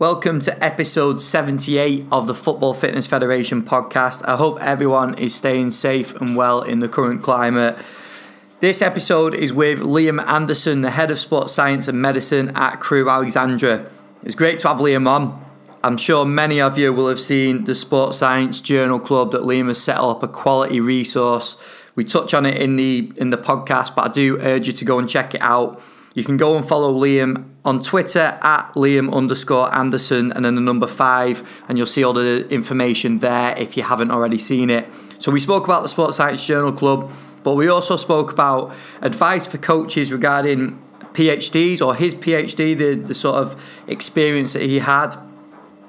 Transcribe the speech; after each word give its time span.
Welcome 0.00 0.40
to 0.40 0.64
episode 0.64 1.20
78 1.20 2.06
of 2.10 2.26
the 2.26 2.34
Football 2.34 2.74
Fitness 2.74 3.06
Federation 3.06 3.62
podcast. 3.62 4.26
I 4.26 4.34
hope 4.34 4.60
everyone 4.60 5.16
is 5.16 5.32
staying 5.36 5.70
safe 5.70 6.16
and 6.16 6.34
well 6.34 6.62
in 6.62 6.80
the 6.80 6.88
current 6.88 7.22
climate. 7.22 7.78
This 8.58 8.82
episode 8.82 9.36
is 9.36 9.52
with 9.52 9.78
Liam 9.78 10.20
Anderson, 10.26 10.82
the 10.82 10.90
head 10.90 11.12
of 11.12 11.20
sports 11.20 11.52
science 11.52 11.86
and 11.86 12.02
medicine 12.02 12.50
at 12.56 12.80
Crewe 12.80 13.08
Alexandra. 13.08 13.88
It's 14.24 14.34
great 14.34 14.58
to 14.58 14.68
have 14.68 14.78
Liam 14.78 15.06
on. 15.06 15.40
I'm 15.84 15.96
sure 15.96 16.24
many 16.24 16.60
of 16.60 16.76
you 16.76 16.92
will 16.92 17.08
have 17.08 17.20
seen 17.20 17.62
the 17.62 17.76
Sports 17.76 18.18
Science 18.18 18.60
Journal 18.60 18.98
Club 18.98 19.30
that 19.30 19.42
Liam 19.42 19.68
has 19.68 19.80
set 19.80 19.98
up, 19.98 20.24
a 20.24 20.28
quality 20.28 20.80
resource. 20.80 21.56
We 21.94 22.02
touch 22.02 22.34
on 22.34 22.46
it 22.46 22.60
in 22.60 22.74
the 22.74 23.12
in 23.16 23.30
the 23.30 23.38
podcast, 23.38 23.94
but 23.94 24.06
I 24.06 24.08
do 24.08 24.40
urge 24.40 24.66
you 24.66 24.72
to 24.72 24.84
go 24.84 24.98
and 24.98 25.08
check 25.08 25.36
it 25.36 25.40
out. 25.40 25.80
You 26.14 26.22
can 26.22 26.36
go 26.36 26.56
and 26.56 26.66
follow 26.66 26.94
Liam 26.94 27.44
on 27.64 27.82
Twitter 27.82 28.38
at 28.40 28.72
Liam 28.74 29.12
underscore 29.12 29.74
Anderson 29.74 30.30
and 30.32 30.44
then 30.44 30.54
the 30.54 30.60
number 30.60 30.86
five, 30.86 31.42
and 31.68 31.76
you'll 31.76 31.88
see 31.88 32.04
all 32.04 32.12
the 32.12 32.48
information 32.48 33.18
there 33.18 33.52
if 33.58 33.76
you 33.76 33.82
haven't 33.82 34.12
already 34.12 34.38
seen 34.38 34.70
it. 34.70 34.88
So, 35.18 35.32
we 35.32 35.40
spoke 35.40 35.64
about 35.64 35.82
the 35.82 35.88
Sports 35.88 36.16
Science 36.16 36.46
Journal 36.46 36.70
Club, 36.70 37.10
but 37.42 37.54
we 37.54 37.66
also 37.66 37.96
spoke 37.96 38.30
about 38.30 38.72
advice 39.02 39.48
for 39.48 39.58
coaches 39.58 40.12
regarding 40.12 40.80
PhDs 41.14 41.84
or 41.84 41.96
his 41.96 42.14
PhD, 42.14 42.78
the, 42.78 42.94
the 42.94 43.14
sort 43.14 43.36
of 43.36 43.60
experience 43.88 44.52
that 44.52 44.62
he 44.62 44.78
had, 44.78 45.16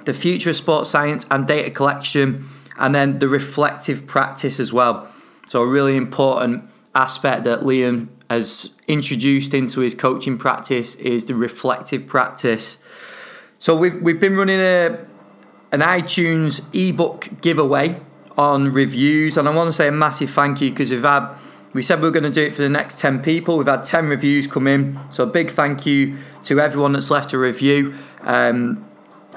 the 0.06 0.14
future 0.14 0.50
of 0.50 0.56
sports 0.56 0.90
science 0.90 1.26
and 1.30 1.46
data 1.46 1.70
collection, 1.70 2.46
and 2.80 2.96
then 2.96 3.20
the 3.20 3.28
reflective 3.28 4.08
practice 4.08 4.60
as 4.60 4.74
well. 4.74 5.08
So, 5.48 5.62
a 5.62 5.68
really 5.68 5.96
important 5.96 6.64
aspect 6.96 7.44
that 7.44 7.60
Liam 7.60 8.08
has 8.30 8.72
introduced 8.88 9.54
into 9.54 9.82
his 9.82 9.94
coaching 9.94 10.38
practice 10.38 10.96
is 10.96 11.26
the 11.26 11.36
reflective 11.36 12.08
practice. 12.08 12.78
So 13.60 13.76
we've 13.76 14.02
we've 14.02 14.20
been 14.20 14.36
running 14.36 14.60
a 14.60 15.06
an 15.72 15.82
iTunes 15.82 16.64
ebook 16.74 17.30
giveaway 17.42 18.00
on 18.38 18.72
reviews, 18.72 19.38
and 19.38 19.48
I 19.48 19.56
want 19.56 19.68
to 19.68 19.74
say 19.74 19.88
a 19.88 19.92
massive 19.92 20.30
thank 20.30 20.62
you 20.62 20.70
because 20.70 20.92
we've 20.92 21.02
had 21.02 21.36
we 21.74 21.82
said 21.82 22.02
we 22.02 22.08
are 22.08 22.12
going 22.12 22.24
to 22.24 22.32
do 22.32 22.42
it 22.42 22.54
for 22.54 22.62
the 22.62 22.70
next 22.70 23.00
10 23.00 23.22
people. 23.22 23.58
We've 23.58 23.68
had 23.68 23.84
10 23.84 24.08
reviews 24.08 24.48
come 24.48 24.66
in. 24.66 24.98
So 25.12 25.26
a 25.26 25.28
big 25.28 25.52
thank 25.52 25.86
you 25.86 26.18
to 26.46 26.62
everyone 26.62 26.94
that's 26.94 27.12
left 27.12 27.34
a 27.34 27.38
review. 27.38 27.94
Um, 28.22 28.85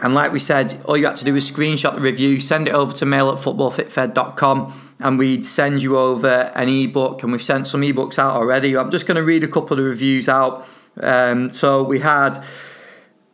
and 0.03 0.15
like 0.15 0.33
we 0.33 0.39
said, 0.39 0.81
all 0.85 0.97
you 0.97 1.07
had 1.07 1.17
to 1.17 1.25
do 1.25 1.35
was 1.35 1.51
screenshot 1.51 1.95
the 1.95 2.01
review, 2.01 2.41
send 2.41 2.69
it 2.69 2.75
over 2.75 2.93
to 2.95 3.07
mail 3.07 3.31
at 3.31 3.39
footballfitfed.com, 3.39 4.95
and 5.01 5.19
we'd 5.19 5.45
send 5.45 5.83
you 5.83 5.99
over 5.99 6.53
an 6.55 6.69
ebook. 6.69 7.23
And 7.23 7.33
we've 7.33 7.43
sent 7.43 7.67
some 7.67 7.83
ebooks 7.83 8.19
out 8.19 8.37
already. 8.37 8.77
I'm 8.77 8.91
just 8.91 9.07
going 9.07 9.17
to 9.17 9.23
read 9.23 9.45
a 9.45 9.49
couple 9.49 9.73
of 9.73 9.79
the 9.79 9.89
reviews 9.89 10.29
out. 10.29 10.67
Um, 11.01 11.51
so 11.51 11.83
we 11.83 12.01
had 12.01 12.39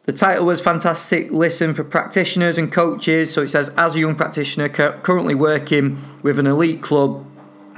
the 0.04 0.12
title 0.12 0.44
was 0.44 0.60
Fantastic 0.60 1.30
Listen 1.30 1.72
for 1.72 1.82
Practitioners 1.82 2.58
and 2.58 2.70
Coaches. 2.70 3.32
So 3.32 3.42
it 3.42 3.48
says, 3.48 3.70
as 3.76 3.96
a 3.96 4.00
young 4.00 4.14
practitioner 4.14 4.68
currently 4.68 5.34
working 5.34 5.98
with 6.22 6.38
an 6.38 6.46
elite 6.46 6.82
club, 6.82 7.24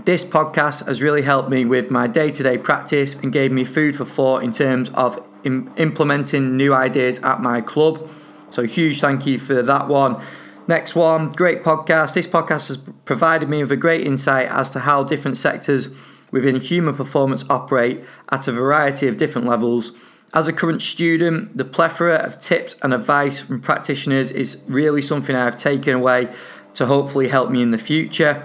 this 0.04 0.24
podcast 0.24 0.86
has 0.86 1.00
really 1.00 1.22
helped 1.22 1.50
me 1.50 1.64
with 1.64 1.88
my 1.90 2.08
day 2.08 2.32
to 2.32 2.42
day 2.42 2.58
practice 2.58 3.14
and 3.14 3.32
gave 3.32 3.52
me 3.52 3.64
food 3.64 3.94
for 3.94 4.04
thought 4.04 4.42
in 4.42 4.52
terms 4.52 4.90
of 4.90 5.24
implementing 5.44 6.56
new 6.56 6.74
ideas 6.74 7.20
at 7.20 7.40
my 7.40 7.60
club. 7.60 8.08
So, 8.50 8.62
huge 8.64 9.00
thank 9.00 9.26
you 9.26 9.38
for 9.38 9.62
that 9.62 9.88
one. 9.88 10.22
Next 10.68 10.96
one, 10.96 11.30
great 11.30 11.62
podcast. 11.62 12.14
This 12.14 12.26
podcast 12.26 12.68
has 12.68 12.76
provided 12.76 13.48
me 13.48 13.62
with 13.62 13.70
a 13.70 13.76
great 13.76 14.04
insight 14.04 14.48
as 14.48 14.68
to 14.70 14.80
how 14.80 15.04
different 15.04 15.36
sectors 15.36 15.90
within 16.32 16.60
human 16.60 16.94
performance 16.94 17.48
operate 17.48 18.04
at 18.30 18.48
a 18.48 18.52
variety 18.52 19.06
of 19.06 19.16
different 19.16 19.46
levels. 19.46 19.92
As 20.34 20.48
a 20.48 20.52
current 20.52 20.82
student, 20.82 21.56
the 21.56 21.64
plethora 21.64 22.16
of 22.16 22.40
tips 22.40 22.74
and 22.82 22.92
advice 22.92 23.40
from 23.40 23.60
practitioners 23.60 24.32
is 24.32 24.64
really 24.66 25.00
something 25.00 25.36
I 25.36 25.44
have 25.44 25.56
taken 25.56 25.94
away 25.94 26.34
to 26.74 26.86
hopefully 26.86 27.28
help 27.28 27.50
me 27.50 27.62
in 27.62 27.70
the 27.70 27.78
future. 27.78 28.44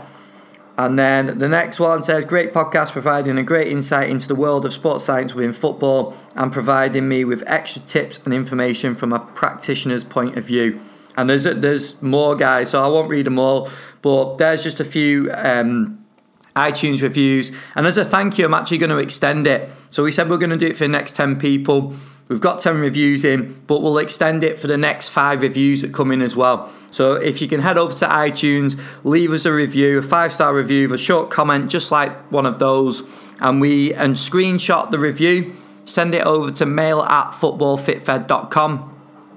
And 0.78 0.98
then 0.98 1.40
the 1.40 1.50
next 1.50 1.80
one 1.80 2.02
says, 2.02 2.26
Great 2.26 2.54
podcast 2.54 2.92
providing 2.92 3.38
a 3.38 3.44
great 3.44 3.68
insight 3.68 4.10
into 4.10 4.28
the 4.28 4.36
world 4.36 4.66
of 4.66 4.74
sports 4.74 5.06
science 5.06 5.34
within 5.34 5.54
football 5.54 6.16
and 6.36 6.52
providing 6.52 7.08
me 7.08 7.24
with 7.26 7.44
extra 7.46 7.82
tips 7.82 8.20
and 8.24 8.34
information 8.34 8.96
from 8.96 9.14
a 9.14 9.20
practitioner's 9.20 10.04
point 10.04 10.38
of 10.38 10.46
view. 10.46 10.80
And 11.18 11.30
there's 11.30 11.44
there's 11.44 12.02
more 12.02 12.36
guys, 12.36 12.70
so 12.70 12.84
I 12.84 12.88
won't 12.88 13.10
read 13.10 13.26
them 13.26 13.38
all, 13.38 13.70
but 14.02 14.38
there's 14.38 14.64
just 14.64 14.80
a 14.80 14.86
few 14.86 15.30
um, 15.34 16.06
iTunes 16.56 17.02
reviews. 17.02 17.52
And 17.76 17.86
as 17.86 17.98
a 17.98 18.06
thank 18.06 18.38
you, 18.38 18.46
I'm 18.46 18.54
actually 18.54 18.78
going 18.78 18.92
to 18.92 18.98
extend 18.98 19.48
it. 19.48 19.70
So 19.90 20.04
we 20.04 20.12
said 20.12 20.30
we're 20.30 20.38
going 20.38 20.52
to 20.52 20.58
do 20.58 20.68
it 20.68 20.78
for 20.78 20.86
the 20.86 20.90
next 20.90 21.16
10 21.16 21.38
people. 21.38 21.94
We've 22.32 22.40
got 22.40 22.62
10 22.62 22.80
reviews 22.80 23.26
in, 23.26 23.62
but 23.68 23.82
we'll 23.82 23.98
extend 23.98 24.42
it 24.42 24.58
for 24.58 24.68
the 24.68 24.78
next 24.78 25.10
five 25.10 25.42
reviews 25.42 25.82
that 25.82 25.94
come 25.94 26.14
in 26.14 26.22
as 26.22 26.34
well. 26.34 26.72
So 26.90 27.16
if 27.16 27.42
you 27.42 27.48
can 27.50 27.60
head 27.60 27.78
over 27.78 27.94
to 27.96 28.06
iTunes, 28.06 28.80
leave 29.04 29.34
us 29.34 29.44
a 29.44 29.52
review, 29.52 29.98
a 29.98 30.02
five 30.02 30.32
star 30.32 30.56
review, 30.56 30.94
a 30.94 30.98
short 30.98 31.30
comment, 31.30 31.70
just 31.70 31.92
like 31.92 32.14
one 32.32 32.46
of 32.46 32.58
those, 32.58 33.04
and 33.42 33.60
we 33.60 33.94
and 33.94 34.16
screenshot 34.16 34.92
the 34.92 34.98
review, 34.98 35.54
send 35.84 36.16
it 36.16 36.26
over 36.26 36.52
to 36.52 36.66
mail 36.66 37.02
at 37.02 37.32
footballfitfed.com 37.32 38.88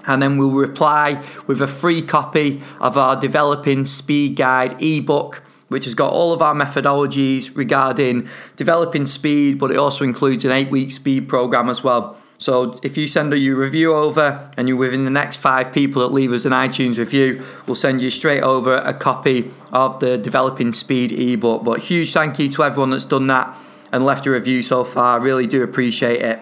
and 0.06 0.22
then 0.22 0.38
we'll 0.38 0.52
reply 0.52 1.20
with 1.48 1.60
a 1.60 1.66
free 1.66 2.00
copy 2.00 2.62
of 2.80 2.96
our 2.96 3.16
developing 3.16 3.84
speed 3.86 4.36
guide 4.36 4.80
ebook 4.80 5.42
which 5.66 5.86
has 5.86 5.96
got 5.96 6.12
all 6.12 6.32
of 6.32 6.40
our 6.40 6.54
methodologies 6.54 7.56
regarding 7.56 8.28
developing 8.54 9.04
speed 9.04 9.58
but 9.58 9.72
it 9.72 9.78
also 9.78 10.04
includes 10.04 10.44
an 10.44 10.52
8 10.52 10.70
week 10.70 10.92
speed 10.92 11.28
program 11.28 11.68
as 11.68 11.82
well 11.82 12.18
so 12.38 12.78
if 12.82 12.96
you 12.96 13.06
send 13.06 13.32
a 13.32 13.38
your 13.38 13.56
review 13.56 13.94
over 13.94 14.50
and 14.56 14.68
you're 14.68 14.76
within 14.76 15.04
the 15.04 15.10
next 15.10 15.36
five 15.36 15.72
people 15.72 16.02
that 16.02 16.12
leave 16.12 16.32
us 16.32 16.44
an 16.44 16.52
iTunes 16.52 16.98
review, 16.98 17.44
we'll 17.66 17.74
send 17.74 18.02
you 18.02 18.10
straight 18.10 18.42
over 18.42 18.76
a 18.76 18.92
copy 18.92 19.50
of 19.72 20.00
the 20.00 20.18
Developing 20.18 20.72
Speed 20.72 21.12
ebook. 21.12 21.64
But 21.64 21.80
huge 21.80 22.12
thank 22.12 22.38
you 22.38 22.48
to 22.50 22.64
everyone 22.64 22.90
that's 22.90 23.04
done 23.04 23.28
that 23.28 23.56
and 23.92 24.04
left 24.04 24.26
a 24.26 24.30
review 24.30 24.62
so 24.62 24.84
far. 24.84 25.20
Really 25.20 25.46
do 25.46 25.62
appreciate 25.62 26.20
it. 26.22 26.40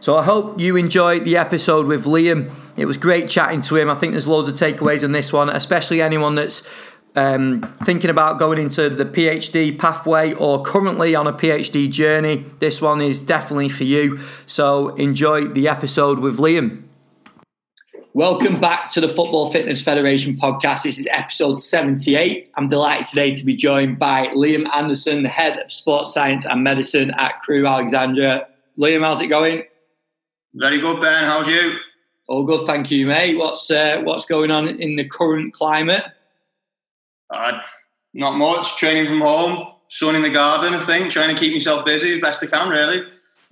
So 0.00 0.18
I 0.18 0.24
hope 0.24 0.60
you 0.60 0.76
enjoyed 0.76 1.24
the 1.24 1.38
episode 1.38 1.86
with 1.86 2.04
Liam. 2.04 2.52
It 2.76 2.84
was 2.84 2.98
great 2.98 3.26
chatting 3.30 3.62
to 3.62 3.76
him. 3.76 3.88
I 3.88 3.94
think 3.94 4.12
there's 4.12 4.28
loads 4.28 4.48
of 4.48 4.54
takeaways 4.54 5.02
on 5.02 5.12
this 5.12 5.32
one, 5.32 5.48
especially 5.48 6.02
anyone 6.02 6.34
that's 6.34 6.68
um, 7.14 7.62
thinking 7.84 8.10
about 8.10 8.38
going 8.38 8.58
into 8.58 8.88
the 8.88 9.04
PhD 9.04 9.78
pathway 9.78 10.34
or 10.34 10.62
currently 10.62 11.14
on 11.14 11.26
a 11.26 11.32
PhD 11.32 11.90
journey, 11.90 12.44
this 12.58 12.82
one 12.82 13.00
is 13.00 13.20
definitely 13.20 13.68
for 13.68 13.84
you. 13.84 14.18
So 14.46 14.88
enjoy 14.96 15.46
the 15.46 15.68
episode 15.68 16.18
with 16.18 16.38
Liam. 16.38 16.82
Welcome 18.14 18.60
back 18.60 18.90
to 18.90 19.00
the 19.00 19.08
Football 19.08 19.50
Fitness 19.50 19.82
Federation 19.82 20.36
podcast. 20.36 20.84
This 20.84 21.00
is 21.00 21.08
episode 21.10 21.60
78. 21.60 22.52
I'm 22.54 22.68
delighted 22.68 23.06
today 23.06 23.34
to 23.34 23.44
be 23.44 23.56
joined 23.56 23.98
by 23.98 24.28
Liam 24.28 24.72
Anderson, 24.72 25.24
the 25.24 25.28
head 25.28 25.58
of 25.58 25.72
sports 25.72 26.14
science 26.14 26.44
and 26.44 26.62
medicine 26.62 27.12
at 27.18 27.42
Crewe 27.42 27.66
Alexandra. 27.66 28.46
Liam, 28.78 29.04
how's 29.04 29.20
it 29.20 29.26
going? 29.26 29.64
Very 30.54 30.80
good, 30.80 31.00
Ben. 31.00 31.24
How's 31.24 31.48
you? 31.48 31.76
All 32.28 32.44
good, 32.44 32.66
thank 32.66 32.90
you, 32.90 33.06
mate. 33.06 33.36
What's 33.36 33.68
uh, 33.70 34.00
what's 34.04 34.26
going 34.26 34.52
on 34.52 34.68
in 34.80 34.94
the 34.94 35.04
current 35.04 35.52
climate? 35.52 36.04
Uh, 37.34 37.60
not 38.12 38.36
much. 38.36 38.76
Training 38.76 39.06
from 39.06 39.20
home, 39.20 39.74
sun 39.88 40.16
in 40.16 40.22
the 40.22 40.30
garden. 40.30 40.74
I 40.74 40.78
think 40.78 41.10
trying 41.10 41.34
to 41.34 41.40
keep 41.40 41.52
myself 41.52 41.84
busy 41.84 42.14
as 42.14 42.20
best 42.20 42.42
I 42.42 42.46
can. 42.46 42.68
Really. 42.68 43.06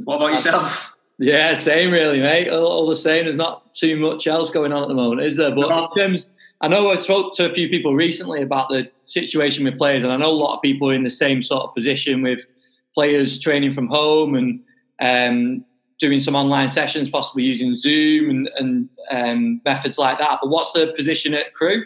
What 0.04 0.16
about 0.16 0.32
yourself? 0.32 0.94
Yeah, 1.18 1.54
same 1.54 1.92
really, 1.92 2.20
mate. 2.20 2.48
All, 2.48 2.86
the 2.88 2.96
same. 2.96 3.24
There's 3.24 3.36
not 3.36 3.74
too 3.74 3.96
much 3.96 4.26
else 4.26 4.50
going 4.50 4.72
on 4.72 4.82
at 4.82 4.88
the 4.88 4.94
moment, 4.94 5.22
is 5.22 5.36
there? 5.36 5.54
But 5.54 5.68
no. 5.68 5.84
in 5.84 5.90
terms, 5.94 6.26
I 6.60 6.68
know 6.68 6.90
I 6.90 6.96
spoke 6.96 7.34
to 7.36 7.50
a 7.50 7.54
few 7.54 7.68
people 7.68 7.94
recently 7.94 8.42
about 8.42 8.70
the 8.70 8.90
situation 9.04 9.64
with 9.64 9.78
players, 9.78 10.02
and 10.02 10.12
I 10.12 10.16
know 10.16 10.30
a 10.30 10.32
lot 10.32 10.56
of 10.56 10.62
people 10.62 10.90
are 10.90 10.94
in 10.94 11.04
the 11.04 11.10
same 11.10 11.42
sort 11.42 11.64
of 11.64 11.74
position 11.74 12.22
with 12.22 12.46
players 12.94 13.38
training 13.38 13.72
from 13.72 13.88
home 13.88 14.34
and 14.34 14.60
um, 15.00 15.64
doing 16.00 16.18
some 16.18 16.34
online 16.34 16.68
sessions, 16.68 17.08
possibly 17.08 17.44
using 17.44 17.74
Zoom 17.74 18.30
and, 18.30 18.50
and 18.58 18.88
um, 19.10 19.60
methods 19.64 19.98
like 19.98 20.18
that. 20.18 20.38
But 20.42 20.50
what's 20.50 20.72
the 20.72 20.92
position 20.96 21.34
at 21.34 21.54
Crewe? 21.54 21.84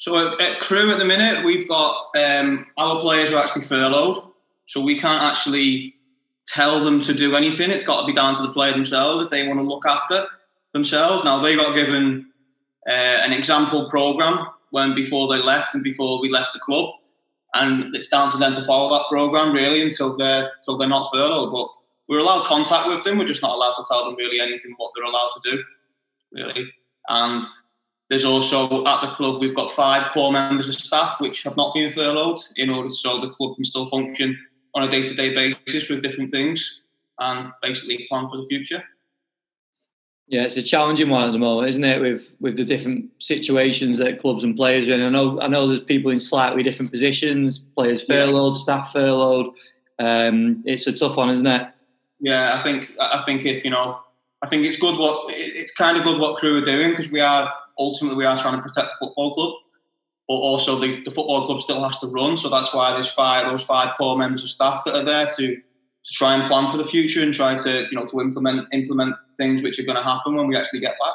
So 0.00 0.16
at, 0.16 0.40
at 0.40 0.60
Crewe 0.60 0.90
at 0.90 0.98
the 0.98 1.04
minute, 1.04 1.44
we've 1.44 1.68
got 1.68 2.08
um, 2.16 2.66
our 2.78 3.00
players 3.00 3.32
are 3.32 3.38
actually 3.38 3.66
furloughed, 3.66 4.32
so 4.64 4.80
we 4.80 4.98
can't 4.98 5.22
actually 5.22 5.94
tell 6.46 6.82
them 6.82 7.02
to 7.02 7.12
do 7.12 7.36
anything. 7.36 7.70
It's 7.70 7.84
got 7.84 8.00
to 8.00 8.06
be 8.06 8.14
down 8.14 8.34
to 8.36 8.42
the 8.42 8.52
player 8.52 8.72
themselves 8.72 9.24
if 9.24 9.30
they 9.30 9.46
want 9.46 9.60
to 9.60 9.62
look 9.62 9.84
after 9.86 10.26
themselves. 10.72 11.22
Now 11.22 11.42
they 11.42 11.54
got 11.54 11.74
given 11.74 12.30
uh, 12.88 12.92
an 12.92 13.34
example 13.34 13.90
program 13.90 14.46
when 14.70 14.94
before 14.94 15.28
they 15.28 15.42
left 15.42 15.74
and 15.74 15.84
before 15.84 16.22
we 16.22 16.30
left 16.30 16.54
the 16.54 16.60
club, 16.60 16.94
and 17.52 17.94
it's 17.94 18.08
down 18.08 18.30
to 18.30 18.38
them 18.38 18.54
to 18.54 18.64
follow 18.64 18.96
that 18.96 19.04
program 19.10 19.52
really 19.52 19.82
until 19.82 20.16
they're 20.16 20.50
until 20.56 20.78
they're 20.78 20.88
not 20.88 21.10
furloughed. 21.12 21.52
But 21.52 21.68
we're 22.08 22.20
allowed 22.20 22.46
contact 22.46 22.88
with 22.88 23.04
them. 23.04 23.18
We're 23.18 23.26
just 23.26 23.42
not 23.42 23.54
allowed 23.54 23.74
to 23.74 23.84
tell 23.86 24.06
them 24.06 24.16
really 24.16 24.40
anything 24.40 24.72
what 24.78 24.92
they're 24.96 25.04
allowed 25.04 25.30
to 25.42 25.50
do, 25.50 25.62
really. 26.32 26.72
And 27.10 27.44
there's 28.10 28.24
also 28.24 28.84
at 28.86 29.00
the 29.00 29.14
club 29.14 29.40
we've 29.40 29.56
got 29.56 29.70
five 29.70 30.10
core 30.12 30.32
members 30.32 30.68
of 30.68 30.74
staff 30.74 31.20
which 31.20 31.42
have 31.44 31.56
not 31.56 31.72
been 31.72 31.92
furloughed 31.92 32.40
in 32.56 32.68
order 32.68 32.90
so 32.90 33.20
the 33.20 33.30
club 33.30 33.54
can 33.54 33.64
still 33.64 33.88
function 33.88 34.36
on 34.74 34.82
a 34.82 34.90
day-to-day 34.90 35.54
basis 35.64 35.88
with 35.88 36.02
different 36.02 36.30
things 36.30 36.82
and 37.20 37.52
basically 37.62 38.06
plan 38.08 38.28
for 38.28 38.36
the 38.36 38.46
future. 38.48 38.82
Yeah, 40.26 40.42
it's 40.42 40.56
a 40.56 40.62
challenging 40.62 41.08
one 41.08 41.24
at 41.24 41.32
the 41.32 41.38
moment, 41.38 41.68
isn't 41.68 41.82
it? 41.82 42.00
With 42.00 42.34
with 42.38 42.56
the 42.56 42.64
different 42.64 43.10
situations 43.18 43.98
that 43.98 44.20
clubs 44.20 44.44
and 44.44 44.54
players 44.54 44.88
are 44.88 44.92
in. 44.92 45.02
I 45.02 45.08
know 45.08 45.40
I 45.40 45.48
know 45.48 45.66
there's 45.66 45.80
people 45.80 46.12
in 46.12 46.20
slightly 46.20 46.62
different 46.62 46.92
positions, 46.92 47.58
players 47.58 48.04
furloughed, 48.04 48.56
staff 48.56 48.92
furloughed. 48.92 49.52
Um, 49.98 50.62
it's 50.64 50.86
a 50.86 50.92
tough 50.92 51.16
one, 51.16 51.30
isn't 51.30 51.46
it? 51.46 51.68
Yeah, 52.20 52.56
I 52.56 52.62
think 52.62 52.92
I 53.00 53.24
think 53.26 53.44
if 53.44 53.64
you 53.64 53.70
know, 53.70 54.00
I 54.42 54.48
think 54.48 54.64
it's 54.64 54.76
good 54.76 54.96
what 55.00 55.34
it's 55.34 55.72
kind 55.72 55.96
of 55.96 56.04
good 56.04 56.20
what 56.20 56.36
Crewe 56.36 56.62
are 56.62 56.64
doing 56.64 56.90
because 56.90 57.10
we 57.10 57.18
are 57.18 57.52
ultimately 57.80 58.16
we 58.16 58.24
are 58.24 58.36
trying 58.36 58.56
to 58.56 58.62
protect 58.62 58.90
the 58.92 59.06
football 59.06 59.34
club, 59.34 59.54
but 60.28 60.34
also 60.34 60.78
the, 60.78 61.02
the 61.04 61.10
football 61.10 61.46
club 61.46 61.60
still 61.60 61.82
has 61.82 61.98
to 61.98 62.06
run. 62.06 62.36
So 62.36 62.48
that's 62.48 62.72
why 62.72 62.92
there's 62.92 63.10
five 63.10 63.50
those 63.50 63.64
five 63.64 63.96
core 63.96 64.16
members 64.16 64.44
of 64.44 64.50
staff 64.50 64.84
that 64.84 64.94
are 64.94 65.04
there 65.04 65.26
to 65.26 65.56
to 65.56 66.14
try 66.14 66.34
and 66.34 66.48
plan 66.48 66.70
for 66.70 66.78
the 66.78 66.84
future 66.84 67.22
and 67.22 67.34
try 67.34 67.56
to 67.56 67.86
you 67.90 67.98
know 67.98 68.06
to 68.06 68.20
implement 68.20 68.68
implement 68.72 69.16
things 69.36 69.62
which 69.62 69.80
are 69.80 69.84
going 69.84 69.96
to 69.96 70.02
happen 70.02 70.36
when 70.36 70.46
we 70.46 70.56
actually 70.56 70.80
get 70.80 70.94
back. 71.00 71.14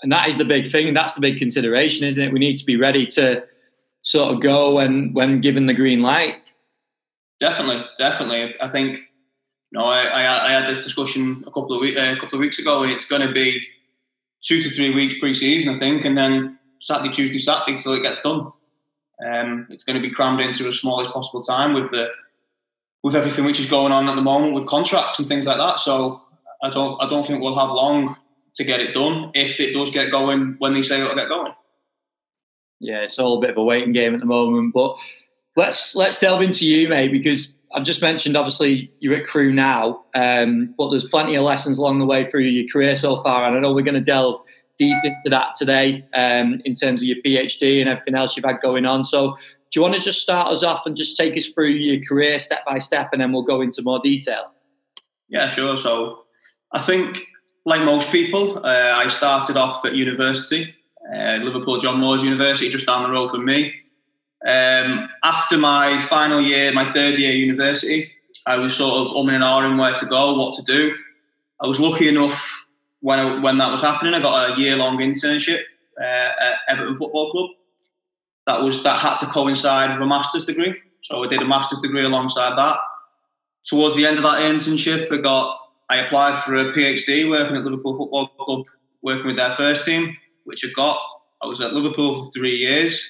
And 0.00 0.12
that 0.12 0.28
is 0.28 0.38
the 0.38 0.44
big 0.44 0.70
thing. 0.70 0.94
That's 0.94 1.14
the 1.14 1.20
big 1.20 1.38
consideration, 1.38 2.06
isn't 2.06 2.24
it? 2.24 2.32
We 2.32 2.38
need 2.38 2.56
to 2.56 2.64
be 2.64 2.76
ready 2.76 3.04
to 3.06 3.44
sort 4.02 4.32
of 4.32 4.40
go 4.40 4.74
when 4.76 5.12
when 5.12 5.40
given 5.40 5.66
the 5.66 5.74
green 5.74 6.00
light. 6.00 6.36
Definitely, 7.40 7.84
definitely. 7.98 8.54
I 8.60 8.68
think 8.68 8.96
you 8.96 9.78
know 9.78 9.84
I, 9.84 10.04
I, 10.04 10.48
I 10.48 10.52
had 10.52 10.70
this 10.70 10.84
discussion 10.84 11.42
a 11.46 11.50
couple 11.50 11.74
of 11.74 11.80
weeks 11.80 11.98
uh, 11.98 12.14
a 12.16 12.20
couple 12.20 12.38
of 12.38 12.40
weeks 12.40 12.58
ago, 12.58 12.82
and 12.82 12.92
it's 12.92 13.04
going 13.04 13.26
to 13.26 13.32
be 13.32 13.60
two 14.42 14.62
to 14.62 14.70
three 14.70 14.94
weeks 14.94 15.16
pre-season, 15.18 15.74
I 15.74 15.78
think, 15.78 16.04
and 16.04 16.16
then 16.16 16.58
Saturday, 16.80 17.12
Tuesday, 17.12 17.38
Saturday 17.38 17.72
until 17.72 17.94
it 17.94 18.02
gets 18.02 18.22
done. 18.22 18.52
Um, 19.26 19.66
it's 19.70 19.82
going 19.82 20.00
to 20.00 20.06
be 20.06 20.14
crammed 20.14 20.40
into 20.40 20.66
as 20.68 20.78
small 20.78 21.00
as 21.00 21.08
possible 21.08 21.42
time 21.42 21.74
with 21.74 21.90
the 21.90 22.08
with 23.02 23.14
everything 23.14 23.44
which 23.44 23.60
is 23.60 23.66
going 23.66 23.92
on 23.92 24.08
at 24.08 24.16
the 24.16 24.22
moment 24.22 24.54
with 24.54 24.66
contracts 24.66 25.18
and 25.18 25.28
things 25.28 25.46
like 25.46 25.58
that. 25.58 25.80
So 25.80 26.22
I 26.62 26.70
don't 26.70 27.02
I 27.02 27.08
don't 27.08 27.26
think 27.26 27.42
we'll 27.42 27.58
have 27.58 27.70
long 27.70 28.16
to 28.54 28.64
get 28.64 28.80
it 28.80 28.94
done 28.94 29.30
if 29.34 29.58
it 29.60 29.72
does 29.72 29.90
get 29.90 30.10
going 30.10 30.56
when 30.58 30.74
they 30.74 30.82
say 30.82 31.00
it'll 31.00 31.16
get 31.16 31.28
going. 31.28 31.52
Yeah, 32.80 33.00
it's 33.00 33.18
all 33.18 33.38
a 33.38 33.40
bit 33.40 33.50
of 33.50 33.56
a 33.56 33.62
waiting 33.62 33.92
game 33.92 34.14
at 34.14 34.20
the 34.20 34.26
moment. 34.26 34.72
But 34.72 34.96
let's 35.56 35.96
let's 35.96 36.18
delve 36.18 36.42
into 36.42 36.66
you, 36.66 36.88
mate, 36.88 37.10
because 37.10 37.56
I've 37.74 37.84
just 37.84 38.00
mentioned 38.00 38.36
obviously 38.36 38.90
you're 39.00 39.14
at 39.14 39.24
Crewe 39.24 39.52
now, 39.52 40.04
um, 40.14 40.74
but 40.78 40.90
there's 40.90 41.06
plenty 41.06 41.34
of 41.34 41.42
lessons 41.44 41.78
along 41.78 41.98
the 41.98 42.06
way 42.06 42.26
through 42.26 42.42
your 42.42 42.66
career 42.68 42.96
so 42.96 43.22
far, 43.22 43.44
and 43.44 43.56
I 43.56 43.60
know 43.60 43.72
we're 43.72 43.84
going 43.84 43.94
to 43.94 44.00
delve 44.00 44.40
deep 44.78 44.96
into 45.04 45.30
that 45.30 45.54
today 45.56 46.04
um, 46.14 46.62
in 46.64 46.74
terms 46.74 47.02
of 47.02 47.08
your 47.08 47.16
PhD 47.24 47.80
and 47.80 47.88
everything 47.88 48.14
else 48.14 48.36
you've 48.36 48.46
had 48.46 48.60
going 48.60 48.86
on. 48.86 49.02
So 49.02 49.36
do 49.70 49.80
you 49.80 49.82
want 49.82 49.94
to 49.96 50.00
just 50.00 50.22
start 50.22 50.48
us 50.48 50.62
off 50.62 50.86
and 50.86 50.96
just 50.96 51.16
take 51.16 51.36
us 51.36 51.48
through 51.48 51.70
your 51.70 52.00
career 52.02 52.38
step 52.38 52.64
by 52.66 52.78
step, 52.78 53.10
and 53.12 53.20
then 53.20 53.32
we'll 53.32 53.42
go 53.42 53.60
into 53.60 53.82
more 53.82 54.00
detail? 54.02 54.52
Yeah, 55.28 55.54
sure. 55.54 55.76
So 55.76 56.24
I 56.72 56.80
think, 56.80 57.26
like 57.66 57.82
most 57.82 58.10
people, 58.10 58.64
uh, 58.64 58.94
I 58.96 59.08
started 59.08 59.56
off 59.56 59.84
at 59.84 59.94
university, 59.94 60.74
uh, 61.14 61.38
Liverpool 61.42 61.78
John 61.80 62.00
Moores 62.00 62.22
University, 62.22 62.70
just 62.70 62.86
down 62.86 63.02
the 63.02 63.10
road 63.10 63.30
from 63.30 63.44
me. 63.44 63.74
Um, 64.46 65.08
after 65.24 65.58
my 65.58 66.04
final 66.06 66.40
year, 66.40 66.72
my 66.72 66.92
third 66.92 67.18
year 67.18 67.32
university, 67.32 68.10
I 68.46 68.58
was 68.58 68.76
sort 68.76 68.94
of 68.94 69.16
umming 69.16 69.34
and 69.34 69.44
ahhing 69.44 69.78
where 69.78 69.94
to 69.94 70.06
go, 70.06 70.38
what 70.38 70.54
to 70.54 70.62
do. 70.62 70.94
I 71.60 71.66
was 71.66 71.80
lucky 71.80 72.08
enough 72.08 72.40
when 73.00 73.18
I, 73.18 73.40
when 73.40 73.58
that 73.58 73.72
was 73.72 73.80
happening. 73.80 74.14
I 74.14 74.20
got 74.20 74.58
a 74.58 74.60
year 74.60 74.76
long 74.76 74.98
internship 74.98 75.62
uh, 76.00 76.04
at 76.04 76.58
Everton 76.68 76.96
Football 76.96 77.32
Club 77.32 77.50
that 78.48 78.62
was 78.62 78.82
that 78.82 78.98
had 78.98 79.18
to 79.18 79.26
coincide 79.26 79.92
with 79.92 80.02
a 80.02 80.06
master's 80.06 80.44
degree. 80.44 80.74
So 81.02 81.22
I 81.22 81.28
did 81.28 81.42
a 81.42 81.44
master's 81.44 81.80
degree 81.80 82.04
alongside 82.04 82.56
that. 82.56 82.78
Towards 83.64 83.94
the 83.94 84.06
end 84.06 84.16
of 84.16 84.24
that 84.24 84.40
internship, 84.40 85.12
I 85.12 85.18
got 85.18 85.58
I 85.90 85.98
applied 85.98 86.42
for 86.44 86.56
a 86.56 86.72
PhD 86.72 87.28
working 87.28 87.56
at 87.56 87.64
Liverpool 87.64 87.96
Football 87.96 88.28
Club, 88.40 88.64
working 89.02 89.26
with 89.26 89.36
their 89.36 89.54
first 89.54 89.84
team, 89.84 90.16
which 90.44 90.64
I 90.64 90.68
got. 90.74 90.98
I 91.42 91.46
was 91.46 91.60
at 91.60 91.74
Liverpool 91.74 92.24
for 92.24 92.30
three 92.32 92.56
years. 92.56 93.06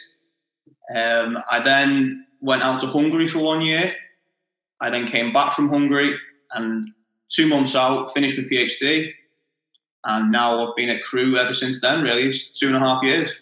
Um, 0.94 1.38
I 1.50 1.60
then 1.60 2.26
went 2.40 2.62
out 2.62 2.80
to 2.80 2.86
Hungary 2.86 3.28
for 3.28 3.40
one 3.40 3.62
year. 3.62 3.94
I 4.80 4.90
then 4.90 5.08
came 5.08 5.32
back 5.32 5.56
from 5.56 5.68
Hungary 5.68 6.16
and 6.52 6.88
two 7.30 7.46
months 7.46 7.74
out, 7.74 8.12
finished 8.14 8.38
my 8.38 8.44
PhD. 8.44 9.12
And 10.04 10.30
now 10.32 10.66
I've 10.66 10.76
been 10.76 10.88
at 10.88 11.02
Crewe 11.02 11.36
ever 11.36 11.52
since 11.52 11.80
then, 11.80 12.02
really. 12.02 12.28
It's 12.28 12.58
two 12.58 12.68
and 12.68 12.76
a 12.76 12.78
half 12.78 13.02
years. 13.02 13.32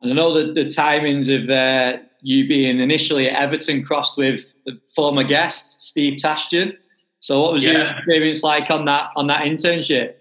And 0.00 0.12
I 0.12 0.14
know 0.14 0.32
that 0.34 0.54
the 0.54 0.64
timings 0.64 1.28
of 1.32 1.50
uh, 1.50 2.02
you 2.22 2.48
being 2.48 2.80
initially 2.80 3.28
at 3.28 3.40
Everton 3.40 3.84
crossed 3.84 4.16
with 4.16 4.52
the 4.64 4.78
former 4.94 5.24
guest 5.24 5.82
Steve 5.82 6.20
Tashton. 6.20 6.76
So, 7.20 7.42
what 7.42 7.52
was 7.52 7.64
yeah. 7.64 7.72
your 7.72 7.98
experience 7.98 8.42
like 8.42 8.70
on 8.70 8.84
that 8.84 9.10
on 9.16 9.26
that 9.26 9.42
internship? 9.42 10.14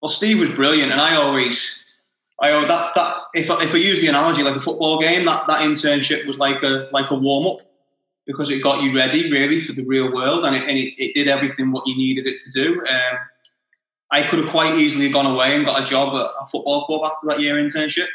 Well, 0.00 0.08
Steve 0.08 0.38
was 0.38 0.50
brilliant, 0.50 0.92
and 0.92 1.00
I 1.00 1.16
always, 1.16 1.81
I 2.42 2.50
that 2.66 2.94
that 2.94 3.16
if 3.34 3.50
I, 3.50 3.62
if 3.62 3.72
I 3.72 3.78
use 3.78 4.00
the 4.00 4.08
analogy 4.08 4.42
like 4.42 4.56
a 4.56 4.60
football 4.60 5.00
game, 5.00 5.24
that, 5.26 5.46
that 5.48 5.60
internship 5.60 6.26
was 6.26 6.38
like 6.38 6.62
a 6.62 6.88
like 6.92 7.10
a 7.10 7.14
warm 7.14 7.46
up 7.46 7.66
because 8.26 8.50
it 8.50 8.62
got 8.62 8.82
you 8.82 8.94
ready 8.94 9.30
really 9.30 9.60
for 9.60 9.72
the 9.72 9.84
real 9.84 10.12
world, 10.12 10.44
and 10.44 10.54
it, 10.54 10.68
and 10.68 10.76
it, 10.78 10.94
it 11.02 11.14
did 11.14 11.28
everything 11.28 11.72
what 11.72 11.86
you 11.86 11.96
needed 11.96 12.26
it 12.26 12.38
to 12.38 12.50
do. 12.50 12.80
Um, 12.80 13.18
I 14.10 14.28
could 14.28 14.40
have 14.40 14.50
quite 14.50 14.74
easily 14.74 15.08
gone 15.10 15.26
away 15.26 15.56
and 15.56 15.64
got 15.64 15.80
a 15.80 15.86
job 15.86 16.14
at 16.14 16.26
a 16.42 16.46
football 16.46 16.84
club 16.84 17.00
after 17.04 17.28
that 17.28 17.40
year 17.40 17.54
internship 17.54 18.08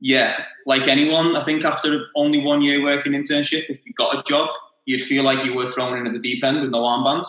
yeah, 0.00 0.44
like 0.66 0.88
anyone, 0.88 1.36
I 1.36 1.44
think 1.44 1.64
after 1.64 2.06
only 2.14 2.44
one 2.44 2.62
year 2.62 2.82
working 2.82 3.12
internship, 3.12 3.70
if 3.70 3.78
you 3.84 3.92
got 3.94 4.18
a 4.18 4.22
job, 4.24 4.48
you'd 4.84 5.02
feel 5.02 5.24
like 5.24 5.44
you 5.44 5.54
were 5.54 5.72
thrown 5.72 5.98
in 5.98 6.06
at 6.06 6.12
the 6.12 6.18
deep 6.18 6.44
end 6.44 6.60
with 6.60 6.70
no 6.70 6.80
armband. 6.80 7.24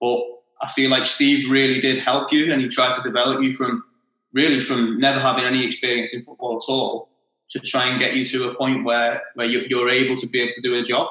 But 0.00 0.20
I 0.60 0.70
feel 0.72 0.90
like 0.90 1.06
Steve 1.06 1.50
really 1.50 1.80
did 1.80 2.02
help 2.02 2.32
you, 2.32 2.52
and 2.52 2.60
he 2.60 2.68
tried 2.68 2.92
to 2.94 3.02
develop 3.02 3.42
you 3.42 3.54
from 3.54 3.84
really 4.32 4.64
from 4.64 4.98
never 4.98 5.18
having 5.18 5.44
any 5.44 5.66
experience 5.66 6.12
in 6.12 6.24
football 6.24 6.56
at 6.56 6.70
all 6.70 7.08
to 7.50 7.58
try 7.58 7.88
and 7.88 8.00
get 8.00 8.14
you 8.14 8.24
to 8.24 8.50
a 8.50 8.54
point 8.54 8.84
where 8.84 9.22
where 9.34 9.46
you're 9.46 9.90
able 9.90 10.16
to 10.16 10.26
be 10.26 10.40
able 10.40 10.52
to 10.52 10.60
do 10.60 10.74
a 10.74 10.82
job. 10.82 11.08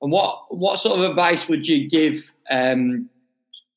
And 0.00 0.12
what 0.12 0.54
what 0.54 0.78
sort 0.78 0.98
of 0.98 1.10
advice 1.10 1.48
would 1.48 1.66
you 1.66 1.88
give 1.88 2.32
um, 2.50 3.08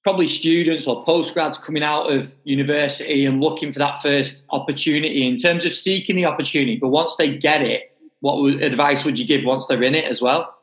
probably 0.04 0.26
students 0.26 0.88
or 0.88 1.04
postgrads 1.04 1.62
coming 1.62 1.84
out 1.84 2.12
of 2.12 2.32
university 2.44 3.26
and 3.26 3.42
looking 3.42 3.74
for 3.74 3.80
that 3.80 4.02
first 4.02 4.46
opportunity 4.52 5.28
in 5.28 5.36
terms 5.36 5.66
of 5.66 5.74
seeking 5.74 6.16
the 6.16 6.24
opportunity. 6.24 6.78
But 6.78 6.90
once 6.90 7.18
they 7.18 7.36
get 7.38 7.62
it, 7.62 7.98
what 8.22 8.62
advice 8.62 9.04
would 9.04 9.20
you 9.20 9.28
give 9.28 9.44
once 9.44 9.68
they're 9.68 9.84
in 9.84 9.96
it 9.96 10.06
as 10.06 10.22
well? 10.22 10.56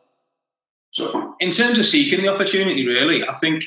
So, 0.92 1.34
in 1.40 1.50
terms 1.50 1.78
of 1.78 1.84
seeking 1.84 2.22
the 2.22 2.28
opportunity, 2.28 2.86
really, 2.86 3.28
I 3.28 3.34
think 3.34 3.64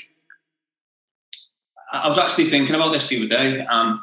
I 1.91 2.09
was 2.09 2.17
actually 2.17 2.49
thinking 2.49 2.75
about 2.75 2.91
this 2.93 3.07
the 3.07 3.17
other 3.17 3.27
day. 3.27 3.65
and 3.69 3.99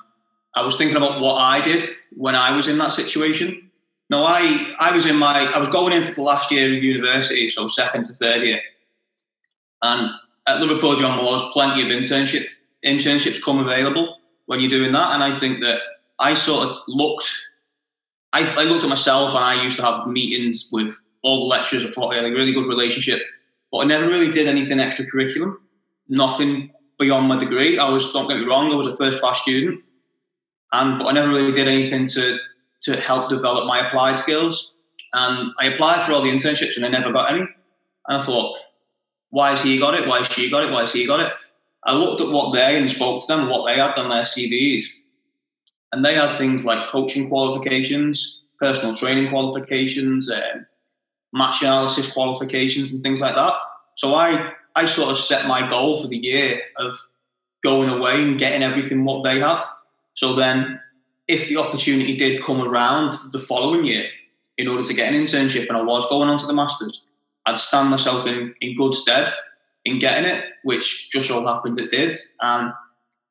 I 0.55 0.65
was 0.65 0.77
thinking 0.77 0.97
about 0.97 1.21
what 1.21 1.35
I 1.35 1.61
did 1.61 1.91
when 2.13 2.35
I 2.35 2.57
was 2.57 2.69
in 2.69 2.79
that 2.79 2.93
situation. 2.93 3.71
Now, 4.11 4.25
I 4.25 4.75
I 4.79 4.95
was 4.95 5.07
in 5.07 5.17
my 5.17 5.47
I 5.53 5.59
was 5.59 5.69
going 5.69 5.93
into 5.93 6.15
the 6.15 6.23
last 6.23 6.51
year 6.51 6.75
of 6.77 6.83
university, 6.83 7.49
so 7.49 7.67
second 7.67 8.05
to 8.05 8.13
third 8.13 8.43
year, 8.43 8.61
and 9.83 10.11
at 10.47 10.61
Liverpool 10.61 10.97
John 10.97 11.23
Moores, 11.23 11.43
plenty 11.53 11.83
of 11.83 11.89
internship 11.89 12.47
internships 12.85 13.43
come 13.43 13.59
available 13.59 14.19
when 14.47 14.61
you're 14.61 14.71
doing 14.71 14.93
that. 14.93 15.15
And 15.15 15.23
I 15.23 15.39
think 15.41 15.63
that 15.63 15.81
I 16.19 16.35
sort 16.35 16.69
of 16.69 16.77
looked, 16.87 17.27
I, 18.33 18.43
I 18.43 18.65
looked 18.65 18.85
at 18.85 18.89
myself 18.89 19.31
and 19.31 19.45
I 19.45 19.63
used 19.63 19.79
to 19.79 19.85
have 19.85 20.07
meetings 20.07 20.69
with 20.73 20.95
all 21.23 21.41
the 21.41 21.45
lecturers. 21.47 21.85
I 21.85 21.91
thought 21.91 22.13
I 22.13 22.17
had 22.17 22.27
a 22.27 22.31
really 22.31 22.53
good 22.53 22.67
relationship, 22.67 23.23
but 23.73 23.79
I 23.79 23.85
never 23.85 24.07
really 24.07 24.31
did 24.31 24.47
anything 24.47 24.79
extracurricular. 24.79 25.57
nothing 26.09 26.71
beyond 26.99 27.29
my 27.29 27.39
degree. 27.39 27.79
I 27.79 27.89
was, 27.89 28.13
don't 28.13 28.29
get 28.29 28.39
me 28.39 28.47
wrong, 28.47 28.73
I 28.73 28.77
was 28.77 28.87
a 28.87 28.97
first 28.97 29.21
class 29.21 29.43
student, 29.43 29.83
and 30.73 30.99
but 30.99 31.09
I 31.09 31.13
never 31.13 31.29
really 31.29 31.53
did 31.53 31.69
anything 31.69 32.07
to 32.09 32.39
to 32.85 33.01
help 33.01 33.31
develop 33.31 33.67
my 33.67 33.87
applied 33.87 34.19
skills. 34.19 34.75
And 35.15 35.53
I 35.59 35.67
applied 35.67 36.05
for 36.05 36.13
all 36.13 36.23
the 36.23 36.29
internships 36.29 36.77
and 36.77 36.85
I 36.85 36.89
never 36.89 37.13
got 37.13 37.33
any. 37.33 37.41
And 37.41 38.21
I 38.21 38.25
thought, 38.25 38.59
why 39.31 39.51
has 39.51 39.63
he 39.63 39.79
got 39.79 39.95
it? 39.95 40.07
Why 40.07 40.19
has 40.19 40.27
she 40.29 40.51
got 40.51 40.65
it? 40.65 40.71
Why 40.71 40.83
has 40.83 40.93
he 40.93 41.07
got 41.07 41.21
it? 41.21 41.33
I 41.85 41.97
looked 41.97 42.21
at 42.21 42.29
what 42.29 42.53
they 42.53 42.77
and 42.77 42.91
spoke 42.91 43.23
to 43.23 43.27
them, 43.27 43.49
what 43.49 43.67
they 43.67 43.79
had 43.79 43.97
on 43.97 44.11
their 44.11 44.23
CVs. 44.23 44.85
And 45.93 46.05
they 46.05 46.15
had 46.15 46.35
things 46.35 46.65
like 46.65 46.89
coaching 46.89 47.29
qualifications, 47.29 48.43
personal 48.59 48.97
training 48.97 49.31
qualifications, 49.31 50.31
um, 50.31 50.67
match 51.33 51.63
analysis 51.63 52.11
qualifications, 52.11 52.93
and 52.93 53.03
things 53.03 53.21
like 53.21 53.37
that. 53.37 53.55
So 53.97 54.15
I, 54.15 54.53
I 54.75 54.87
sort 54.87 55.11
of 55.11 55.19
set 55.19 55.47
my 55.47 55.69
goal 55.69 56.03
for 56.03 56.09
the 56.09 56.17
year 56.17 56.61
of 56.77 56.95
going 57.63 57.89
away 57.89 58.23
and 58.23 58.39
getting 58.39 58.63
everything 58.63 59.05
what 59.05 59.25
they 59.25 59.41
had. 59.41 59.63
So 60.15 60.35
then, 60.35 60.81
if 61.29 61.49
the 61.49 61.57
opportunity 61.57 62.17
did 62.17 62.43
come 62.43 62.61
around 62.61 63.17
the 63.33 63.41
following 63.41 63.85
year, 63.85 64.07
in 64.59 64.69
order 64.69 64.85
to 64.85 64.95
get 64.95 65.13
an 65.13 65.21
internship, 65.21 65.69
and 65.69 65.77
I 65.77 65.83
was 65.83 66.07
going 66.09 66.29
on 66.29 66.39
to 66.39 66.47
the 66.47 66.53
masters, 66.53 67.03
I'd 67.47 67.59
stand 67.59 67.91
myself 67.91 68.27
in, 68.27 68.55
in 68.61 68.77
good 68.77 68.95
stead 68.95 69.33
in 69.85 69.99
getting 69.99 70.25
it, 70.25 70.45
which 70.63 71.11
just 71.11 71.29
so 71.29 71.45
happens 71.47 71.79
it 71.79 71.91
did. 71.91 72.17
And 72.41 72.73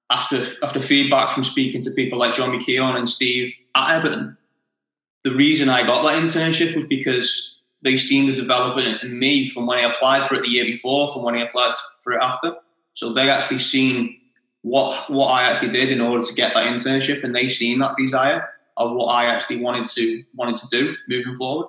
after 0.09 0.45
after 0.61 0.81
feedback 0.81 1.33
from 1.33 1.43
speaking 1.43 1.81
to 1.83 1.91
people 1.91 2.19
like 2.19 2.35
John 2.35 2.57
McKeown 2.57 2.95
and 2.95 3.09
Steve 3.09 3.53
at 3.75 3.97
Everton, 3.97 4.37
the 5.23 5.33
reason 5.33 5.69
I 5.69 5.85
got 5.85 6.03
that 6.03 6.21
internship 6.21 6.75
was 6.75 6.85
because 6.85 7.52
they 7.83 7.97
seen 7.97 8.29
the 8.29 8.35
development 8.35 9.03
in 9.03 9.19
me 9.19 9.49
from 9.49 9.65
when 9.65 9.77
I 9.77 9.91
applied 9.91 10.27
for 10.27 10.35
it 10.35 10.41
the 10.41 10.49
year 10.49 10.65
before, 10.65 11.13
from 11.13 11.23
when 11.23 11.35
I 11.35 11.45
applied 11.45 11.73
for 12.03 12.13
it 12.13 12.21
after. 12.21 12.55
So 12.93 13.13
they 13.13 13.29
actually 13.29 13.59
seen 13.59 14.19
what 14.61 15.09
what 15.09 15.27
I 15.27 15.43
actually 15.43 15.73
did 15.73 15.89
in 15.89 16.01
order 16.01 16.23
to 16.23 16.33
get 16.33 16.53
that 16.53 16.67
internship, 16.67 17.23
and 17.23 17.35
they 17.35 17.49
seen 17.49 17.79
that 17.79 17.95
desire 17.97 18.49
of 18.77 18.95
what 18.95 19.07
I 19.07 19.25
actually 19.25 19.61
wanted 19.61 19.87
to 19.87 20.23
wanted 20.33 20.55
to 20.57 20.67
do 20.69 20.95
moving 21.07 21.37
forward. 21.37 21.67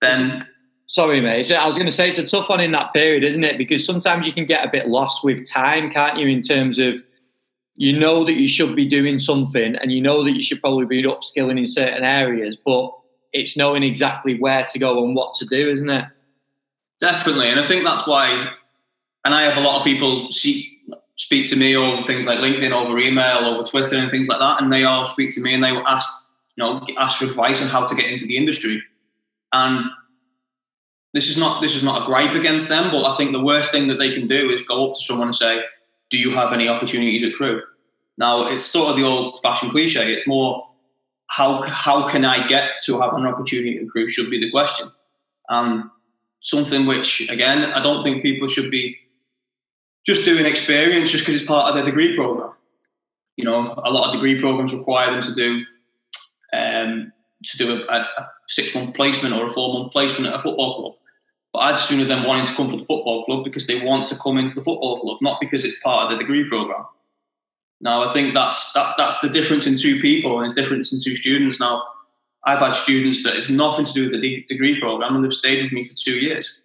Then 0.00 0.46
Sorry, 0.88 1.20
mate. 1.20 1.44
So 1.44 1.56
I 1.56 1.66
was 1.66 1.76
going 1.76 1.86
to 1.86 1.92
say 1.92 2.08
it's 2.08 2.18
a 2.18 2.26
tough 2.26 2.48
one 2.48 2.60
in 2.60 2.70
that 2.72 2.94
period, 2.94 3.24
isn't 3.24 3.42
it? 3.42 3.58
Because 3.58 3.84
sometimes 3.84 4.24
you 4.24 4.32
can 4.32 4.46
get 4.46 4.64
a 4.64 4.70
bit 4.70 4.86
lost 4.86 5.24
with 5.24 5.48
time, 5.48 5.90
can't 5.90 6.16
you? 6.16 6.28
In 6.28 6.40
terms 6.40 6.78
of 6.78 7.02
you 7.74 7.98
know 7.98 8.24
that 8.24 8.34
you 8.34 8.46
should 8.46 8.76
be 8.76 8.86
doing 8.86 9.18
something, 9.18 9.74
and 9.76 9.90
you 9.90 10.00
know 10.00 10.22
that 10.22 10.32
you 10.32 10.42
should 10.42 10.60
probably 10.60 10.86
be 10.86 11.02
upskilling 11.02 11.58
in 11.58 11.66
certain 11.66 12.04
areas, 12.04 12.56
but 12.64 12.92
it's 13.36 13.56
knowing 13.56 13.82
exactly 13.82 14.38
where 14.38 14.64
to 14.64 14.78
go 14.78 15.04
and 15.04 15.14
what 15.14 15.34
to 15.36 15.46
do, 15.46 15.70
isn't 15.70 15.90
it? 15.90 16.04
Definitely, 17.00 17.50
and 17.50 17.60
I 17.60 17.66
think 17.66 17.84
that's 17.84 18.06
why. 18.06 18.50
And 19.24 19.34
I 19.34 19.42
have 19.42 19.56
a 19.56 19.60
lot 19.60 19.78
of 19.80 19.84
people 19.84 20.32
see, 20.32 20.78
speak 21.16 21.48
to 21.50 21.56
me 21.56 21.76
over 21.76 22.06
things 22.06 22.26
like 22.26 22.38
LinkedIn, 22.38 22.72
over 22.72 22.98
email, 22.98 23.38
over 23.38 23.64
Twitter, 23.64 23.96
and 23.96 24.10
things 24.10 24.28
like 24.28 24.40
that, 24.40 24.62
and 24.62 24.72
they 24.72 24.84
all 24.84 25.04
speak 25.06 25.30
to 25.34 25.40
me 25.40 25.52
and 25.52 25.62
they 25.62 25.72
will 25.72 25.86
ask, 25.86 26.08
you 26.56 26.64
know, 26.64 26.80
ask 26.96 27.18
for 27.18 27.26
advice 27.26 27.60
on 27.60 27.68
how 27.68 27.84
to 27.86 27.94
get 27.94 28.10
into 28.10 28.26
the 28.26 28.36
industry. 28.36 28.82
And 29.52 29.90
this 31.12 31.28
is 31.28 31.36
not 31.36 31.60
this 31.60 31.74
is 31.74 31.82
not 31.82 32.02
a 32.02 32.04
gripe 32.06 32.34
against 32.34 32.68
them, 32.68 32.90
but 32.90 33.04
I 33.04 33.16
think 33.16 33.32
the 33.32 33.42
worst 33.42 33.72
thing 33.72 33.88
that 33.88 33.98
they 33.98 34.12
can 34.12 34.26
do 34.26 34.50
is 34.50 34.62
go 34.62 34.88
up 34.88 34.94
to 34.94 35.00
someone 35.00 35.28
and 35.28 35.36
say, 35.36 35.62
"Do 36.10 36.18
you 36.18 36.30
have 36.30 36.52
any 36.52 36.68
opportunities 36.68 37.24
at 37.24 37.34
Crewe?" 37.34 37.62
Now 38.18 38.48
it's 38.48 38.64
sort 38.64 38.90
of 38.90 38.96
the 38.96 39.04
old-fashioned 39.04 39.72
cliche. 39.72 40.12
It's 40.12 40.26
more 40.26 40.66
how 41.28 41.62
how 41.62 42.08
can 42.08 42.24
I 42.24 42.46
get 42.46 42.70
to 42.84 43.00
have 43.00 43.14
an 43.14 43.26
opportunity 43.26 43.78
to 43.78 43.86
Crewe 43.86 44.08
should 44.08 44.30
be 44.30 44.40
the 44.40 44.50
question, 44.50 44.90
and 45.48 45.84
something 46.40 46.86
which 46.86 47.28
again 47.30 47.64
I 47.64 47.82
don't 47.82 48.02
think 48.02 48.22
people 48.22 48.48
should 48.48 48.70
be 48.70 48.96
just 50.06 50.24
doing 50.24 50.46
experience 50.46 51.10
just 51.10 51.26
because 51.26 51.40
it's 51.40 51.48
part 51.48 51.68
of 51.68 51.74
their 51.74 51.84
degree 51.84 52.14
program. 52.14 52.52
You 53.36 53.44
know, 53.44 53.74
a 53.84 53.92
lot 53.92 54.08
of 54.08 54.14
degree 54.14 54.40
programs 54.40 54.72
require 54.72 55.10
them 55.10 55.20
to 55.22 55.34
do 55.34 55.64
um, 56.52 57.12
to 57.44 57.58
do 57.58 57.84
a, 57.88 57.96
a 57.96 58.30
six 58.48 58.74
month 58.74 58.94
placement 58.94 59.34
or 59.34 59.48
a 59.48 59.52
four 59.52 59.74
month 59.74 59.92
placement 59.92 60.26
at 60.32 60.38
a 60.38 60.42
football 60.42 60.80
club. 60.80 60.92
But 61.52 61.58
I'd 61.60 61.78
sooner 61.78 62.04
them 62.04 62.24
wanting 62.24 62.46
to 62.46 62.54
come 62.54 62.70
to 62.70 62.76
the 62.76 62.84
football 62.84 63.24
club 63.24 63.44
because 63.44 63.66
they 63.66 63.82
want 63.82 64.06
to 64.08 64.16
come 64.16 64.38
into 64.38 64.54
the 64.54 64.62
football 64.62 65.00
club, 65.00 65.18
not 65.20 65.40
because 65.40 65.64
it's 65.64 65.80
part 65.80 66.04
of 66.04 66.10
the 66.10 66.22
degree 66.22 66.48
program. 66.48 66.84
Now, 67.80 68.08
I 68.08 68.12
think 68.12 68.34
that's 68.34 68.72
that, 68.72 68.94
that's 68.96 69.20
the 69.20 69.28
difference 69.28 69.66
in 69.66 69.76
two 69.76 70.00
people 70.00 70.38
and 70.38 70.46
it's 70.46 70.54
difference 70.54 70.92
in 70.92 71.00
two 71.00 71.16
students. 71.16 71.60
Now, 71.60 71.84
I've 72.44 72.60
had 72.60 72.72
students 72.72 73.22
that 73.24 73.36
it's 73.36 73.50
nothing 73.50 73.84
to 73.84 73.92
do 73.92 74.02
with 74.04 74.12
the 74.12 74.20
de- 74.20 74.46
degree 74.48 74.80
program 74.80 75.14
and 75.14 75.24
they've 75.24 75.32
stayed 75.32 75.62
with 75.62 75.72
me 75.72 75.84
for 75.84 75.94
two 75.94 76.18
years. 76.18 76.62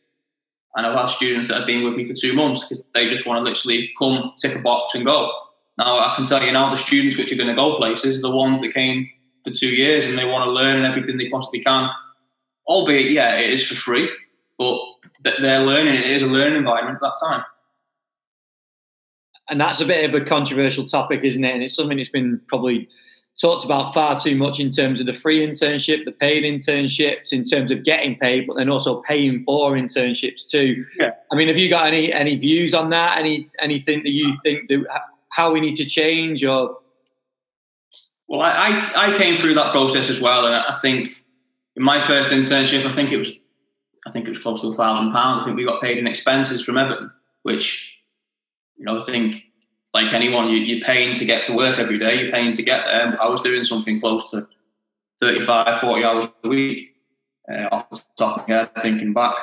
And 0.75 0.85
I've 0.85 0.97
had 0.97 1.07
students 1.07 1.49
that 1.49 1.57
have 1.57 1.67
been 1.67 1.83
with 1.83 1.95
me 1.95 2.05
for 2.05 2.13
two 2.13 2.33
months 2.33 2.63
because 2.63 2.85
they 2.93 3.07
just 3.07 3.25
want 3.25 3.39
to 3.39 3.43
literally 3.43 3.91
come, 3.99 4.31
tick 4.41 4.55
a 4.55 4.59
box, 4.59 4.95
and 4.95 5.05
go. 5.05 5.29
Now, 5.77 5.97
I 5.97 6.13
can 6.15 6.25
tell 6.25 6.43
you 6.43 6.51
now, 6.51 6.69
the 6.69 6.77
students 6.77 7.17
which 7.17 7.31
are 7.33 7.35
going 7.35 7.49
to 7.49 7.55
go 7.55 7.75
places 7.75 8.19
are 8.19 8.29
the 8.29 8.35
ones 8.35 8.61
that 8.61 8.73
came 8.73 9.09
for 9.43 9.51
two 9.51 9.69
years 9.69 10.07
and 10.07 10.17
they 10.17 10.25
want 10.25 10.45
to 10.45 10.51
learn 10.51 10.85
everything 10.85 11.17
they 11.17 11.29
possibly 11.29 11.61
can. 11.61 11.89
Albeit, 12.67 13.11
yeah, 13.11 13.35
it 13.35 13.49
is 13.49 13.67
for 13.67 13.75
free, 13.75 14.09
but 14.57 14.79
they're 15.23 15.59
learning. 15.59 15.95
It 15.95 16.05
is 16.05 16.23
a 16.23 16.27
learning 16.27 16.59
environment 16.59 16.97
at 16.97 17.01
that 17.01 17.17
time. 17.21 17.43
And 19.51 19.59
that's 19.59 19.81
a 19.81 19.85
bit 19.85 20.09
of 20.09 20.19
a 20.19 20.23
controversial 20.23 20.85
topic, 20.85 21.21
isn't 21.23 21.43
it? 21.43 21.53
And 21.53 21.61
it's 21.61 21.75
something 21.75 21.97
that's 21.97 22.09
been 22.09 22.41
probably 22.47 22.87
talked 23.39 23.65
about 23.65 23.93
far 23.93 24.17
too 24.17 24.35
much 24.35 24.61
in 24.61 24.69
terms 24.69 25.01
of 25.01 25.05
the 25.05 25.13
free 25.13 25.45
internship, 25.45 26.05
the 26.05 26.11
paid 26.11 26.43
internships, 26.43 27.33
in 27.33 27.43
terms 27.43 27.69
of 27.69 27.83
getting 27.83 28.17
paid, 28.17 28.47
but 28.47 28.55
then 28.55 28.69
also 28.69 29.01
paying 29.01 29.43
for 29.43 29.73
internships 29.73 30.47
too. 30.47 30.85
Yeah. 30.97 31.11
I 31.31 31.35
mean, 31.35 31.49
have 31.49 31.57
you 31.57 31.69
got 31.69 31.85
any 31.85 32.13
any 32.13 32.37
views 32.37 32.73
on 32.73 32.89
that? 32.91 33.17
Any 33.17 33.49
anything 33.59 34.03
that 34.03 34.11
you 34.11 34.37
think 34.41 34.69
that 34.69 34.85
how 35.29 35.51
we 35.51 35.59
need 35.59 35.75
to 35.75 35.85
change 35.85 36.45
or? 36.45 36.77
Well, 38.29 38.41
I, 38.41 38.91
I, 38.95 39.13
I 39.13 39.17
came 39.17 39.35
through 39.35 39.55
that 39.55 39.73
process 39.73 40.09
as 40.09 40.21
well, 40.21 40.45
and 40.45 40.55
I 40.55 40.77
think 40.81 41.09
in 41.75 41.83
my 41.83 42.01
first 42.07 42.29
internship, 42.29 42.85
I 42.85 42.93
think 42.93 43.11
it 43.11 43.17
was 43.17 43.33
I 44.07 44.11
think 44.11 44.27
it 44.27 44.31
was 44.31 44.39
close 44.39 44.61
to 44.61 44.67
a 44.67 44.73
thousand 44.73 45.11
pounds. 45.11 45.41
I 45.41 45.45
think 45.45 45.57
we 45.57 45.65
got 45.65 45.81
paid 45.81 45.97
in 45.97 46.07
expenses 46.07 46.63
from 46.63 46.77
Everton, 46.77 47.11
which 47.43 47.90
you 48.81 48.87
know 48.87 48.99
I 48.99 49.05
think 49.05 49.35
like 49.93 50.11
anyone, 50.13 50.49
you, 50.49 50.77
are 50.77 50.85
paying 50.85 51.13
to 51.15 51.25
get 51.25 51.43
to 51.45 51.55
work 51.55 51.77
every 51.77 51.99
day. 51.99 52.21
You're 52.21 52.31
paying 52.31 52.53
to 52.53 52.63
get 52.63 52.85
there. 52.85 53.15
I 53.21 53.29
was 53.29 53.41
doing 53.41 53.63
something 53.63 53.99
close 53.99 54.31
to 54.31 54.47
35, 55.21 55.81
40 55.81 56.03
hours 56.03 56.29
a 56.43 56.47
week 56.47 56.95
uh, 57.51 57.67
off 57.71 57.89
the 57.89 57.99
top 58.17 58.39
of 58.39 58.47
my 58.47 58.55
head, 58.55 58.71
thinking 58.81 59.13
back. 59.13 59.35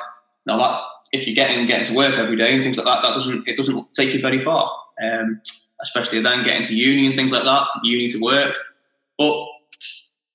Now 0.45 0.57
that 0.57 0.81
if 1.11 1.25
you're 1.25 1.35
getting 1.35 1.65
getting 1.67 1.87
to 1.87 1.95
work 1.95 2.17
every 2.17 2.35
day 2.35 2.53
and 2.53 2.63
things 2.63 2.77
like 2.77 2.85
that, 2.85 3.03
that 3.03 3.13
doesn't 3.13 3.47
it 3.47 3.55
doesn't 3.55 3.93
take 3.93 4.13
you 4.13 4.21
very 4.21 4.43
far. 4.43 4.71
Um, 5.01 5.41
especially 5.81 6.21
then 6.21 6.43
getting 6.43 6.63
to 6.63 6.75
uni 6.75 7.07
and 7.07 7.15
things 7.15 7.31
like 7.31 7.43
that, 7.43 7.67
uni 7.83 8.09
to 8.09 8.19
work. 8.19 8.53
But 9.17 9.47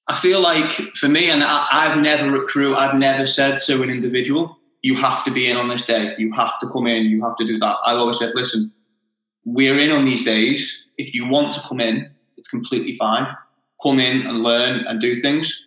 I 0.08 0.14
feel 0.14 0.40
like 0.40 0.70
for 0.94 1.08
me, 1.08 1.30
and 1.30 1.42
I, 1.44 1.66
I've 1.70 1.98
never 1.98 2.30
recruit, 2.30 2.76
I've 2.76 2.98
never 2.98 3.26
said 3.26 3.58
to 3.66 3.82
an 3.82 3.90
individual, 3.90 4.56
you 4.82 4.96
have 4.96 5.24
to 5.24 5.30
be 5.30 5.50
in 5.50 5.56
on 5.56 5.68
this 5.68 5.84
day, 5.86 6.14
you 6.18 6.32
have 6.32 6.58
to 6.60 6.68
come 6.70 6.86
in, 6.86 7.04
you 7.04 7.22
have 7.22 7.36
to 7.38 7.46
do 7.46 7.58
that. 7.58 7.76
I've 7.84 7.98
always 7.98 8.18
said, 8.18 8.32
listen, 8.34 8.72
we're 9.44 9.78
in 9.78 9.90
on 9.90 10.04
these 10.04 10.24
days. 10.24 10.86
If 10.98 11.14
you 11.14 11.28
want 11.28 11.54
to 11.54 11.60
come 11.60 11.80
in, 11.80 12.10
it's 12.36 12.48
completely 12.48 12.96
fine. 12.96 13.26
Come 13.82 13.98
in 14.00 14.26
and 14.26 14.42
learn 14.42 14.84
and 14.86 15.00
do 15.00 15.20
things. 15.20 15.66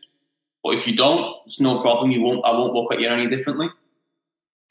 But 0.63 0.75
if 0.75 0.87
you 0.87 0.95
don't, 0.95 1.35
it's 1.45 1.59
no 1.59 1.81
problem. 1.81 2.11
You 2.11 2.21
won't. 2.21 2.43
I 2.45 2.51
won't 2.51 2.73
look 2.73 2.91
at 2.91 2.99
you 2.99 3.07
any 3.07 3.27
differently. 3.27 3.69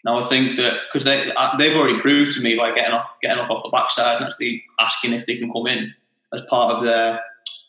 Now 0.05 0.25
I 0.25 0.29
think 0.29 0.57
that 0.59 0.81
because 0.87 1.05
they 1.05 1.33
they've 1.59 1.77
already 1.77 2.01
proved 2.01 2.37
to 2.37 2.43
me 2.43 2.57
by 2.57 2.73
getting 2.73 2.93
off 2.93 3.09
getting 3.23 3.39
off 3.39 3.51
off 3.51 3.65
the 3.65 3.71
backside 3.71 4.17
and 4.17 4.27
actually 4.27 4.63
asking 4.79 5.13
if 5.13 5.27
they 5.27 5.37
can 5.37 5.53
come 5.53 5.67
in 5.67 5.93
as 6.33 6.43
part 6.49 6.75
of 6.75 6.85
their 6.85 7.21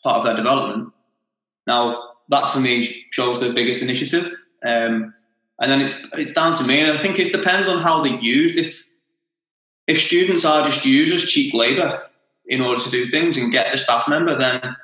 part 0.02 0.18
of 0.18 0.24
their 0.24 0.36
development. 0.36 0.92
Now 1.66 2.14
that 2.28 2.52
for 2.52 2.60
me 2.60 3.04
shows 3.10 3.40
the 3.40 3.52
biggest 3.52 3.82
initiative. 3.82 4.32
Um, 4.64 5.12
and 5.60 5.70
then 5.70 5.80
it's 5.80 5.94
it's 6.12 6.32
down 6.32 6.54
to 6.54 6.64
me. 6.64 6.80
And 6.80 6.96
I 6.96 7.02
think 7.02 7.18
it 7.18 7.32
depends 7.32 7.68
on 7.68 7.80
how 7.80 8.02
they're 8.02 8.20
used. 8.20 8.56
If 8.56 8.82
if 9.88 10.00
students 10.00 10.44
are 10.44 10.64
just 10.64 10.84
used 10.84 11.12
as 11.12 11.24
cheap 11.24 11.54
labour 11.54 12.02
in 12.46 12.60
order 12.60 12.82
to 12.82 12.90
do 12.90 13.06
things 13.06 13.36
and 13.36 13.50
get 13.50 13.72
the 13.72 13.78
staff 13.78 14.06
member, 14.06 14.38
then 14.38 14.76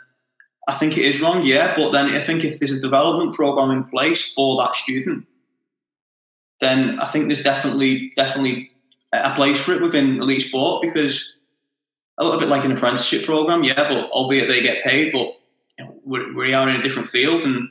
I 0.66 0.74
think 0.78 0.96
it 0.96 1.04
is 1.04 1.20
wrong, 1.20 1.42
yeah. 1.42 1.76
But 1.76 1.92
then 1.92 2.06
I 2.06 2.22
think 2.22 2.42
if 2.42 2.58
there's 2.58 2.72
a 2.72 2.80
development 2.80 3.34
program 3.34 3.70
in 3.70 3.84
place 3.84 4.32
for 4.32 4.60
that 4.62 4.74
student, 4.74 5.26
then 6.60 6.98
I 6.98 7.12
think 7.12 7.28
there's 7.28 7.42
definitely 7.42 8.12
definitely 8.16 8.70
a 9.12 9.34
place 9.34 9.60
for 9.60 9.74
it 9.74 9.82
within 9.82 10.22
elite 10.22 10.42
sport 10.42 10.82
because 10.82 11.38
a 12.18 12.24
little 12.24 12.40
bit 12.40 12.48
like 12.48 12.64
an 12.64 12.72
apprenticeship 12.72 13.26
program, 13.26 13.62
yeah. 13.62 13.88
But 13.88 14.10
albeit 14.10 14.48
they 14.48 14.62
get 14.62 14.84
paid, 14.84 15.12
but 15.12 15.36
you 15.78 15.84
know, 15.84 16.00
we 16.34 16.54
are 16.54 16.68
in 16.68 16.76
a 16.76 16.82
different 16.82 17.08
field, 17.08 17.42
and 17.42 17.68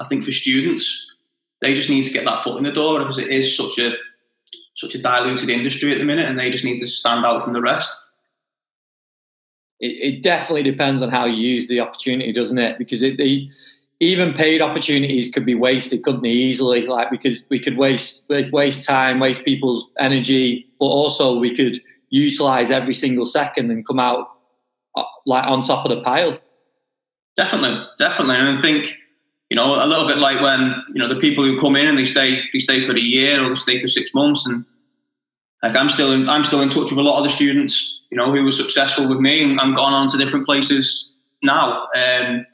I 0.00 0.06
think 0.06 0.24
for 0.24 0.32
students, 0.32 1.12
they 1.60 1.74
just 1.74 1.90
need 1.90 2.04
to 2.04 2.12
get 2.12 2.24
that 2.24 2.42
foot 2.42 2.56
in 2.56 2.64
the 2.64 2.72
door 2.72 3.00
because 3.00 3.18
it 3.18 3.28
is 3.28 3.54
such 3.54 3.78
a 3.78 3.96
such 4.76 4.94
a 4.94 5.02
diluted 5.02 5.48
industry 5.48 5.92
at 5.92 5.98
the 5.98 6.04
minute, 6.04 6.26
and 6.26 6.38
they 6.38 6.50
just 6.50 6.64
need 6.64 6.78
to 6.78 6.86
stand 6.86 7.24
out 7.24 7.42
from 7.42 7.54
the 7.54 7.60
rest. 7.60 7.94
It, 9.80 10.14
it 10.14 10.22
definitely 10.22 10.62
depends 10.62 11.02
on 11.02 11.10
how 11.10 11.24
you 11.24 11.36
use 11.36 11.66
the 11.66 11.80
opportunity, 11.80 12.32
doesn't 12.32 12.58
it? 12.58 12.78
Because 12.78 13.02
it, 13.02 13.16
the, 13.16 13.48
even 14.00 14.34
paid 14.34 14.60
opportunities 14.60 15.32
could 15.32 15.46
be 15.46 15.54
wasted, 15.54 16.02
couldn't 16.02 16.22
they? 16.22 16.28
Easily, 16.28 16.86
like 16.86 17.10
because 17.10 17.42
we 17.48 17.58
could 17.58 17.78
waste 17.78 18.28
waste 18.28 18.86
time, 18.86 19.18
waste 19.18 19.44
people's 19.44 19.90
energy, 19.98 20.68
but 20.78 20.86
also 20.86 21.38
we 21.38 21.56
could 21.56 21.80
utilize 22.10 22.70
every 22.70 22.94
single 22.94 23.26
second 23.26 23.70
and 23.70 23.86
come 23.86 23.98
out 23.98 24.30
uh, 24.94 25.04
like 25.24 25.46
on 25.46 25.62
top 25.62 25.86
of 25.86 25.90
the 25.90 26.02
pile. 26.02 26.38
Definitely, 27.36 27.86
definitely, 27.98 28.36
and 28.36 28.58
I 28.58 28.60
think 28.60 28.94
you 29.50 29.56
know, 29.56 29.82
a 29.82 29.86
little 29.86 30.08
bit 30.08 30.18
like 30.18 30.40
when 30.40 30.74
you 30.88 31.00
know 31.00 31.08
the 31.08 31.20
people 31.20 31.44
who 31.44 31.58
come 31.60 31.76
in 31.76 31.86
and 31.86 31.96
they 31.96 32.04
stay 32.04 32.42
they 32.52 32.58
stay 32.58 32.80
for 32.80 32.92
a 32.92 33.00
year 33.00 33.44
or 33.44 33.50
they 33.50 33.54
stay 33.54 33.80
for 33.80 33.88
six 33.88 34.12
months, 34.12 34.46
and 34.46 34.64
like 35.62 35.76
I'm 35.76 35.88
still 35.88 36.12
in 36.12 36.28
I'm 36.28 36.44
still 36.44 36.62
in 36.62 36.68
touch 36.68 36.90
with 36.90 36.98
a 36.98 37.02
lot 37.02 37.18
of 37.18 37.24
the 37.24 37.30
students, 37.30 38.00
you 38.10 38.16
know, 38.16 38.30
who 38.32 38.44
were 38.44 38.52
successful 38.52 39.08
with 39.08 39.18
me 39.18 39.42
and, 39.42 39.60
and 39.60 39.76
gone 39.76 39.92
on 39.92 40.08
to 40.08 40.18
different 40.18 40.46
places 40.46 41.14
now. 41.42 41.84
Um, 41.94 42.46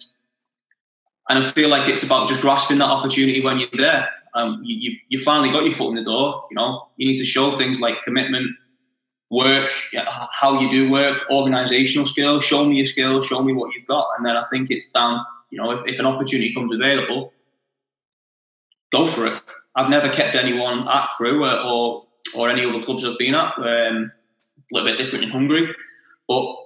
and 1.28 1.38
I 1.38 1.50
feel 1.52 1.70
like 1.70 1.88
it's 1.88 2.02
about 2.02 2.28
just 2.28 2.42
grasping 2.42 2.78
that 2.78 2.90
opportunity 2.90 3.42
when 3.42 3.58
you're 3.58 3.68
there. 3.74 4.08
Um, 4.34 4.60
you, 4.64 4.76
you, 4.76 4.98
you 5.08 5.24
finally 5.24 5.50
got 5.50 5.64
your 5.64 5.74
foot 5.74 5.90
in 5.90 5.94
the 5.94 6.04
door. 6.04 6.46
You 6.50 6.56
know, 6.56 6.88
you 6.96 7.06
need 7.06 7.18
to 7.18 7.24
show 7.24 7.56
things 7.56 7.80
like 7.80 8.02
commitment, 8.02 8.48
work, 9.30 9.70
how 10.32 10.60
you 10.60 10.70
do 10.70 10.90
work, 10.90 11.22
organisational 11.30 12.06
skills. 12.06 12.44
Show 12.44 12.64
me 12.64 12.76
your 12.76 12.86
skills. 12.86 13.26
Show 13.26 13.42
me 13.42 13.52
what 13.52 13.74
you've 13.74 13.86
got, 13.86 14.08
and 14.16 14.26
then 14.26 14.36
I 14.36 14.44
think 14.50 14.70
it's 14.70 14.90
down 14.90 15.24
you 15.52 15.62
know, 15.62 15.70
if, 15.70 15.86
if 15.86 16.00
an 16.00 16.06
opportunity 16.06 16.52
comes 16.54 16.72
available, 16.74 17.32
go 18.90 19.06
for 19.06 19.26
it. 19.26 19.40
I've 19.76 19.90
never 19.90 20.08
kept 20.08 20.34
anyone 20.34 20.88
at 20.88 21.10
Crewe 21.16 21.44
or 21.44 22.06
or 22.34 22.48
any 22.48 22.64
other 22.64 22.82
clubs 22.82 23.04
I've 23.04 23.18
been 23.18 23.34
at. 23.34 23.56
Um, 23.58 24.10
a 24.72 24.74
little 24.74 24.88
bit 24.88 24.96
different 24.96 25.24
in 25.24 25.30
Hungary, 25.30 25.68
but 26.26 26.56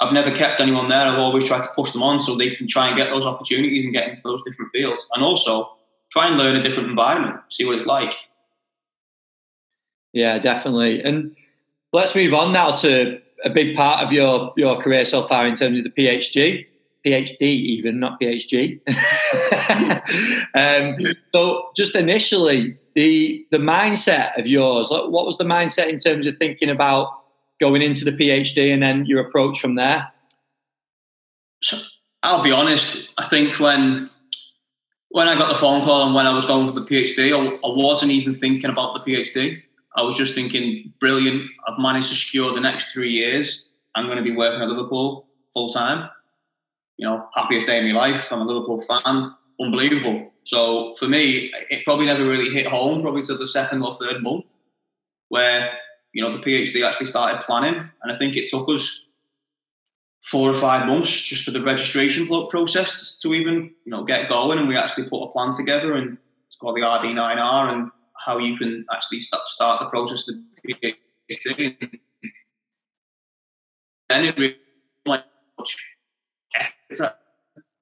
I've 0.00 0.12
never 0.14 0.34
kept 0.34 0.60
anyone 0.60 0.88
there. 0.88 1.06
I've 1.06 1.18
always 1.18 1.46
tried 1.46 1.62
to 1.62 1.68
push 1.76 1.92
them 1.92 2.02
on 2.02 2.20
so 2.20 2.36
they 2.36 2.54
can 2.54 2.66
try 2.66 2.88
and 2.88 2.96
get 2.96 3.10
those 3.10 3.26
opportunities 3.26 3.84
and 3.84 3.92
get 3.92 4.08
into 4.08 4.20
those 4.24 4.42
different 4.42 4.70
fields, 4.72 5.06
and 5.14 5.22
also 5.22 5.70
try 6.10 6.28
and 6.28 6.38
learn 6.38 6.56
a 6.56 6.62
different 6.62 6.88
environment, 6.88 7.40
see 7.50 7.64
what 7.66 7.74
it's 7.74 7.86
like. 7.86 8.14
Yeah, 10.12 10.38
definitely. 10.38 11.02
And 11.02 11.36
let's 11.92 12.14
move 12.14 12.32
on 12.32 12.52
now 12.52 12.70
to 12.76 13.20
a 13.44 13.50
big 13.50 13.76
part 13.76 14.02
of 14.02 14.12
your 14.12 14.54
your 14.56 14.78
career 14.78 15.04
so 15.04 15.26
far 15.26 15.46
in 15.46 15.54
terms 15.54 15.78
of 15.78 15.84
the 15.84 15.90
PhD. 15.90 16.66
PhD 17.04 17.42
even, 17.42 18.00
not 18.00 18.20
PhD. 18.20 18.80
um, 20.54 21.14
so 21.32 21.70
just 21.76 21.94
initially, 21.94 22.76
the 22.94 23.46
the 23.50 23.58
mindset 23.58 24.38
of 24.38 24.46
yours, 24.46 24.90
what 24.90 25.26
was 25.26 25.38
the 25.38 25.44
mindset 25.44 25.88
in 25.88 25.98
terms 25.98 26.26
of 26.26 26.36
thinking 26.38 26.70
about 26.70 27.10
going 27.60 27.82
into 27.82 28.04
the 28.04 28.12
PhD 28.12 28.72
and 28.72 28.82
then 28.82 29.06
your 29.06 29.20
approach 29.20 29.60
from 29.60 29.74
there? 29.74 30.10
So, 31.62 31.78
I'll 32.22 32.42
be 32.42 32.52
honest. 32.52 33.08
I 33.18 33.26
think 33.28 33.58
when 33.58 34.10
when 35.10 35.28
I 35.28 35.38
got 35.38 35.48
the 35.48 35.58
phone 35.58 35.84
call 35.84 36.06
and 36.06 36.14
when 36.14 36.26
I 36.26 36.34
was 36.34 36.44
going 36.44 36.66
for 36.66 36.72
the 36.72 36.86
PhD, 36.86 37.32
I, 37.32 37.54
I 37.54 37.76
wasn't 37.76 38.10
even 38.10 38.34
thinking 38.34 38.70
about 38.70 38.94
the 38.94 39.00
PhD. 39.12 39.62
I 39.96 40.02
was 40.02 40.16
just 40.16 40.34
thinking, 40.34 40.92
brilliant. 40.98 41.42
I've 41.68 41.78
managed 41.78 42.08
to 42.08 42.16
secure 42.16 42.52
the 42.52 42.60
next 42.60 42.92
three 42.92 43.10
years. 43.10 43.70
I'm 43.94 44.06
going 44.06 44.18
to 44.18 44.24
be 44.24 44.34
working 44.34 44.60
at 44.60 44.68
Liverpool 44.68 45.28
full 45.52 45.72
time. 45.72 46.10
You 46.96 47.06
know, 47.06 47.28
happiest 47.34 47.66
day 47.66 47.78
of 47.78 47.84
my 47.84 47.92
life. 47.92 48.26
I'm 48.30 48.40
a 48.40 48.44
Liverpool 48.44 48.82
fan. 48.82 49.34
Unbelievable. 49.60 50.32
So 50.44 50.94
for 50.98 51.08
me, 51.08 51.52
it 51.70 51.84
probably 51.84 52.06
never 52.06 52.24
really 52.24 52.50
hit 52.50 52.66
home, 52.66 53.02
probably 53.02 53.22
to 53.22 53.36
the 53.36 53.46
second 53.46 53.82
or 53.82 53.96
third 53.96 54.22
month, 54.22 54.46
where 55.28 55.72
you 56.12 56.22
know 56.22 56.32
the 56.32 56.42
PhD 56.42 56.86
actually 56.86 57.06
started 57.06 57.40
planning, 57.42 57.74
and 57.74 58.12
I 58.12 58.16
think 58.16 58.36
it 58.36 58.48
took 58.48 58.68
us 58.68 59.00
four 60.30 60.50
or 60.50 60.54
five 60.54 60.86
months 60.86 61.10
just 61.10 61.44
for 61.44 61.50
the 61.50 61.62
registration 61.62 62.26
process 62.48 63.18
to 63.20 63.34
even 63.34 63.74
you 63.84 63.90
know 63.90 64.04
get 64.04 64.28
going, 64.28 64.58
and 64.58 64.68
we 64.68 64.76
actually 64.76 65.08
put 65.08 65.24
a 65.24 65.30
plan 65.30 65.52
together, 65.52 65.94
and 65.94 66.18
it's 66.48 66.56
called 66.56 66.76
the 66.76 66.82
RD9R, 66.82 67.72
and 67.72 67.90
how 68.24 68.38
you 68.38 68.56
can 68.56 68.84
actually 68.92 69.20
start 69.20 69.46
start 69.48 69.80
the 69.80 69.88
process 69.88 70.28
of 70.28 70.36
the 70.64 70.74
PhD. 71.30 71.76
And 74.10 74.26
it 74.26 74.36
really 74.36 74.56
like 75.06 75.24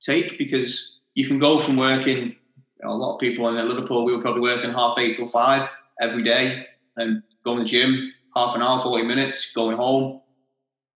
take 0.01 0.39
because 0.39 0.99
you 1.15 1.29
can 1.29 1.39
go 1.39 1.61
from 1.65 1.77
working 1.77 2.37
know, 2.83 2.91
a 2.91 2.95
lot 2.95 3.15
of 3.15 3.21
people 3.21 3.49
in 3.49 3.69
Liverpool, 3.69 4.05
we 4.05 4.15
were 4.15 4.23
probably 4.23 4.43
working 4.43 4.73
half 4.73 4.99
eight 4.99 5.17
till 5.17 5.29
five 5.29 5.69
every 6.01 6.23
day 6.23 6.67
and 6.97 7.23
going 7.45 7.59
to 7.59 7.63
the 7.63 7.69
gym, 7.69 8.13
half 8.35 8.55
an 8.55 8.63
hour, 8.63 8.83
40 8.83 9.05
minutes, 9.05 9.53
going 9.55 9.77
home, 9.77 10.21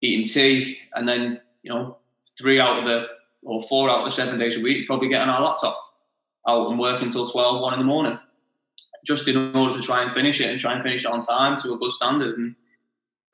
eating 0.01 0.27
tea, 0.27 0.79
and 0.95 1.09
then, 1.09 1.41
you 1.63 1.73
know, 1.73 1.99
three 2.39 2.61
out 2.61 2.81
of 2.81 2.87
the, 2.87 3.07
or 3.43 3.67
four 3.69 3.89
out 3.89 4.01
of 4.01 4.07
the 4.07 4.11
seven 4.11 4.39
days 4.39 4.57
a 4.57 4.61
week, 4.61 4.87
probably 4.87 5.09
getting 5.09 5.29
on 5.29 5.41
our 5.41 5.43
laptop 5.43 5.79
out 6.49 6.71
and 6.71 6.79
working 6.79 7.07
until 7.07 7.29
12, 7.29 7.63
1 7.63 7.73
in 7.75 7.79
the 7.79 7.85
morning, 7.85 8.19
just 9.05 9.27
in 9.29 9.57
order 9.57 9.77
to 9.77 9.83
try 9.83 10.03
and 10.03 10.13
finish 10.13 10.41
it 10.41 10.51
and 10.51 10.61
try 10.61 10.75
and 10.75 10.83
finish 10.83 11.05
it 11.05 11.11
on 11.11 11.23
time 11.23 11.57
to 11.61 11.73
a 11.73 11.79
good 11.79 11.93
standard. 11.93 12.39
And 12.39 12.55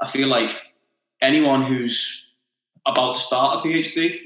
I 0.00 0.10
feel 0.10 0.28
like 0.28 0.50
anyone 1.20 1.62
who's 1.62 2.24
about 2.86 3.14
to 3.14 3.20
start 3.20 3.64
a 3.64 3.68
PhD, 3.68 4.18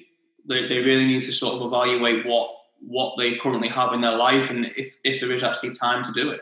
they, 0.49 0.69
they 0.69 0.81
really 0.81 1.07
need 1.07 1.23
to 1.23 1.33
sort 1.33 1.55
of 1.55 1.67
evaluate 1.67 2.27
what 2.27 2.51
what 2.81 3.17
they 3.19 3.37
currently 3.37 3.69
have 3.69 3.93
in 3.95 4.03
their 4.03 4.17
life 4.17 4.51
and 4.51 4.67
if, 4.77 4.95
if 5.03 5.21
there 5.21 5.33
is 5.33 5.43
actually 5.43 5.71
time 5.71 6.03
to 6.03 6.13
do 6.13 6.31
it. 6.31 6.41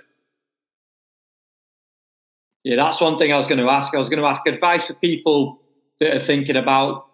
Yeah, 2.64 2.76
that's 2.76 3.00
one 3.00 3.18
thing 3.18 3.32
I 3.32 3.36
was 3.36 3.46
going 3.46 3.64
to 3.64 3.70
ask. 3.70 3.94
I 3.94 3.98
was 3.98 4.08
going 4.08 4.22
to 4.22 4.28
ask 4.28 4.46
advice 4.46 4.86
for 4.86 4.94
people 4.94 5.60
that 6.00 6.16
are 6.16 6.20
thinking 6.20 6.56
about 6.56 7.06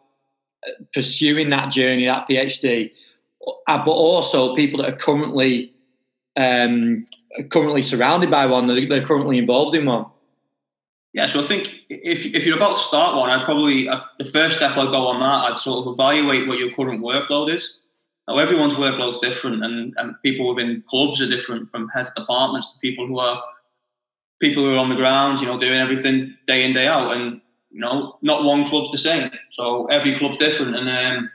uh, 0.67 0.71
pursuing 0.95 1.51
that 1.51 1.71
journey, 1.71 2.07
that 2.07 2.29
PhD, 2.29 2.93
uh, 3.67 3.85
but 3.85 3.91
also 3.91 4.55
people 4.55 4.81
that 4.81 4.95
are 4.95 4.97
currently 4.97 5.75
um, 6.37 7.07
currently 7.51 7.83
surrounded 7.83 8.31
by 8.31 8.47
one, 8.47 8.67
that 8.69 8.87
they're 8.89 9.05
currently 9.05 9.39
involved 9.39 9.77
in 9.77 9.87
one. 9.87 10.07
Yeah, 11.13 11.27
so 11.27 11.41
I 11.41 11.47
think 11.47 11.69
if, 11.89 12.25
if 12.25 12.47
you're 12.47 12.57
about 12.57 12.77
to 12.77 12.83
start 12.83 13.17
one, 13.17 13.31
I'd 13.31 13.45
probably, 13.45 13.89
uh, 13.89 14.01
the 14.19 14.27
first 14.27 14.57
step 14.57 14.77
I'd 14.77 14.93
go 14.93 15.07
on 15.07 15.21
that, 15.21 15.51
I'd 15.51 15.59
sort 15.59 15.85
of 15.87 15.95
evaluate 15.95 16.47
what 16.47 16.59
your 16.59 16.73
current 16.75 17.03
workload 17.03 17.53
is. 17.53 17.81
Now, 18.29 18.39
everyone's 18.39 18.75
workload's 18.75 19.19
different, 19.19 19.65
and, 19.65 19.93
and 19.97 20.15
people 20.23 20.55
within 20.55 20.85
clubs 20.87 21.21
are 21.21 21.29
different 21.29 21.69
from 21.69 21.89
heads 21.89 22.11
of 22.11 22.15
departments 22.15 22.73
to 22.73 22.79
people 22.79 23.09
who 23.09 23.19
are 23.19 23.43
people 24.41 24.63
who 24.65 24.75
are 24.75 24.79
on 24.79 24.89
the 24.89 24.95
ground, 24.95 25.41
you 25.41 25.47
know, 25.47 25.59
doing 25.59 25.81
everything 25.81 26.37
day 26.47 26.65
in 26.65 26.73
day 26.73 26.87
out, 26.87 27.17
and 27.17 27.41
you 27.73 27.81
know, 27.81 28.19
not 28.23 28.45
one 28.45 28.69
club's 28.69 28.93
the 28.93 28.99
same. 28.99 29.33
So 29.51 29.87
every 29.87 30.17
club's 30.17 30.39
different, 30.39 30.77
and 30.77 30.89
um, 30.89 31.31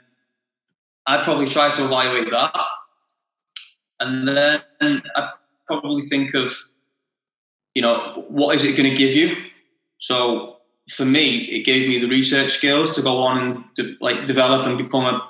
I'd 1.06 1.24
probably 1.24 1.48
try 1.48 1.70
to 1.70 1.84
evaluate 1.84 2.30
that, 2.30 2.56
and 4.00 4.26
then 4.26 5.02
I'd 5.16 5.30
probably 5.66 6.06
think 6.06 6.32
of, 6.32 6.50
you 7.74 7.82
know, 7.82 8.24
what 8.28 8.54
is 8.56 8.64
it 8.64 8.74
going 8.74 8.88
to 8.88 8.96
give 8.96 9.12
you? 9.12 9.36
So 10.06 10.58
for 10.88 11.04
me, 11.04 11.38
it 11.46 11.64
gave 11.64 11.88
me 11.88 11.98
the 11.98 12.06
research 12.06 12.52
skills 12.52 12.94
to 12.94 13.02
go 13.02 13.18
on 13.18 13.38
and 13.38 13.64
to, 13.74 13.96
like 14.00 14.24
develop 14.28 14.64
and 14.64 14.78
become 14.78 15.04
a 15.04 15.20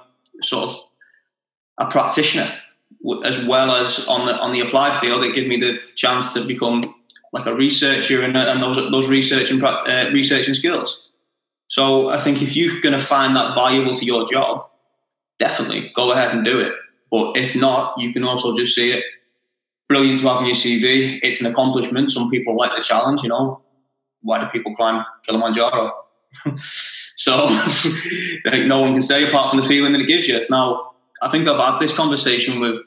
sort 0.43 0.69
of 0.69 0.77
a 1.79 1.91
practitioner 1.91 2.53
as 3.25 3.43
well 3.47 3.71
as 3.71 4.07
on 4.07 4.27
the 4.27 4.37
on 4.37 4.53
the 4.53 4.61
applied 4.61 5.01
field. 5.01 5.25
It 5.25 5.35
gave 5.35 5.49
me 5.49 5.59
the 5.59 5.79
chance 5.95 6.35
to 6.35 6.47
become 6.47 6.83
like 7.33 7.47
a 7.47 7.55
researcher 7.55 8.21
and, 8.21 8.37
and 8.37 8.63
those 8.63 8.77
those 8.91 9.09
researching 9.09 9.65
uh, 9.65 10.11
researching 10.13 10.53
skills. 10.53 11.09
So 11.69 12.11
I 12.11 12.21
think 12.21 12.43
if 12.43 12.55
you're 12.55 12.79
going 12.83 13.01
to 13.01 13.07
find 13.15 13.35
that 13.35 13.55
valuable 13.55 13.95
to 13.95 14.05
your 14.05 14.27
job, 14.29 14.61
definitely 15.39 15.91
go 15.97 16.13
ahead 16.13 16.37
and 16.37 16.45
do 16.45 16.61
it. 16.61 16.75
But 17.11 17.39
if 17.39 17.57
not, 17.57 17.99
you 17.99 18.13
can 18.13 18.25
also 18.25 18.55
just 18.55 18.75
see 18.75 18.93
it 18.93 19.05
brilliant 19.89 20.21
to 20.21 20.29
have 20.29 20.37
on 20.37 20.47
your 20.47 20.55
CV. 20.55 21.19
It's 21.23 21.41
an 21.41 21.47
accomplishment. 21.47 22.13
Some 22.13 22.31
people 22.31 22.55
like 22.57 22.77
the 22.77 22.83
challenge. 22.83 23.23
You 23.23 23.31
know, 23.31 23.63
why 24.27 24.41
do 24.41 24.47
people 24.51 24.75
climb 24.75 25.05
Kilimanjaro? 25.25 25.93
so 27.17 27.49
no 28.67 28.81
one 28.81 28.93
can 28.93 29.01
say 29.01 29.27
apart 29.27 29.51
from 29.51 29.61
the 29.61 29.67
feeling 29.67 29.93
that 29.93 30.01
it 30.01 30.07
gives 30.07 30.29
you. 30.29 30.45
Now, 30.51 30.93
I 31.23 31.31
think 31.31 31.49
I've 31.49 31.61
had 31.61 31.79
this 31.79 31.95
conversation 31.95 32.61
with 32.61 32.83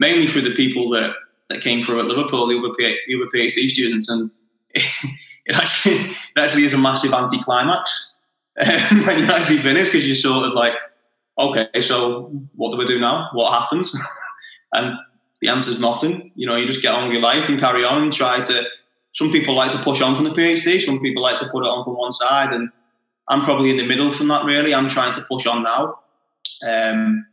mainly 0.00 0.26
through 0.26 0.42
the 0.42 0.54
people 0.54 0.90
that, 0.90 1.14
that 1.48 1.62
came 1.62 1.82
through 1.82 2.00
at 2.00 2.06
Liverpool, 2.06 2.46
the 2.46 2.58
other, 2.58 2.68
the 2.76 3.16
other 3.16 3.30
PhD 3.34 3.68
students, 3.70 4.10
and 4.10 4.30
it, 4.70 4.82
it 5.46 5.56
actually 5.56 5.94
it 5.94 6.38
actually 6.38 6.64
is 6.64 6.74
a 6.74 6.78
massive 6.78 7.12
anticlimax 7.12 8.14
um, 8.60 9.06
when 9.06 9.18
you 9.18 9.24
actually 9.26 9.58
finish 9.58 9.88
because 9.88 10.06
you're 10.06 10.14
sort 10.14 10.46
of 10.46 10.52
like, 10.52 10.74
okay, 11.38 11.80
so 11.80 12.30
what 12.56 12.72
do 12.72 12.78
we 12.78 12.86
do 12.86 12.98
now? 12.98 13.30
What 13.32 13.52
happens? 13.52 13.96
and 14.72 14.96
the 15.40 15.48
answer 15.48 15.70
is 15.70 15.80
nothing. 15.80 16.32
You 16.34 16.46
know, 16.46 16.56
you 16.56 16.66
just 16.66 16.82
get 16.82 16.92
on 16.92 17.04
with 17.04 17.12
your 17.12 17.22
life 17.22 17.48
and 17.48 17.58
carry 17.58 17.84
on 17.84 18.02
and 18.02 18.12
try 18.12 18.40
to. 18.40 18.64
Some 19.14 19.32
people 19.32 19.54
like 19.54 19.72
to 19.72 19.82
push 19.82 20.00
on 20.00 20.14
from 20.14 20.24
the 20.24 20.30
PhD. 20.30 20.80
Some 20.80 21.00
people 21.00 21.22
like 21.22 21.36
to 21.38 21.46
put 21.46 21.64
it 21.64 21.68
on 21.68 21.84
from 21.84 21.96
one 21.96 22.12
side, 22.12 22.52
and 22.52 22.70
I'm 23.28 23.42
probably 23.42 23.70
in 23.70 23.76
the 23.76 23.86
middle 23.86 24.12
from 24.12 24.28
that. 24.28 24.44
Really, 24.44 24.74
I'm 24.74 24.88
trying 24.88 25.14
to 25.14 25.22
push 25.22 25.46
on 25.46 25.62
now. 25.62 25.98
Um, 26.66 27.26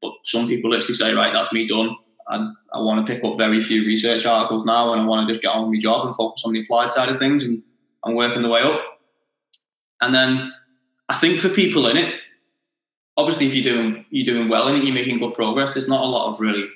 but 0.00 0.12
some 0.24 0.46
people 0.46 0.70
literally 0.70 0.94
say, 0.94 1.12
right, 1.12 1.34
that's 1.34 1.52
me 1.52 1.66
done. 1.66 1.96
And 2.28 2.54
I 2.72 2.80
want 2.80 3.04
to 3.04 3.12
pick 3.12 3.24
up 3.24 3.38
very 3.38 3.64
few 3.64 3.84
research 3.84 4.26
articles 4.26 4.64
now 4.66 4.92
and 4.92 5.00
I 5.00 5.04
want 5.06 5.26
to 5.26 5.32
just 5.32 5.42
get 5.42 5.48
on 5.48 5.62
with 5.62 5.72
my 5.72 5.80
job 5.80 6.06
and 6.06 6.16
focus 6.16 6.42
on 6.44 6.52
the 6.52 6.62
applied 6.62 6.92
side 6.92 7.08
of 7.08 7.18
things 7.18 7.44
and 7.44 7.62
I'm 8.04 8.14
working 8.14 8.42
the 8.42 8.50
way 8.50 8.60
up. 8.60 8.80
And 10.00 10.14
then 10.14 10.52
I 11.08 11.16
think 11.16 11.40
for 11.40 11.48
people 11.48 11.86
in 11.88 11.96
it, 11.96 12.14
obviously 13.16 13.46
if 13.46 13.54
you're 13.54 13.74
doing 13.74 14.04
you're 14.10 14.26
doing 14.26 14.48
well 14.48 14.68
in 14.68 14.76
it, 14.76 14.84
you're 14.84 14.94
making 14.94 15.18
good 15.20 15.34
progress, 15.34 15.72
there's 15.72 15.88
not 15.88 16.02
a 16.02 16.06
lot 16.06 16.32
of 16.32 16.40
really 16.40 16.68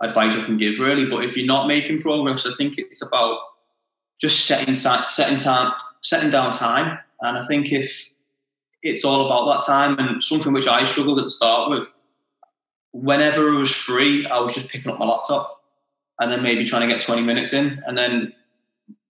advice 0.00 0.36
I 0.36 0.44
can 0.44 0.56
give 0.56 0.78
really. 0.78 1.10
But 1.10 1.24
if 1.24 1.36
you're 1.36 1.46
not 1.46 1.66
making 1.66 2.00
progress, 2.00 2.46
I 2.46 2.52
think 2.56 2.74
it's 2.78 3.04
about 3.04 3.38
just 4.20 4.46
setting 4.46 4.74
setting 4.74 5.38
time 5.38 5.72
setting 6.02 6.30
down 6.30 6.52
time. 6.52 6.98
And 7.20 7.38
I 7.38 7.46
think 7.46 7.72
if 7.72 8.10
it's 8.82 9.04
all 9.04 9.26
about 9.26 9.54
that 9.54 9.66
time 9.66 9.98
and 9.98 10.22
something 10.22 10.52
which 10.52 10.66
I 10.66 10.84
struggled 10.84 11.18
at 11.18 11.24
the 11.24 11.30
start 11.30 11.70
with 11.70 11.88
whenever 12.92 13.48
it 13.48 13.58
was 13.58 13.70
free, 13.70 14.26
I 14.26 14.40
was 14.40 14.54
just 14.54 14.68
picking 14.68 14.90
up 14.90 14.98
my 14.98 15.06
laptop 15.06 15.62
and 16.18 16.30
then 16.30 16.42
maybe 16.42 16.64
trying 16.64 16.88
to 16.88 16.94
get 16.94 17.04
20 17.04 17.22
minutes 17.22 17.52
in. 17.52 17.82
And 17.86 17.96
then 17.96 18.32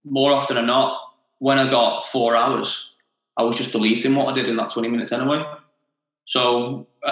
more 0.05 0.33
often 0.33 0.57
than 0.57 0.67
not, 0.67 1.01
when 1.39 1.59
I 1.59 1.71
got 1.71 2.07
four 2.07 2.37
hours, 2.37 2.91
I 3.37 3.45
was 3.45 3.57
just 3.57 3.73
deleting 3.73 4.15
what 4.15 4.29
I 4.29 4.35
did 4.35 4.49
in 4.49 4.57
that 4.57 4.71
20 4.71 4.89
minutes 4.89 5.13
anyway. 5.13 5.45
So 6.27 6.87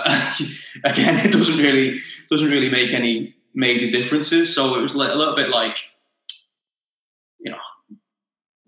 again, 0.84 1.16
it 1.24 1.32
doesn't 1.32 1.58
really 1.58 2.00
doesn't 2.30 2.48
really 2.48 2.68
make 2.68 2.92
any 2.92 3.34
major 3.54 3.90
differences. 3.90 4.54
So 4.54 4.74
it 4.74 4.82
was 4.82 4.94
a 4.94 4.98
little 4.98 5.34
bit 5.34 5.48
like, 5.48 5.78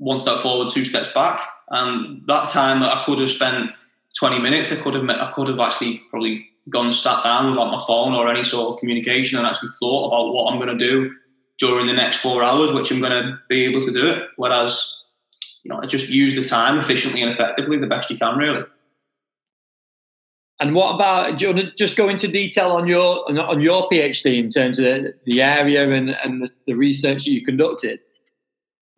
one 0.00 0.18
step 0.18 0.42
forward, 0.42 0.72
two 0.72 0.84
steps 0.84 1.10
back. 1.14 1.40
And 1.68 2.26
that 2.26 2.48
time 2.48 2.80
that 2.80 2.96
I 2.96 3.04
could 3.04 3.20
have 3.20 3.30
spent 3.30 3.70
20 4.18 4.40
minutes, 4.40 4.72
I 4.72 4.82
could 4.82 4.94
have 4.94 5.08
I 5.08 5.30
could 5.32 5.48
have 5.48 5.60
actually 5.60 6.02
probably 6.10 6.46
gone 6.68 6.92
sat 6.92 7.22
down 7.22 7.50
without 7.50 7.70
my 7.70 7.82
phone 7.86 8.14
or 8.14 8.28
any 8.28 8.42
sort 8.42 8.74
of 8.74 8.80
communication 8.80 9.38
and 9.38 9.46
actually 9.46 9.70
thought 9.78 10.08
about 10.08 10.32
what 10.32 10.50
I'm 10.50 10.58
going 10.58 10.76
to 10.76 10.84
do 10.84 11.12
during 11.58 11.86
the 11.86 11.92
next 11.92 12.18
four 12.18 12.42
hours, 12.42 12.72
which 12.72 12.90
I'm 12.90 13.00
going 13.00 13.12
to 13.12 13.38
be 13.48 13.64
able 13.66 13.80
to 13.82 13.92
do 13.92 14.06
it. 14.06 14.28
Whereas, 14.36 15.04
you 15.62 15.68
know, 15.68 15.80
I 15.80 15.86
just 15.86 16.08
use 16.08 16.34
the 16.34 16.44
time 16.44 16.78
efficiently 16.78 17.22
and 17.22 17.30
effectively 17.30 17.76
the 17.76 17.86
best 17.86 18.10
you 18.10 18.16
can, 18.16 18.36
really. 18.36 18.64
And 20.58 20.74
what 20.74 20.94
about? 20.94 21.38
Do 21.38 21.44
you 21.44 21.54
want 21.54 21.66
to 21.66 21.72
just 21.72 21.96
go 21.96 22.08
into 22.08 22.28
detail 22.28 22.72
on 22.72 22.86
your 22.86 23.24
on 23.30 23.60
your 23.60 23.88
PhD 23.88 24.38
in 24.38 24.48
terms 24.48 24.78
of 24.78 25.06
the 25.24 25.42
area 25.42 25.90
and, 25.90 26.10
and 26.10 26.50
the 26.66 26.74
research 26.74 27.24
that 27.24 27.30
you 27.30 27.44
conducted? 27.44 28.00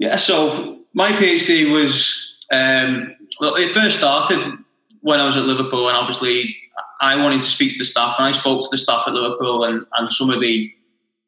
Yeah, 0.00 0.16
so 0.16 0.81
my 0.94 1.10
PhD 1.12 1.70
was 1.70 2.36
um, 2.50 3.14
well. 3.40 3.54
It 3.56 3.70
first 3.70 3.98
started 3.98 4.58
when 5.00 5.20
I 5.20 5.26
was 5.26 5.36
at 5.36 5.44
Liverpool, 5.44 5.88
and 5.88 5.96
obviously 5.96 6.56
I 7.00 7.16
wanted 7.16 7.40
to 7.40 7.46
speak 7.46 7.72
to 7.72 7.78
the 7.78 7.84
staff, 7.84 8.16
and 8.18 8.26
I 8.26 8.32
spoke 8.32 8.62
to 8.62 8.68
the 8.70 8.78
staff 8.78 9.04
at 9.06 9.14
Liverpool 9.14 9.64
and, 9.64 9.84
and 9.98 10.10
some 10.10 10.30
of 10.30 10.40
the 10.40 10.72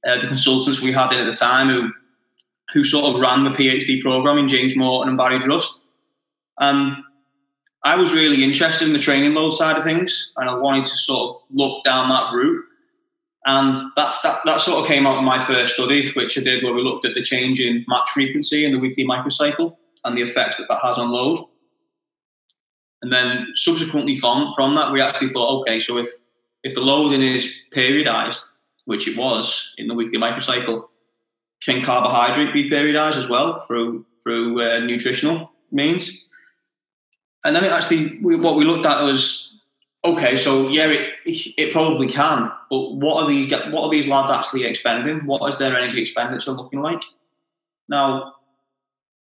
uh, 0.07 0.19
the 0.19 0.27
consultants 0.27 0.81
we 0.81 0.93
had 0.93 1.13
in 1.13 1.21
at 1.21 1.27
the 1.27 1.33
time 1.33 1.69
who 1.69 1.91
who 2.73 2.85
sort 2.85 3.07
of 3.07 3.21
ran 3.21 3.45
the 3.45 3.51
PhD 3.51 4.01
program 4.03 4.39
in 4.39 4.49
James 4.49 4.77
Morton 4.77 5.11
and 5.11 5.19
Barry 5.19 5.39
Drust. 5.39 5.87
And 6.61 6.97
I 7.85 7.97
was 7.97 8.13
really 8.13 8.43
interested 8.43 8.87
in 8.87 8.95
the 8.95 8.99
training 8.99 9.35
load 9.35 9.53
side 9.53 9.77
of 9.77 9.85
things, 9.85 10.33
and 10.37 10.49
I 10.49 10.57
wanted 10.57 10.87
to 10.87 10.97
sort 10.97 11.37
of 11.37 11.43
look 11.51 11.85
down 11.85 12.09
that 12.09 12.33
route. 12.33 12.65
And 13.47 13.91
that's 13.95 14.21
that, 14.23 14.41
that 14.47 14.61
sort 14.61 14.83
of 14.83 14.89
came 14.89 15.07
out 15.07 15.19
of 15.19 15.25
my 15.25 15.45
first 15.45 15.75
study, 15.75 16.13
which 16.13 16.39
I 16.39 16.43
did 16.43 16.65
where 16.65 16.73
we 16.73 16.83
looked 16.83 17.05
at 17.05 17.15
the 17.15 17.23
change 17.23 17.61
in 17.61 17.85
match 17.89 18.09
frequency 18.15 18.65
in 18.65 18.73
the 18.73 18.79
weekly 18.79 19.07
microcycle 19.07 19.77
and 20.05 20.17
the 20.17 20.23
effects 20.23 20.57
that 20.57 20.67
that 20.69 20.81
has 20.83 20.97
on 20.97 21.11
load. 21.11 21.47
And 23.03 23.13
then 23.13 23.49
subsequently 23.55 24.19
from, 24.19 24.55
from 24.57 24.75
that, 24.77 24.93
we 24.93 25.03
actually 25.03 25.29
thought, 25.29 25.61
okay, 25.61 25.79
so 25.79 25.99
if, 25.99 26.09
if 26.63 26.75
the 26.75 26.81
loading 26.81 27.21
is 27.21 27.55
periodized, 27.77 28.41
which 28.87 29.07
it 29.07 29.19
was 29.19 29.75
in 29.77 29.89
the 29.89 29.95
weekly 29.95 30.19
microcycle, 30.19 30.85
can 31.63 31.83
carbohydrate 31.85 32.55
be 32.55 32.71
periodized 32.71 33.17
as 33.17 33.29
well 33.29 33.65
through 33.67 34.07
through 34.23 34.63
uh, 34.63 34.79
nutritional 34.81 35.51
means? 35.71 36.29
And 37.45 37.55
then 37.55 37.65
it 37.65 37.73
actually, 37.73 38.19
we, 38.23 38.37
what 38.37 38.57
we 38.57 38.65
looked 38.65 38.87
at 38.87 39.03
was, 39.03 39.54
okay, 40.05 40.37
so 40.37 40.69
yeah, 40.69 40.89
it, 40.89 41.15
it 41.25 41.73
probably 41.73 42.09
can, 42.09 42.51
but 42.71 42.95
what 42.95 43.23
are 43.23 43.29
these 43.29 43.51
what 43.51 43.85
are 43.85 43.91
these 43.91 44.09
lads 44.09 44.31
actually 44.31 44.65
expending? 44.65 45.27
What 45.27 45.49
is 45.49 45.59
their 45.59 45.77
energy 45.77 46.03
expenditure 46.03 46.53
looking 46.53 46.81
like? 46.81 47.03
Now, 47.89 48.35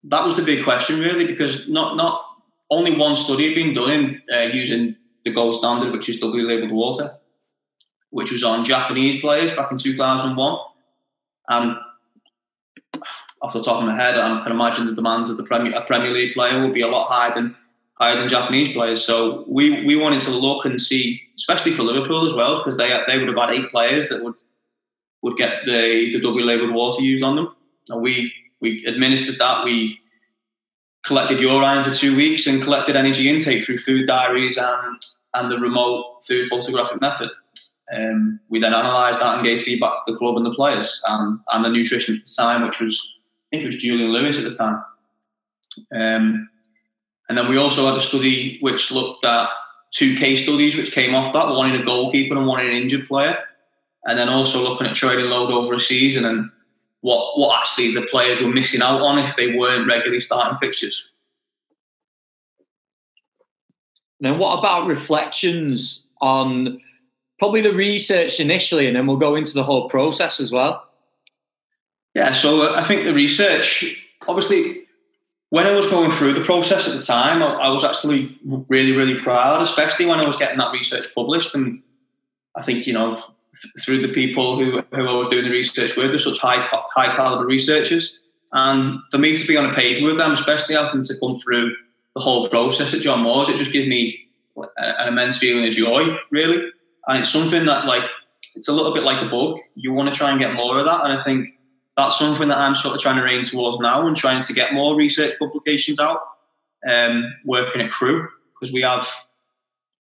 that 0.04 0.24
was 0.24 0.36
the 0.36 0.42
big 0.42 0.64
question 0.64 1.00
really, 1.00 1.26
because 1.26 1.68
not 1.68 1.96
not 1.96 2.24
only 2.70 2.96
one 2.96 3.16
study 3.16 3.46
had 3.46 3.54
been 3.54 3.74
done 3.74 3.90
in 3.90 4.22
uh, 4.32 4.48
using 4.52 4.96
the 5.24 5.32
gold 5.32 5.56
standard, 5.56 5.92
which 5.92 6.08
is 6.08 6.20
doubly 6.20 6.42
labeled 6.42 6.72
water, 6.72 7.18
which 8.10 8.30
was 8.30 8.44
on 8.44 8.64
Japanese 8.64 9.20
players 9.20 9.52
back 9.52 9.72
in 9.72 9.78
2001. 9.78 10.58
And 11.50 11.78
off 13.40 13.52
the 13.54 13.62
top 13.62 13.80
of 13.80 13.88
my 13.88 13.96
head, 13.96 14.16
I 14.16 14.42
can 14.42 14.52
imagine 14.52 14.86
the 14.86 14.94
demands 14.94 15.30
of 15.30 15.36
the 15.36 15.44
Premier, 15.44 15.72
a 15.74 15.82
Premier 15.82 16.10
League 16.10 16.34
player 16.34 16.60
will 16.60 16.72
be 16.72 16.82
a 16.82 16.88
lot 16.88 17.08
higher 17.08 17.34
than 17.34 17.56
higher 17.98 18.16
than 18.16 18.28
Japanese 18.28 18.72
players. 18.72 19.04
So 19.04 19.44
we 19.48 19.84
we 19.84 19.96
wanted 19.96 20.20
to 20.22 20.30
look 20.30 20.64
and 20.64 20.80
see, 20.80 21.20
especially 21.36 21.72
for 21.72 21.82
Liverpool 21.82 22.24
as 22.24 22.34
well, 22.34 22.58
because 22.58 22.76
they 22.76 22.88
they 23.06 23.18
would 23.18 23.28
have 23.28 23.36
had 23.36 23.50
eight 23.50 23.70
players 23.70 24.08
that 24.08 24.22
would 24.22 24.36
would 25.22 25.36
get 25.36 25.66
the 25.66 26.12
the 26.12 26.20
double 26.20 26.42
labeled 26.42 26.72
water 26.72 27.02
used 27.02 27.22
on 27.22 27.36
them. 27.36 27.54
And 27.88 28.02
we 28.02 28.32
we 28.60 28.84
administered 28.86 29.38
that. 29.38 29.64
We 29.64 29.98
collected 31.04 31.40
urine 31.40 31.84
for 31.84 31.94
two 31.94 32.14
weeks 32.16 32.46
and 32.46 32.62
collected 32.62 32.96
energy 32.96 33.28
intake 33.28 33.64
through 33.64 33.78
food 33.78 34.06
diaries 34.06 34.58
and 34.58 34.98
and 35.34 35.50
the 35.50 35.58
remote 35.58 36.22
food 36.26 36.48
photographic 36.48 37.00
method. 37.00 37.30
Um, 37.94 38.38
we 38.50 38.60
then 38.60 38.74
analysed 38.74 39.18
that 39.18 39.36
and 39.36 39.46
gave 39.46 39.62
feedback 39.62 39.94
to 39.94 40.12
the 40.12 40.18
club 40.18 40.36
and 40.36 40.44
the 40.44 40.54
players 40.54 41.02
and, 41.08 41.40
and 41.52 41.64
the 41.64 41.70
nutrition 41.70 42.16
at 42.16 42.22
the 42.22 42.34
time, 42.36 42.62
which 42.66 42.80
was 42.80 43.00
I 43.46 43.56
think 43.56 43.62
it 43.62 43.66
was 43.66 43.76
Julian 43.76 44.10
Lewis 44.10 44.38
at 44.38 44.44
the 44.44 44.54
time. 44.54 44.84
Um, 45.92 46.48
and 47.28 47.36
then 47.36 47.48
we 47.48 47.56
also 47.56 47.86
had 47.86 47.96
a 47.96 48.00
study 48.00 48.58
which 48.60 48.90
looked 48.90 49.24
at 49.24 49.50
two 49.92 50.16
case 50.16 50.44
studies 50.44 50.76
which 50.76 50.92
came 50.92 51.14
off 51.14 51.32
that, 51.32 51.48
one 51.48 51.72
in 51.72 51.80
a 51.80 51.84
goalkeeper 51.84 52.36
and 52.36 52.46
one 52.46 52.60
in 52.60 52.70
an 52.70 52.76
injured 52.76 53.06
player. 53.06 53.38
And 54.06 54.18
then 54.18 54.28
also 54.28 54.62
looking 54.62 54.86
at 54.86 54.94
training 54.94 55.26
load 55.26 55.50
over 55.50 55.74
a 55.74 55.78
season 55.78 56.24
and 56.24 56.50
what 57.00 57.38
what 57.38 57.60
actually 57.60 57.94
the 57.94 58.02
players 58.02 58.40
were 58.40 58.48
missing 58.48 58.82
out 58.82 59.02
on 59.02 59.18
if 59.18 59.36
they 59.36 59.54
weren't 59.54 59.86
regularly 59.86 60.20
starting 60.20 60.58
fixtures. 60.58 61.10
Then 64.20 64.38
what 64.38 64.58
about 64.58 64.86
reflections 64.86 66.06
on 66.20 66.80
probably 67.38 67.60
the 67.60 67.72
research 67.72 68.40
initially, 68.40 68.86
and 68.86 68.96
then 68.96 69.06
we'll 69.06 69.16
go 69.16 69.36
into 69.36 69.52
the 69.52 69.62
whole 69.62 69.88
process 69.88 70.40
as 70.40 70.52
well? 70.52 70.84
Yeah, 72.14 72.32
so 72.32 72.62
uh, 72.62 72.74
I 72.74 72.82
think 72.82 73.04
the 73.04 73.14
research, 73.14 73.96
obviously, 74.26 74.87
when 75.50 75.66
I 75.66 75.74
was 75.74 75.86
going 75.86 76.10
through 76.12 76.34
the 76.34 76.44
process 76.44 76.86
at 76.86 76.94
the 76.94 77.00
time, 77.00 77.42
I, 77.42 77.70
was 77.70 77.84
actually 77.84 78.38
really, 78.68 78.92
really 78.92 79.18
proud, 79.18 79.62
especially 79.62 80.06
when 80.06 80.20
I 80.20 80.26
was 80.26 80.36
getting 80.36 80.58
that 80.58 80.72
research 80.72 81.06
published. 81.14 81.54
And 81.54 81.82
I 82.56 82.62
think, 82.62 82.86
you 82.86 82.92
know, 82.92 83.22
through 83.82 84.06
the 84.06 84.12
people 84.12 84.58
who, 84.58 84.82
who 84.94 85.08
I 85.08 85.14
was 85.14 85.28
doing 85.30 85.44
the 85.44 85.50
research 85.50 85.96
with, 85.96 86.10
they're 86.10 86.20
such 86.20 86.38
high, 86.38 86.62
high 86.62 87.16
caliber 87.16 87.46
researchers. 87.46 88.20
And 88.52 89.00
for 89.10 89.18
me 89.18 89.36
to 89.36 89.46
be 89.46 89.56
on 89.56 89.70
a 89.70 89.74
paper 89.74 90.06
with 90.06 90.18
them, 90.18 90.32
especially 90.32 90.74
having 90.74 91.02
to 91.02 91.14
come 91.18 91.38
through 91.38 91.74
the 92.14 92.20
whole 92.20 92.48
process 92.48 92.92
at 92.92 93.00
John 93.00 93.22
Moores, 93.22 93.48
it 93.48 93.56
just 93.56 93.72
gave 93.72 93.88
me 93.88 94.26
an 94.76 95.08
immense 95.08 95.38
feeling 95.38 95.66
of 95.66 95.72
joy, 95.72 96.16
really. 96.30 96.70
And 97.06 97.20
it's 97.20 97.30
something 97.30 97.64
that, 97.64 97.86
like, 97.86 98.04
it's 98.54 98.68
a 98.68 98.72
little 98.72 98.92
bit 98.92 99.02
like 99.02 99.22
a 99.22 99.30
bug. 99.30 99.56
You 99.76 99.92
want 99.92 100.12
to 100.12 100.14
try 100.14 100.30
and 100.30 100.40
get 100.40 100.54
more 100.54 100.78
of 100.78 100.84
that. 100.84 101.04
And 101.04 101.12
I 101.12 101.22
think 101.22 101.48
that's 101.98 102.16
something 102.16 102.46
that 102.48 102.58
I'm 102.58 102.76
sort 102.76 102.94
of 102.94 103.00
trying 103.00 103.16
to 103.16 103.26
aim 103.26 103.42
towards 103.42 103.80
now 103.80 104.06
and 104.06 104.16
trying 104.16 104.44
to 104.44 104.52
get 104.52 104.72
more 104.72 104.94
research 104.94 105.36
publications 105.36 105.98
out, 105.98 106.20
um, 106.88 107.24
working 107.44 107.80
at 107.80 107.90
Crewe 107.90 108.28
because 108.54 108.72
we 108.72 108.82
have, 108.82 109.06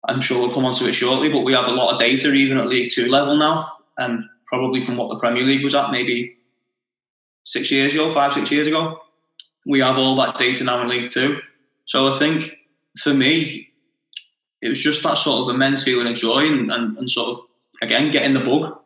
I'm 0.09 0.21
sure 0.21 0.41
we'll 0.41 0.55
come 0.55 0.65
on 0.65 0.75
to 0.75 0.89
it 0.89 0.93
shortly, 0.93 1.29
but 1.29 1.43
we 1.45 1.53
have 1.55 1.67
a 1.67 1.73
lot 1.73 1.93
of 1.93 1.99
data 1.99 2.33
even 2.33 2.59
at 2.59 2.69
League 2.69 2.93
Two 2.93 3.07
level 3.07 3.37
now. 3.37 3.73
And 3.99 4.25
probably 4.47 4.87
from 4.87 4.97
what 4.97 5.09
the 5.09 5.19
Premier 5.19 5.43
League 5.43 5.65
was 5.65 5.75
at 5.75 5.91
maybe 5.91 6.37
six 7.45 7.71
years 7.71 7.93
ago, 7.93 8.15
five, 8.15 8.33
six 8.33 8.51
years 8.53 8.69
ago. 8.69 9.01
We 9.67 9.81
have 9.81 9.99
all 9.99 10.15
that 10.17 10.39
data 10.39 10.63
now 10.63 10.83
in 10.83 10.89
League 10.89 11.11
Two. 11.11 11.41
So 11.87 12.13
I 12.13 12.19
think 12.21 12.59
for 13.01 13.13
me, 13.13 13.71
it 14.61 14.69
was 14.69 14.79
just 14.79 15.03
that 15.03 15.19
sort 15.19 15.49
of 15.49 15.55
immense 15.55 15.83
feeling 15.83 16.07
of 16.07 16.15
joy 16.15 16.47
and, 16.47 16.71
and, 16.71 16.97
and 16.97 17.11
sort 17.11 17.39
of 17.39 17.45
again 17.81 18.13
getting 18.13 18.35
the 18.35 18.41
bug 18.45 18.79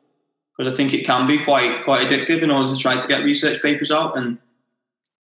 because 0.56 0.72
I 0.72 0.76
think 0.76 0.92
it 0.94 1.04
can 1.04 1.26
be 1.26 1.42
quite 1.44 1.84
quite 1.84 2.06
addictive 2.06 2.42
in 2.42 2.50
order 2.50 2.74
to 2.74 2.80
try 2.80 2.98
to 2.98 3.08
get 3.08 3.24
research 3.24 3.60
papers 3.62 3.90
out 3.90 4.16
and 4.16 4.38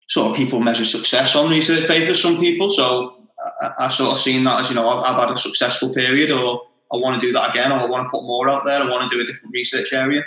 sort 0.07 0.31
of 0.31 0.37
people 0.37 0.59
measure 0.59 0.85
success 0.85 1.35
on 1.35 1.49
research 1.49 1.87
papers. 1.87 2.21
Some 2.21 2.39
people, 2.39 2.69
so 2.69 3.17
I, 3.61 3.85
I 3.85 3.89
sort 3.89 4.11
of 4.11 4.19
seen 4.19 4.43
that 4.43 4.61
as 4.61 4.69
you 4.69 4.75
know 4.75 4.87
I've, 4.87 5.03
I've, 5.03 5.27
had 5.27 5.31
a 5.31 5.37
successful 5.37 5.93
period, 5.93 6.31
or 6.31 6.61
I 6.93 6.97
want 6.97 7.19
to 7.19 7.27
do 7.27 7.33
that 7.33 7.51
again, 7.51 7.71
or 7.71 7.79
I 7.79 7.85
want 7.85 8.07
to 8.07 8.11
put 8.11 8.23
more 8.23 8.49
out 8.49 8.65
there. 8.65 8.81
I 8.81 8.89
want 8.89 9.09
to 9.09 9.15
do 9.15 9.21
a 9.21 9.25
different 9.25 9.53
research 9.53 9.93
area. 9.93 10.23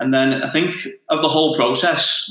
And 0.00 0.14
then 0.14 0.42
I 0.42 0.50
think 0.50 0.74
of 1.10 1.20
the 1.20 1.28
whole 1.28 1.54
process, 1.54 2.30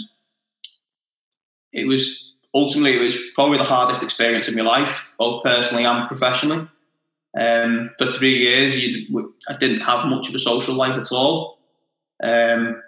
it 1.72 1.86
was 1.86 2.34
ultimately 2.54 2.98
it 2.98 3.02
was 3.02 3.18
probably 3.36 3.60
the 3.60 3.64
hardest 3.64 4.02
experience 4.02 4.48
of 4.48 4.56
my 4.56 4.64
life, 4.64 5.06
both 5.20 5.44
personally 5.44 5.86
and 5.86 6.08
professionally. 6.08 6.68
Um, 7.38 7.92
for 7.98 8.08
three 8.08 8.38
years, 8.38 8.76
I 9.48 9.58
didn't 9.58 9.82
have 9.82 10.08
much 10.08 10.30
of 10.30 10.36
a 10.36 10.40
social 10.40 10.76
life 10.76 10.98
at 10.98 11.12
all. 11.12 11.60
Um, 12.24 12.82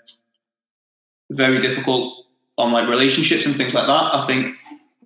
very 1.32 1.62
difficult 1.62 2.26
on 2.58 2.72
like 2.72 2.88
relationships 2.88 3.46
and 3.46 3.56
things 3.56 3.74
like 3.74 3.88
that. 3.88 4.16
I 4.16 4.26
think 4.26 4.56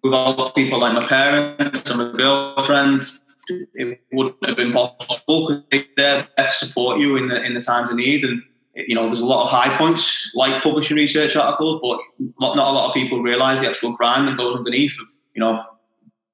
with 0.03 0.13
a 0.13 0.15
lot 0.15 0.39
of 0.39 0.55
people 0.55 0.79
like 0.79 0.93
my 0.93 1.07
parents 1.07 1.89
and 1.89 1.99
my 1.99 2.17
girlfriends, 2.17 3.19
it 3.47 4.01
wouldn't 4.11 4.45
have 4.45 4.57
been 4.57 4.71
possible 4.71 5.63
because 5.69 5.85
they're 5.95 6.27
there 6.37 6.47
to 6.47 6.53
support 6.53 6.99
you 6.99 7.17
in 7.17 7.27
the 7.27 7.43
in 7.43 7.53
the 7.53 7.61
times 7.61 7.91
of 7.91 7.97
need. 7.97 8.23
And 8.23 8.41
you 8.75 8.95
know, 8.95 9.05
there's 9.05 9.19
a 9.19 9.25
lot 9.25 9.45
of 9.45 9.49
high 9.49 9.77
points 9.77 10.31
like 10.33 10.61
publishing 10.63 10.97
research 10.97 11.35
articles, 11.35 11.79
but 11.81 11.99
not, 12.39 12.55
not 12.55 12.71
a 12.71 12.73
lot 12.73 12.87
of 12.89 12.93
people 12.93 13.21
realise 13.21 13.59
the 13.59 13.69
actual 13.69 13.93
crime 13.93 14.25
that 14.25 14.37
goes 14.37 14.55
underneath 14.55 14.93
of 14.99 15.07
you 15.33 15.41
know 15.41 15.63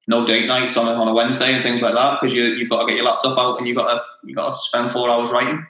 no 0.07 0.25
date 0.25 0.47
nights 0.47 0.77
on 0.77 0.87
a, 0.87 0.91
on 0.91 1.07
a 1.07 1.13
Wednesday 1.13 1.53
and 1.53 1.63
things 1.63 1.81
like 1.81 1.95
that 1.95 2.19
because 2.19 2.33
you 2.33 2.43
you've 2.43 2.69
got 2.69 2.81
to 2.81 2.87
get 2.87 2.95
your 2.95 3.05
laptop 3.05 3.37
out 3.37 3.57
and 3.57 3.67
you've 3.67 3.77
got 3.77 3.93
to 3.93 4.03
you've 4.23 4.35
got 4.35 4.55
to 4.55 4.61
spend 4.61 4.91
four 4.91 5.09
hours 5.09 5.29
writing. 5.31 5.65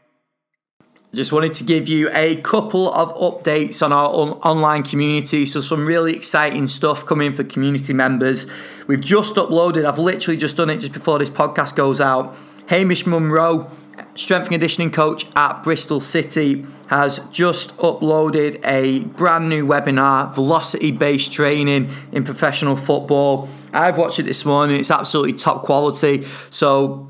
Just 1.14 1.34
wanted 1.34 1.54
to 1.56 1.66
give 1.66 1.90
you 1.90 2.10
a 2.14 2.38
couple 2.38 2.90
of 2.94 3.14
updates 3.16 3.84
on 3.84 3.92
our 3.92 4.08
on- 4.10 4.40
online 4.44 4.84
community. 4.84 5.46
So, 5.46 5.60
some 5.60 5.86
really 5.86 6.16
exciting 6.16 6.68
stuff 6.68 7.06
coming 7.06 7.34
for 7.34 7.44
community 7.44 7.92
members. 7.92 8.46
We've 8.88 9.02
just 9.02 9.36
uploaded, 9.36 9.86
I've 9.86 10.00
literally 10.00 10.38
just 10.38 10.56
done 10.56 10.70
it 10.70 10.78
just 10.78 10.94
before 10.94 11.20
this 11.20 11.30
podcast 11.30 11.76
goes 11.76 12.00
out. 12.00 12.36
Hamish 12.68 13.06
Munro 13.06 13.70
strength 14.16 14.44
and 14.44 14.52
conditioning 14.52 14.92
coach 14.92 15.26
at 15.36 15.64
Bristol 15.64 16.00
City, 16.00 16.66
has 16.88 17.20
just 17.30 17.76
uploaded 17.78 18.60
a 18.66 19.06
brand 19.06 19.50
new 19.50 19.66
webinar, 19.66 20.34
velocity 20.34 20.92
based 20.92 21.32
training 21.32 21.90
in 22.12 22.24
professional 22.24 22.76
football. 22.76 23.48
I've 23.74 23.98
watched 23.98 24.20
it 24.20 24.24
this 24.24 24.46
morning, 24.46 24.80
it's 24.80 24.92
absolutely 24.92 25.34
top 25.34 25.64
quality. 25.64 26.28
So 26.50 27.08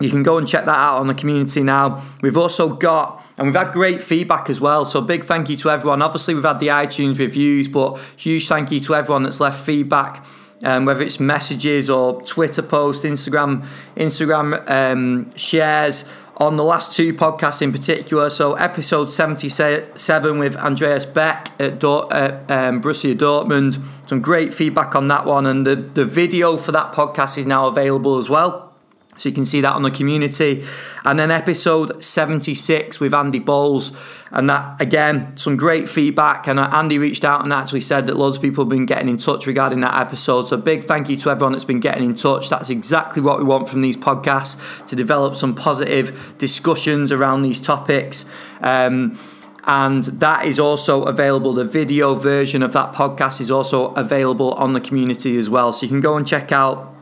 you 0.00 0.10
can 0.10 0.22
go 0.22 0.38
and 0.38 0.46
check 0.46 0.64
that 0.64 0.76
out 0.76 0.98
on 0.98 1.06
the 1.06 1.14
community 1.14 1.62
now. 1.62 2.02
We've 2.20 2.36
also 2.36 2.74
got, 2.74 3.24
and 3.38 3.46
we've 3.46 3.56
had 3.56 3.72
great 3.72 4.02
feedback 4.02 4.50
as 4.50 4.60
well. 4.60 4.84
So 4.84 5.00
big 5.00 5.24
thank 5.24 5.48
you 5.48 5.56
to 5.58 5.70
everyone. 5.70 6.02
Obviously, 6.02 6.34
we've 6.34 6.44
had 6.44 6.60
the 6.60 6.68
iTunes 6.68 7.18
reviews, 7.18 7.68
but 7.68 7.98
huge 8.16 8.48
thank 8.48 8.70
you 8.70 8.80
to 8.80 8.94
everyone 8.94 9.22
that's 9.22 9.40
left 9.40 9.64
feedback 9.64 10.24
um, 10.64 10.86
whether 10.86 11.02
it's 11.02 11.20
messages 11.20 11.90
or 11.90 12.20
Twitter 12.22 12.62
posts, 12.62 13.04
Instagram, 13.04 13.66
Instagram 13.96 14.68
um, 14.68 15.36
shares. 15.36 16.10
On 16.36 16.56
the 16.56 16.64
last 16.64 16.92
two 16.92 17.14
podcasts 17.14 17.62
in 17.62 17.72
particular. 17.72 18.28
So, 18.30 18.54
episode 18.54 19.12
77 19.12 20.38
with 20.38 20.56
Andreas 20.56 21.06
Beck 21.06 21.48
at, 21.60 21.78
Dor- 21.78 22.12
at 22.12 22.50
um, 22.50 22.82
Borussia 22.82 23.14
Dortmund. 23.14 23.82
Some 24.08 24.20
great 24.20 24.52
feedback 24.52 24.94
on 24.94 25.08
that 25.08 25.26
one, 25.26 25.46
and 25.46 25.66
the, 25.66 25.76
the 25.76 26.04
video 26.04 26.56
for 26.56 26.72
that 26.72 26.92
podcast 26.92 27.38
is 27.38 27.46
now 27.46 27.66
available 27.66 28.18
as 28.18 28.28
well. 28.28 28.73
So 29.16 29.28
you 29.28 29.34
can 29.34 29.44
see 29.44 29.60
that 29.60 29.72
on 29.72 29.82
the 29.82 29.90
community. 29.90 30.64
And 31.04 31.18
then 31.18 31.30
episode 31.30 32.02
76 32.02 32.98
with 32.98 33.14
Andy 33.14 33.38
Bowles. 33.38 33.96
And 34.30 34.50
that, 34.50 34.80
again, 34.80 35.36
some 35.36 35.56
great 35.56 35.88
feedback. 35.88 36.48
And 36.48 36.58
uh, 36.58 36.68
Andy 36.72 36.98
reached 36.98 37.24
out 37.24 37.44
and 37.44 37.52
actually 37.52 37.80
said 37.80 38.06
that 38.06 38.16
loads 38.16 38.36
of 38.36 38.42
people 38.42 38.64
have 38.64 38.68
been 38.68 38.86
getting 38.86 39.08
in 39.08 39.16
touch 39.16 39.46
regarding 39.46 39.80
that 39.80 40.00
episode. 40.00 40.48
So 40.48 40.56
big 40.56 40.84
thank 40.84 41.08
you 41.08 41.16
to 41.18 41.30
everyone 41.30 41.52
that's 41.52 41.64
been 41.64 41.80
getting 41.80 42.04
in 42.04 42.14
touch. 42.14 42.48
That's 42.50 42.70
exactly 42.70 43.22
what 43.22 43.38
we 43.38 43.44
want 43.44 43.68
from 43.68 43.82
these 43.82 43.96
podcasts 43.96 44.86
to 44.86 44.96
develop 44.96 45.36
some 45.36 45.54
positive 45.54 46.34
discussions 46.38 47.12
around 47.12 47.42
these 47.42 47.60
topics. 47.60 48.24
Um, 48.60 49.18
and 49.66 50.04
that 50.04 50.44
is 50.44 50.58
also 50.58 51.04
available. 51.04 51.54
The 51.54 51.64
video 51.64 52.14
version 52.14 52.62
of 52.62 52.72
that 52.74 52.92
podcast 52.92 53.40
is 53.40 53.50
also 53.50 53.94
available 53.94 54.52
on 54.54 54.74
the 54.74 54.80
community 54.80 55.38
as 55.38 55.48
well. 55.48 55.72
So 55.72 55.86
you 55.86 55.88
can 55.88 56.00
go 56.00 56.16
and 56.16 56.26
check 56.26 56.52
out 56.52 56.93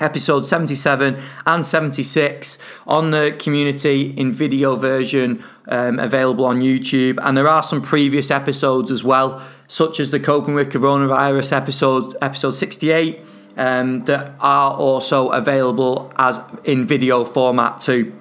episode 0.00 0.46
77 0.46 1.20
and 1.46 1.66
76 1.66 2.58
on 2.86 3.10
the 3.10 3.36
community 3.38 4.10
in 4.16 4.32
video 4.32 4.76
version 4.76 5.42
um, 5.68 5.98
available 5.98 6.44
on 6.44 6.60
YouTube. 6.60 7.18
And 7.22 7.36
there 7.36 7.48
are 7.48 7.62
some 7.62 7.82
previous 7.82 8.30
episodes 8.30 8.90
as 8.90 9.04
well, 9.04 9.42
such 9.66 10.00
as 10.00 10.10
the 10.10 10.20
Coping 10.20 10.54
with 10.54 10.72
Coronavirus 10.72 11.56
episode, 11.56 12.14
episode 12.22 12.52
68, 12.52 13.20
um, 13.56 14.00
that 14.00 14.32
are 14.40 14.72
also 14.74 15.28
available 15.30 16.12
as 16.16 16.40
in 16.64 16.86
video 16.86 17.24
format 17.24 17.80
too. 17.80 18.14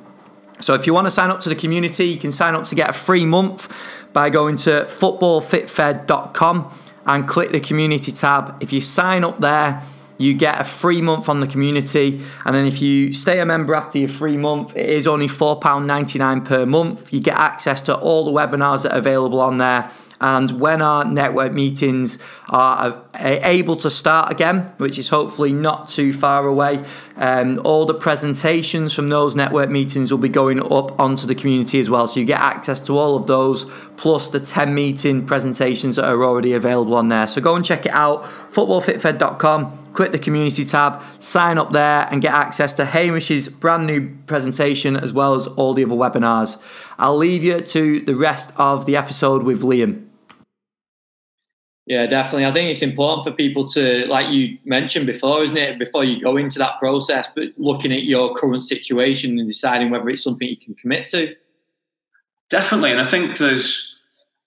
So 0.60 0.74
if 0.74 0.88
you 0.88 0.94
want 0.94 1.06
to 1.06 1.12
sign 1.12 1.30
up 1.30 1.40
to 1.42 1.50
the 1.50 1.56
community, 1.56 2.06
you 2.06 2.18
can 2.18 2.32
sign 2.32 2.56
up 2.56 2.63
to 2.66 2.76
get 2.76 2.90
a 2.90 2.94
free 2.94 3.26
month 3.26 3.72
by 4.13 4.30
going 4.30 4.58
to 4.58 4.86
footballfitfed.com 4.86 6.74
and 7.06 7.28
click 7.28 7.52
the 7.52 7.60
community 7.60 8.12
tab. 8.12 8.58
If 8.62 8.74
you 8.74 8.82
sign 8.82 9.24
up 9.24 9.40
there, 9.40 9.84
you 10.18 10.34
get 10.34 10.60
a 10.60 10.64
free 10.64 11.02
month 11.02 11.30
on 11.30 11.40
the 11.40 11.48
community. 11.48 12.22
And 12.46 12.56
then 12.56 12.66
if 12.66 12.82
you 12.82 13.14
stay 13.14 13.40
a 13.40 13.46
member 13.46 13.76
after 13.76 14.00
your 14.00 14.10
free 14.10 14.38
month, 14.38 14.76
it 14.76 14.90
is 14.90 15.08
only 15.08 15.28
£4.99 15.28 16.46
per 16.46 16.66
month. 16.66 17.12
You 17.14 17.20
get 17.20 17.36
access 17.36 17.82
to 17.84 17.96
all 17.96 18.26
the 18.26 18.32
webinars 18.32 18.84
that 18.84 18.94
are 18.94 18.98
available 18.98 19.40
on 19.40 19.58
there. 19.58 19.92
And 20.20 20.60
when 20.60 20.82
our 20.82 21.06
network 21.06 21.54
meetings 21.54 22.18
are 22.50 23.04
able 23.20 23.76
to 23.76 23.90
start 23.92 24.32
again, 24.32 24.74
which 24.78 24.98
is 24.98 25.10
hopefully 25.10 25.54
not 25.54 25.90
too 25.90 26.12
far 26.12 26.48
away, 26.48 26.84
um, 27.18 27.62
all 27.64 27.86
the 27.86 27.94
presentations 27.94 28.94
from 28.94 29.10
those 29.10 29.36
network 29.36 29.70
meetings 29.70 30.10
will 30.10 30.18
be 30.18 30.30
going 30.30 30.60
up 30.60 31.00
onto 31.00 31.28
the 31.28 31.36
community 31.36 31.80
as 31.80 31.88
well. 31.90 32.08
So 32.08 32.20
you 32.20 32.26
get 32.26 32.40
access 32.40 32.80
to 32.82 32.98
all 32.98 33.16
of 33.16 33.28
those, 33.28 33.66
plus 33.96 34.30
the 34.30 34.40
10 34.40 34.74
meeting 34.74 35.24
presentations 35.24 35.98
that 35.98 36.06
are 36.06 36.24
already 36.24 36.54
available 36.54 36.96
on 36.96 37.10
there. 37.10 37.28
So 37.28 37.40
go 37.40 37.56
and 37.56 37.64
check 37.64 37.86
it 37.86 37.94
out, 37.94 38.24
footballfitfed.com 38.24 39.87
click 39.98 40.12
the 40.12 40.20
community 40.20 40.64
tab, 40.64 41.02
sign 41.18 41.58
up 41.58 41.72
there, 41.72 42.08
and 42.12 42.22
get 42.22 42.32
access 42.32 42.72
to 42.76 42.86
Hamish's 42.86 43.50
brand 43.50 43.88
new 43.88 44.16
presentation 44.28 44.96
as 44.96 45.12
well 45.12 45.34
as 45.34 45.48
all 45.48 45.74
the 45.74 45.84
other 45.84 45.96
webinars. 45.96 46.62
I'll 47.00 47.18
leave 47.18 47.44
you 47.44 47.60
to 47.60 48.02
the 48.02 48.16
rest 48.16 48.54
of 48.58 48.86
the 48.86 48.96
episode 48.96 49.42
with 49.42 49.64
Liam. 49.64 50.06
Yeah, 51.88 52.06
definitely. 52.06 52.46
I 52.46 52.54
think 52.54 52.70
it's 52.70 52.84
important 52.84 53.26
for 53.26 53.32
people 53.32 53.68
to, 53.70 54.06
like 54.06 54.30
you 54.30 54.60
mentioned 54.66 55.08
before, 55.08 55.44
isn't 55.44 55.58
it? 55.58 55.80
Before 55.80 56.04
you 56.04 56.22
go 56.22 56.38
into 56.38 56.60
that 56.60 56.78
process, 56.78 57.32
but 57.34 57.46
looking 57.58 57.92
at 57.92 58.04
your 58.04 58.36
current 58.36 58.66
situation 58.66 59.40
and 59.40 59.48
deciding 59.48 59.90
whether 59.90 60.08
it's 60.10 60.24
something 60.24 60.48
you 60.48 60.58
can 60.58 60.76
commit 60.76 61.08
to. 61.08 61.34
Definitely, 62.50 62.92
and 62.92 63.02
I 63.02 63.06
think 63.06 63.40
there's 63.40 63.97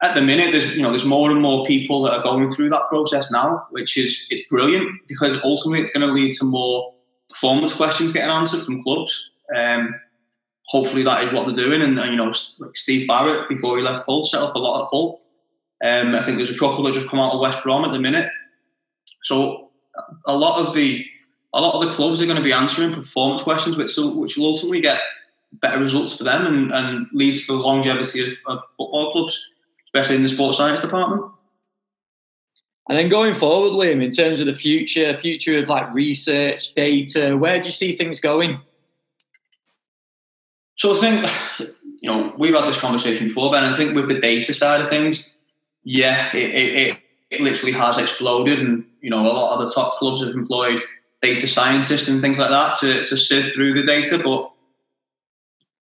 at 0.03 0.15
the 0.15 0.23
minute 0.23 0.53
there's 0.53 0.75
you 0.75 0.83
know 0.83 0.91
there's 0.91 1.05
more 1.05 1.31
and 1.31 1.41
more 1.41 1.65
people 1.67 2.03
that 2.03 2.13
are 2.13 2.23
going 2.23 2.51
through 2.51 2.71
that 2.71 2.87
process 2.89 3.31
now, 3.31 3.67
which 3.71 3.97
is 3.97 4.27
it's 4.31 4.47
brilliant 4.49 4.91
because 5.09 5.43
ultimately 5.45 5.81
it's 5.83 5.91
going 5.91 6.07
to 6.07 6.13
lead 6.13 6.33
to 6.35 6.45
more 6.45 6.95
performance 7.29 7.75
questions 7.75 8.13
getting 8.13 8.31
answered 8.31 8.65
from 8.65 8.83
clubs. 8.83 9.31
Um, 9.55 9.95
hopefully 10.67 11.03
that 11.03 11.25
is 11.25 11.33
what 11.33 11.47
they're 11.47 11.65
doing, 11.65 11.83
and, 11.83 11.99
and 11.99 12.11
you 12.11 12.17
know 12.17 12.33
like 12.59 12.77
Steve 12.77 13.07
Barrett 13.09 13.49
before 13.49 13.77
he 13.77 13.83
left 13.83 14.07
Hull 14.07 14.25
set 14.25 14.41
up 14.41 14.55
a 14.55 14.59
lot 14.59 14.83
of 14.83 14.89
Hull. 14.91 15.21
Um, 15.83 16.15
I 16.15 16.25
think 16.25 16.37
there's 16.37 16.51
a 16.51 16.59
couple 16.59 16.83
that 16.85 16.95
just 16.95 17.09
come 17.09 17.21
out 17.21 17.33
of 17.33 17.41
West 17.41 17.63
Brom 17.63 17.85
at 17.85 17.93
the 17.93 17.99
minute. 17.99 18.31
So 19.23 19.71
a 20.27 20.37
lot 20.37 20.67
of 20.67 20.75
the 20.75 21.05
a 21.53 21.61
lot 21.61 21.75
of 21.75 21.89
the 21.89 21.95
clubs 21.95 22.23
are 22.23 22.27
going 22.27 22.37
to 22.37 22.43
be 22.43 22.53
answering 22.53 22.95
performance 22.95 23.43
questions, 23.43 23.77
which 23.77 23.97
which 23.97 24.39
will 24.39 24.47
ultimately 24.47 24.81
get 24.81 25.01
better 25.55 25.81
results 25.81 26.17
for 26.17 26.25
them 26.25 26.47
and, 26.47 26.73
and 26.73 27.07
leads 27.13 27.45
to 27.45 27.53
the 27.53 27.59
longevity 27.59 28.21
of, 28.23 28.39
of 28.47 28.61
football 28.79 29.11
clubs 29.13 29.51
especially 29.92 30.16
in 30.16 30.22
the 30.22 30.29
sports 30.29 30.57
science 30.57 30.81
department. 30.81 31.33
And 32.88 32.98
then 32.98 33.09
going 33.09 33.35
forward, 33.35 33.72
Liam, 33.72 34.03
in 34.03 34.11
terms 34.11 34.40
of 34.40 34.46
the 34.46 34.55
future, 34.55 35.16
future 35.16 35.59
of 35.59 35.68
like 35.68 35.92
research, 35.94 36.74
data, 36.74 37.37
where 37.37 37.61
do 37.61 37.66
you 37.66 37.72
see 37.72 37.96
things 37.96 38.18
going? 38.18 38.61
So 40.76 40.96
I 40.96 41.00
think, 41.00 41.31
you 42.00 42.09
know, 42.09 42.35
we've 42.38 42.55
had 42.55 42.64
this 42.64 42.81
conversation 42.81 43.29
before, 43.29 43.53
Ben. 43.53 43.64
I 43.64 43.76
think 43.76 43.94
with 43.94 44.09
the 44.09 44.18
data 44.18 44.55
side 44.55 44.81
of 44.81 44.88
things, 44.88 45.35
yeah, 45.85 46.35
it, 46.35 46.55
it, 46.55 46.98
it 47.31 47.40
literally 47.40 47.72
has 47.72 47.98
exploded. 47.98 48.59
And, 48.59 48.85
you 49.00 49.11
know, 49.11 49.20
a 49.20 49.26
lot 49.26 49.55
of 49.55 49.68
the 49.68 49.72
top 49.72 49.98
clubs 49.98 50.24
have 50.24 50.35
employed 50.35 50.83
data 51.22 51.46
scientists 51.46 52.09
and 52.09 52.20
things 52.20 52.38
like 52.38 52.50
that 52.50 52.76
to, 52.81 53.05
to 53.05 53.16
sift 53.16 53.55
through 53.55 53.74
the 53.74 53.85
data. 53.85 54.18
But 54.18 54.50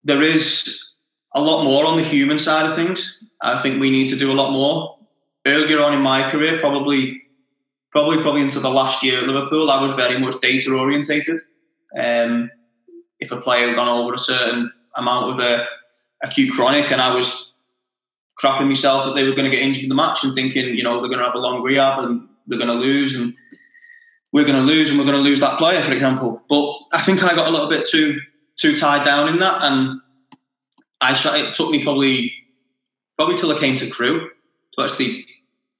there 0.04 0.22
is 0.22 0.92
a 1.34 1.40
lot 1.40 1.64
more 1.64 1.86
on 1.86 1.96
the 1.96 2.04
human 2.04 2.38
side 2.38 2.66
of 2.66 2.74
things. 2.74 3.24
I 3.42 3.61
think 3.62 3.81
we 3.81 3.90
need 3.90 4.09
to 4.09 4.16
do 4.16 4.31
a 4.31 4.35
lot 4.35 4.53
more. 4.53 4.98
Earlier 5.46 5.83
on 5.83 5.94
in 5.94 6.01
my 6.01 6.31
career, 6.31 6.59
probably, 6.61 7.22
probably, 7.90 8.20
probably 8.22 8.42
into 8.42 8.61
the 8.61 8.70
last 8.70 9.03
year 9.03 9.18
at 9.20 9.27
Liverpool, 9.27 9.70
I 9.70 9.83
was 9.83 9.94
very 9.94 10.18
much 10.18 10.40
data 10.40 10.74
orientated. 10.74 11.40
Um, 11.98 12.51
if 13.20 13.31
a 13.31 13.40
player 13.40 13.68
had 13.68 13.77
gone 13.77 13.88
over 13.88 14.14
a 14.14 14.18
certain 14.18 14.70
amount 14.96 15.33
of 15.33 15.40
a 15.40 15.66
acute 16.22 16.53
chronic, 16.53 16.90
and 16.90 17.01
I 17.01 17.14
was 17.14 17.53
crapping 18.42 18.68
myself 18.68 19.07
that 19.07 19.14
they 19.14 19.24
were 19.24 19.35
going 19.35 19.51
to 19.51 19.57
get 19.57 19.64
injured 19.64 19.85
in 19.85 19.88
the 19.88 19.94
match, 19.94 20.24
and 20.24 20.35
thinking, 20.35 20.74
you 20.74 20.83
know, 20.83 21.01
they're 21.01 21.09
going 21.09 21.20
to 21.20 21.24
have 21.24 21.35
a 21.35 21.38
long 21.38 21.62
rehab 21.62 22.05
and 22.05 22.29
they're 22.46 22.59
going 22.59 22.70
to 22.70 22.74
lose, 22.74 23.14
and 23.14 23.33
we're 24.33 24.44
going 24.44 24.57
to 24.57 24.62
lose, 24.62 24.90
and 24.90 24.98
we're 24.98 25.05
going 25.05 25.16
to 25.16 25.22
lose 25.22 25.40
that 25.40 25.59
player, 25.59 25.83
for 25.83 25.92
example. 25.92 26.42
But 26.48 26.79
I 26.92 27.03
think 27.03 27.22
I 27.22 27.35
got 27.35 27.48
a 27.48 27.51
little 27.51 27.68
bit 27.68 27.87
too 27.87 28.18
too 28.57 28.74
tied 28.74 29.05
down 29.05 29.29
in 29.29 29.38
that, 29.38 29.62
and 29.62 30.01
I 31.01 31.12
it 31.38 31.55
took 31.55 31.70
me 31.70 31.83
probably 31.83 32.33
probably 33.18 33.37
till 33.37 33.52
I 33.52 33.59
came 33.59 33.76
to 33.78 33.90
Crewe 33.90 34.31
to 34.74 34.83
actually 34.83 35.26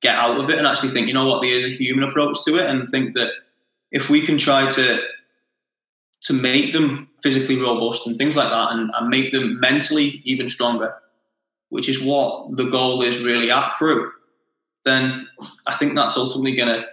get 0.03 0.17
out 0.17 0.39
of 0.39 0.51
it 0.51 0.59
and 0.59 0.67
actually 0.67 0.91
think, 0.91 1.07
you 1.07 1.15
know 1.15 1.27
what, 1.27 1.41
there 1.41 1.53
is 1.53 1.65
a 1.65 1.83
human 1.83 2.09
approach 2.09 2.45
to 2.45 2.57
it, 2.57 2.69
and 2.69 2.89
think 2.89 3.15
that 3.15 3.31
if 3.93 4.11
we 4.11 4.25
can 4.25 4.37
try 4.37 4.67
to 4.69 4.99
to 6.21 6.33
make 6.33 6.73
them 6.73 7.09
physically 7.23 7.61
robust 7.61 8.05
and 8.07 8.19
things 8.19 8.35
like 8.35 8.51
that, 8.51 8.73
and, 8.73 8.91
and 8.95 9.09
make 9.09 9.31
them 9.33 9.61
mentally 9.61 10.21
even 10.25 10.49
stronger, 10.49 10.93
which 11.69 11.89
is 11.89 12.03
what 12.03 12.57
the 12.57 12.65
goal 12.65 13.03
is 13.03 13.23
really 13.23 13.53
at 13.53 13.75
Crewe, 13.79 14.11
then 14.85 15.29
I 15.67 15.77
think 15.77 15.95
that's 15.95 16.17
ultimately 16.17 16.57
going 16.57 16.69
to 16.69 16.85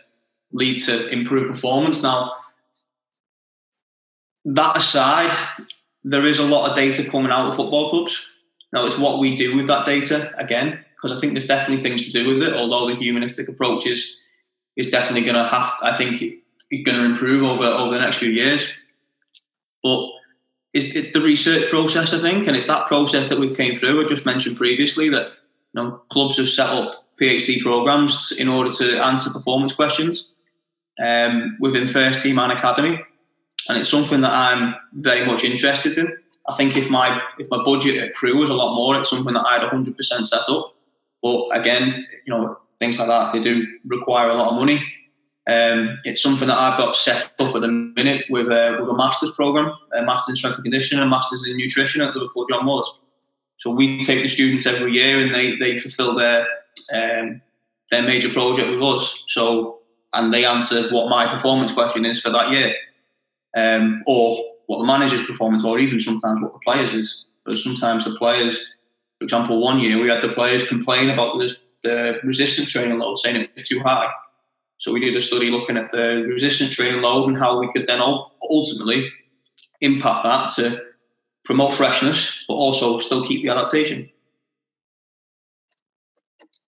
lead 0.52 0.78
to 0.84 1.10
improved 1.10 1.56
performance. 1.56 2.04
Now, 2.04 2.34
that 4.46 4.78
aside, 4.78 5.36
there 6.04 6.26
is 6.26 6.38
a 6.38 6.46
lot 6.46 6.70
of 6.70 6.76
data 6.76 7.10
coming 7.10 7.32
out 7.32 7.48
of 7.48 7.56
football 7.56 7.90
clubs. 7.90 8.28
Now, 8.76 8.86
it's 8.86 8.98
what 8.98 9.20
we 9.20 9.38
do 9.38 9.56
with 9.56 9.68
that 9.68 9.86
data 9.86 10.34
again, 10.38 10.84
because 10.96 11.16
I 11.16 11.20
think 11.22 11.32
there's 11.32 11.48
definitely 11.48 11.82
things 11.82 12.06
to 12.08 12.12
do 12.12 12.28
with 12.28 12.44
it. 12.44 12.54
Although 12.54 12.94
the 12.94 12.96
humanistic 12.96 13.48
approach 13.48 13.88
is 13.88 14.18
is 14.76 14.90
definitely 14.90 15.22
going 15.22 15.42
to 15.42 15.46
have, 15.46 15.72
I 15.82 15.98
think, 15.98 16.20
going 16.84 16.98
to 16.98 17.06
improve 17.06 17.44
over 17.44 17.64
over 17.64 17.94
the 17.94 18.02
next 18.02 18.18
few 18.18 18.30
years. 18.30 18.68
But 19.82 20.10
it's, 20.74 20.94
it's 20.94 21.14
the 21.14 21.22
research 21.22 21.70
process, 21.70 22.14
I 22.14 22.20
think, 22.20 22.48
and 22.48 22.58
it's 22.58 22.68
that 22.68 22.88
process 22.88 23.30
that 23.30 23.40
we've 23.40 23.56
came 23.56 23.76
through. 23.76 24.04
I 24.04 24.06
just 24.06 24.26
mentioned 24.26 24.58
previously 24.58 25.08
that 25.08 25.28
you 25.74 25.82
know 25.82 26.02
clubs 26.12 26.36
have 26.36 26.50
set 26.50 26.68
up 26.68 27.06
PhD 27.18 27.62
programs 27.62 28.34
in 28.38 28.50
order 28.50 28.70
to 28.72 28.98
answer 28.98 29.30
performance 29.30 29.72
questions 29.72 30.34
um, 31.02 31.56
within 31.62 31.88
first 31.88 32.24
team 32.24 32.38
and 32.40 32.52
academy 32.52 33.00
and 33.68 33.78
it's 33.78 33.90
something 33.90 34.22
that 34.22 34.32
I'm 34.32 34.76
very 34.94 35.26
much 35.26 35.44
interested 35.44 35.98
in. 35.98 36.18
I 36.48 36.56
think 36.56 36.78
if 36.78 36.90
my 36.90 37.22
if 37.40 37.48
my 37.50 37.64
budget 37.64 37.98
at 37.98 38.16
Crewe 38.16 38.38
was 38.38 38.50
a 38.50 38.54
lot 38.54 38.76
more, 38.76 38.98
it's 38.98 39.10
something 39.10 39.34
that 39.34 39.46
I 39.46 39.60
had 39.60 39.70
100% 39.70 40.26
set 40.26 40.50
up. 40.50 40.74
But 41.22 41.48
again, 41.54 42.06
you 42.26 42.34
know, 42.34 42.58
things 42.80 43.00
like 43.00 43.08
that 43.08 43.34
they 43.34 43.42
do 43.42 43.66
require 43.86 44.30
a 44.30 44.36
lot 44.36 44.52
of 44.52 44.60
money. 44.60 44.80
Um, 45.48 46.00
it's 46.06 46.22
something 46.22 46.48
that 46.48 46.58
I've 46.58 46.80
got 46.80 46.96
set 46.96 47.34
up 47.40 47.56
at 47.56 47.62
the 47.62 47.68
minute 47.68 48.26
with 48.30 48.48
a, 48.48 48.78
with 48.80 48.90
a 48.90 48.98
master's 48.98 49.32
program, 49.32 49.72
a 49.94 50.04
master's 50.04 50.32
in 50.32 50.36
strength 50.38 50.56
and 50.56 50.64
conditioning, 50.64 51.02
and 51.02 51.10
master's 51.10 51.48
in 51.48 51.58
nutrition 51.58 52.02
at 52.02 52.16
Liverpool 52.16 52.48
John 52.48 52.66
Moores. 52.66 53.00
So 53.58 53.70
we 53.70 54.02
take 54.02 54.24
the 54.24 54.28
students 54.28 54.66
every 54.66 54.94
year, 54.94 55.20
and 55.20 55.34
they 55.34 55.56
they 55.58 55.80
fulfil 55.80 56.16
their 56.16 56.48
um, 56.94 57.42
their 57.92 58.04
major 58.04 58.30
project 58.30 58.70
with 58.70 58.82
us. 58.82 59.24
So 59.28 59.80
and 60.16 60.34
they 60.34 60.46
answer 60.46 60.90
what 60.90 61.10
my 61.10 61.28
performance 61.34 61.74
question 61.74 62.06
is 62.06 62.22
for 62.22 62.30
that 62.30 62.52
year 62.52 62.74
um, 63.56 64.04
or 64.08 64.55
what 64.68 64.80
the 64.80 64.86
manager's 64.86 65.26
performance, 65.26 65.64
or 65.64 65.80
even 65.80 66.00
sometimes 66.00 66.42
what 66.42 66.54
the 66.54 66.60
players 66.66 66.94
is. 66.94 67.26
But 67.46 67.56
sometimes 67.56 68.06
the 68.06 68.16
players, 68.16 68.66
for 69.20 69.26
example, 69.26 69.62
one 69.62 69.80
year 69.80 70.02
we 70.02 70.10
had 70.10 70.24
the 70.24 70.34
players 70.34 70.68
complain 70.68 71.10
about 71.10 71.38
the, 71.38 71.56
the 71.84 72.20
resistance 72.24 72.72
training 72.72 72.98
load, 72.98 73.18
saying 73.18 73.36
it 73.36 73.52
was 73.56 73.68
too 73.68 73.80
high. 73.80 74.12
So 74.78 74.92
we 74.92 75.00
did 75.00 75.16
a 75.16 75.22
study 75.22 75.50
looking 75.50 75.78
at 75.78 75.92
the 75.92 76.26
resistance 76.28 76.76
training 76.76 77.02
load 77.02 77.30
and 77.30 77.38
how 77.38 77.60
we 77.60 77.72
could 77.72 77.88
then 77.88 78.02
ultimately 78.02 79.10
impact 79.82 80.24
that 80.24 80.50
to 80.56 80.82
promote 81.46 81.76
freshness, 81.76 82.44
but 82.48 82.56
also 82.56 83.00
still 83.00 83.26
keep 83.28 83.44
the 83.44 83.50
adaptation. 83.50 84.10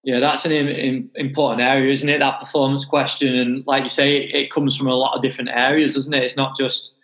Yeah, 0.03 0.21
that's 0.21 0.45
an 0.45 1.09
important 1.15 1.61
area, 1.61 1.91
isn't 1.91 2.07
it? 2.07 2.19
That 2.19 2.39
performance 2.39 2.85
question, 2.85 3.35
and 3.35 3.67
like 3.67 3.83
you 3.83 3.89
say, 3.89 4.17
it, 4.17 4.51
comes 4.51 4.77
from 4.77 4.87
a 4.87 4.95
lot 4.95 5.15
of 5.15 5.21
different 5.21 5.49
areas, 5.49 5.95
doesn't 5.95 6.13
it? 6.13 6.23
It's 6.23 6.37
not 6.37 6.55
just 6.55 6.95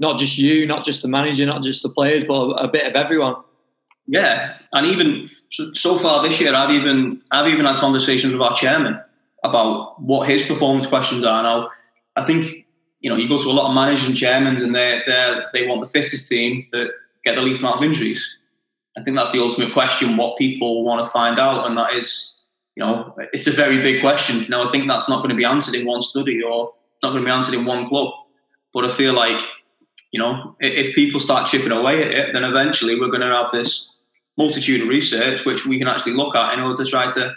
not 0.00 0.18
just 0.18 0.38
you, 0.38 0.66
not 0.66 0.84
just 0.84 1.02
the 1.02 1.08
manager, 1.08 1.46
not 1.46 1.62
just 1.62 1.82
the 1.82 1.88
players, 1.88 2.24
but 2.24 2.34
a, 2.34 2.64
a 2.64 2.68
bit 2.68 2.86
of 2.86 2.94
everyone. 2.94 3.36
Yeah, 4.06 4.56
and 4.72 4.86
even 4.86 5.30
so, 5.50 5.72
so, 5.72 5.98
far 5.98 6.22
this 6.22 6.40
year, 6.40 6.54
I've 6.54 6.70
even 6.70 7.22
I've 7.30 7.48
even 7.48 7.64
had 7.64 7.78
conversations 7.78 8.32
with 8.32 8.42
our 8.42 8.56
chairman 8.56 9.00
about 9.44 10.00
what 10.02 10.28
his 10.28 10.42
performance 10.42 10.86
questions 10.86 11.24
are. 11.24 11.42
Now, 11.42 11.70
I 12.16 12.26
think 12.26 12.66
you 13.00 13.10
know 13.10 13.16
you 13.16 13.28
go 13.28 13.40
to 13.40 13.48
a 13.48 13.52
lot 13.52 13.68
of 13.68 13.74
managers 13.74 14.08
and 14.08 14.16
chairmen, 14.16 14.60
and 14.60 14.74
they 14.74 15.02
they 15.06 15.40
they 15.52 15.66
want 15.66 15.80
the 15.82 15.86
fittest 15.86 16.28
team 16.28 16.66
that 16.72 16.90
get 17.24 17.36
the 17.36 17.42
least 17.42 17.60
amount 17.60 17.76
of 17.76 17.84
injuries. 17.84 18.38
I 18.96 19.02
think 19.02 19.16
that's 19.16 19.30
the 19.30 19.40
ultimate 19.40 19.72
question. 19.72 20.16
What 20.16 20.36
people 20.38 20.84
want 20.84 21.06
to 21.06 21.12
find 21.12 21.38
out, 21.38 21.66
and 21.66 21.78
that 21.78 21.94
is 21.94 22.40
you 22.80 22.84
know, 22.84 23.14
it's 23.32 23.46
a 23.46 23.52
very 23.52 23.78
big 23.78 24.00
question. 24.00 24.46
Now, 24.48 24.66
I 24.66 24.72
think 24.72 24.88
that's 24.88 25.08
not 25.08 25.18
going 25.18 25.30
to 25.30 25.34
be 25.34 25.44
answered 25.44 25.74
in 25.74 25.86
one 25.86 26.02
study 26.02 26.42
or 26.42 26.72
not 27.02 27.10
going 27.10 27.22
to 27.22 27.26
be 27.26 27.30
answered 27.30 27.54
in 27.54 27.64
one 27.64 27.88
club. 27.88 28.12
But 28.72 28.84
I 28.84 28.90
feel 28.90 29.12
like, 29.12 29.40
you 30.12 30.20
know, 30.20 30.56
if 30.60 30.94
people 30.94 31.20
start 31.20 31.48
chipping 31.48 31.72
away 31.72 32.02
at 32.02 32.10
it, 32.10 32.32
then 32.32 32.44
eventually 32.44 32.98
we're 32.98 33.08
going 33.08 33.20
to 33.20 33.34
have 33.34 33.52
this 33.52 33.98
multitude 34.36 34.82
of 34.82 34.88
research 34.88 35.44
which 35.44 35.66
we 35.66 35.78
can 35.78 35.86
actually 35.86 36.14
look 36.14 36.34
at 36.34 36.54
in 36.54 36.60
order 36.60 36.82
to 36.82 36.90
try 36.90 37.10
to 37.10 37.34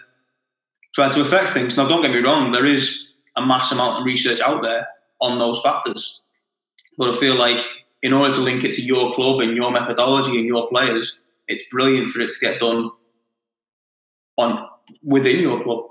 try 0.96 1.10
to 1.10 1.22
affect 1.22 1.54
things. 1.54 1.76
Now, 1.76 1.88
don't 1.88 2.02
get 2.02 2.12
me 2.12 2.20
wrong, 2.20 2.52
there 2.52 2.66
is 2.66 3.14
a 3.36 3.46
mass 3.46 3.72
amount 3.72 4.00
of 4.00 4.06
research 4.06 4.42
out 4.42 4.62
there 4.62 4.88
on 5.22 5.40
those 5.40 5.62
factors. 5.62 6.22
But 6.98 7.14
I 7.14 7.20
feel 7.20 7.36
like 7.36 7.60
in 8.04 8.14
order 8.14 8.34
to 8.34 8.42
link 8.42 8.64
it 8.64 8.74
to 8.74 8.82
your 8.82 9.14
club 9.14 9.40
and 9.40 9.56
your 9.56 9.72
methodology 9.72 10.38
and 10.38 10.46
your 10.46 10.68
players, 10.68 11.20
it's 11.48 11.68
brilliant 11.70 12.12
for 12.12 12.22
it 12.22 12.32
to 12.32 12.40
get 12.40 12.60
done 12.60 12.92
on 14.38 14.68
within 15.04 15.40
your 15.40 15.64
club. 15.64 15.86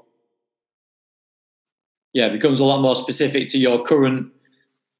Yeah, 2.13 2.27
it 2.27 2.33
becomes 2.33 2.61
a 2.61 2.65
lot 2.65 2.81
more 2.81 2.95
specific 2.95 3.49
to 3.49 3.59
your 3.59 3.85
current 3.85 4.31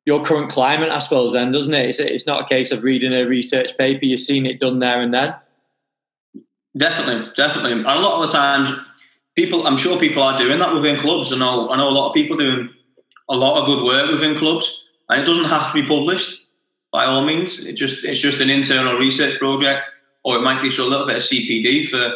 your 0.05 0.25
current 0.25 0.51
climate, 0.51 0.91
I 0.91 0.99
suppose. 0.99 1.33
Then, 1.33 1.53
doesn't 1.53 1.75
it? 1.75 1.89
It's, 1.89 1.99
it's 1.99 2.27
not 2.27 2.43
a 2.43 2.47
case 2.47 2.73
of 2.73 2.83
reading 2.83 3.13
a 3.13 3.25
research 3.25 3.77
paper; 3.77 4.05
you've 4.05 4.21
seen 4.21 4.47
it 4.47 4.61
done 4.61 4.79
there 4.79 5.01
and 5.01 5.13
then. 5.13 5.35
Definitely, 6.77 7.31
definitely. 7.37 7.73
And 7.73 7.83
a 7.83 8.01
lot 8.01 8.23
of 8.23 8.31
the 8.31 8.37
times, 8.37 8.71
people, 9.37 9.67
I'm 9.67 9.77
sure 9.77 9.99
people 9.99 10.23
are 10.23 10.39
doing 10.39 10.59
that 10.59 10.75
within 10.75 10.99
clubs. 10.99 11.33
I 11.33 11.39
know, 11.39 11.71
I 11.71 11.77
know 11.77 11.89
a 11.89 11.91
lot 11.91 12.09
of 12.09 12.15
people 12.15 12.37
doing 12.37 12.71
a 13.29 13.37
lot 13.37 13.61
of 13.61 13.67
good 13.67 13.85
work 13.85 14.11
within 14.11 14.37
clubs, 14.37 14.89
and 15.09 15.21
it 15.21 15.27
doesn't 15.27 15.45
have 15.45 15.73
to 15.73 15.83
be 15.83 15.87
published 15.87 16.47
by 16.93 17.05
all 17.05 17.25
means. 17.25 17.65
It 17.65 17.75
just 17.75 18.05
it's 18.05 18.21
just 18.21 18.41
an 18.41 18.51
internal 18.51 18.97
research 18.97 19.39
project, 19.39 19.91
or 20.25 20.37
it 20.37 20.43
might 20.43 20.63
be 20.63 20.71
for 20.71 20.83
a 20.83 20.87
little 20.87 21.07
bit 21.07 21.17
of 21.17 21.23
CPD 21.23 21.89
for 21.89 22.15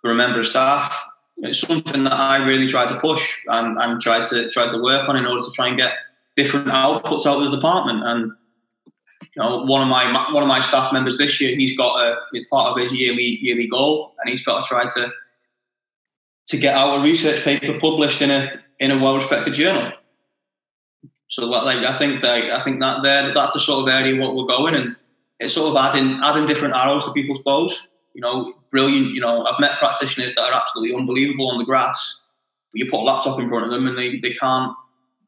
for 0.00 0.10
a 0.10 0.14
member 0.14 0.40
of 0.40 0.46
staff 0.46 0.96
it's 1.42 1.60
something 1.60 2.04
that 2.04 2.12
I 2.12 2.46
really 2.46 2.66
try 2.66 2.86
to 2.86 2.98
push 3.00 3.42
and, 3.48 3.78
and 3.78 4.00
try 4.00 4.22
to 4.22 4.50
try 4.50 4.68
to 4.68 4.82
work 4.82 5.08
on 5.08 5.16
in 5.16 5.26
order 5.26 5.42
to 5.42 5.52
try 5.52 5.68
and 5.68 5.76
get 5.76 5.92
different 6.42 6.68
outputs 6.68 7.26
out 7.26 7.42
of 7.42 7.50
the 7.50 7.56
department. 7.56 8.02
And 8.04 8.32
you 9.22 9.42
know, 9.42 9.64
one 9.64 9.82
of 9.82 9.88
my 9.88 10.32
one 10.32 10.42
of 10.42 10.48
my 10.48 10.60
staff 10.60 10.92
members 10.92 11.18
this 11.18 11.40
year, 11.40 11.56
he's 11.56 11.76
got 11.76 12.00
a 12.00 12.16
as 12.36 12.44
part 12.50 12.70
of 12.70 12.78
his 12.78 12.92
yearly 12.92 13.38
yearly 13.42 13.68
goal, 13.68 14.14
and 14.20 14.30
he's 14.30 14.44
got 14.44 14.62
to 14.62 14.68
try 14.68 14.86
to 14.86 15.12
to 16.48 16.56
get 16.56 16.74
out 16.74 16.98
a 16.98 17.02
research 17.02 17.44
paper 17.44 17.78
published 17.78 18.22
in 18.22 18.30
a 18.30 18.52
in 18.78 18.90
a 18.90 19.02
well 19.02 19.16
respected 19.16 19.54
journal. 19.54 19.92
So 21.28 21.46
like 21.46 21.84
I 21.84 21.98
think 21.98 22.22
that 22.22 22.50
I 22.50 22.62
think 22.64 22.80
that 22.80 23.02
there 23.02 23.32
that's 23.32 23.54
the 23.54 23.60
sort 23.60 23.88
of 23.88 23.94
area 23.94 24.20
what 24.20 24.34
we're 24.34 24.46
going, 24.46 24.74
and 24.74 24.96
it's 25.38 25.54
sort 25.54 25.70
of 25.70 25.76
adding 25.76 26.18
adding 26.22 26.46
different 26.46 26.74
arrows 26.74 27.04
to 27.04 27.12
people's 27.12 27.42
bows. 27.42 27.88
You 28.14 28.22
know, 28.22 28.54
brilliant. 28.70 29.14
You 29.14 29.20
know, 29.20 29.44
I've 29.44 29.60
met 29.60 29.78
practitioners 29.78 30.34
that 30.34 30.42
are 30.42 30.52
absolutely 30.52 30.96
unbelievable 30.96 31.50
on 31.50 31.58
the 31.58 31.64
grass, 31.64 32.20
you 32.72 32.90
put 32.90 33.00
a 33.00 33.02
laptop 33.02 33.40
in 33.40 33.48
front 33.48 33.64
of 33.64 33.70
them 33.70 33.86
and 33.86 33.96
they, 33.96 34.18
they 34.18 34.34
can't 34.34 34.74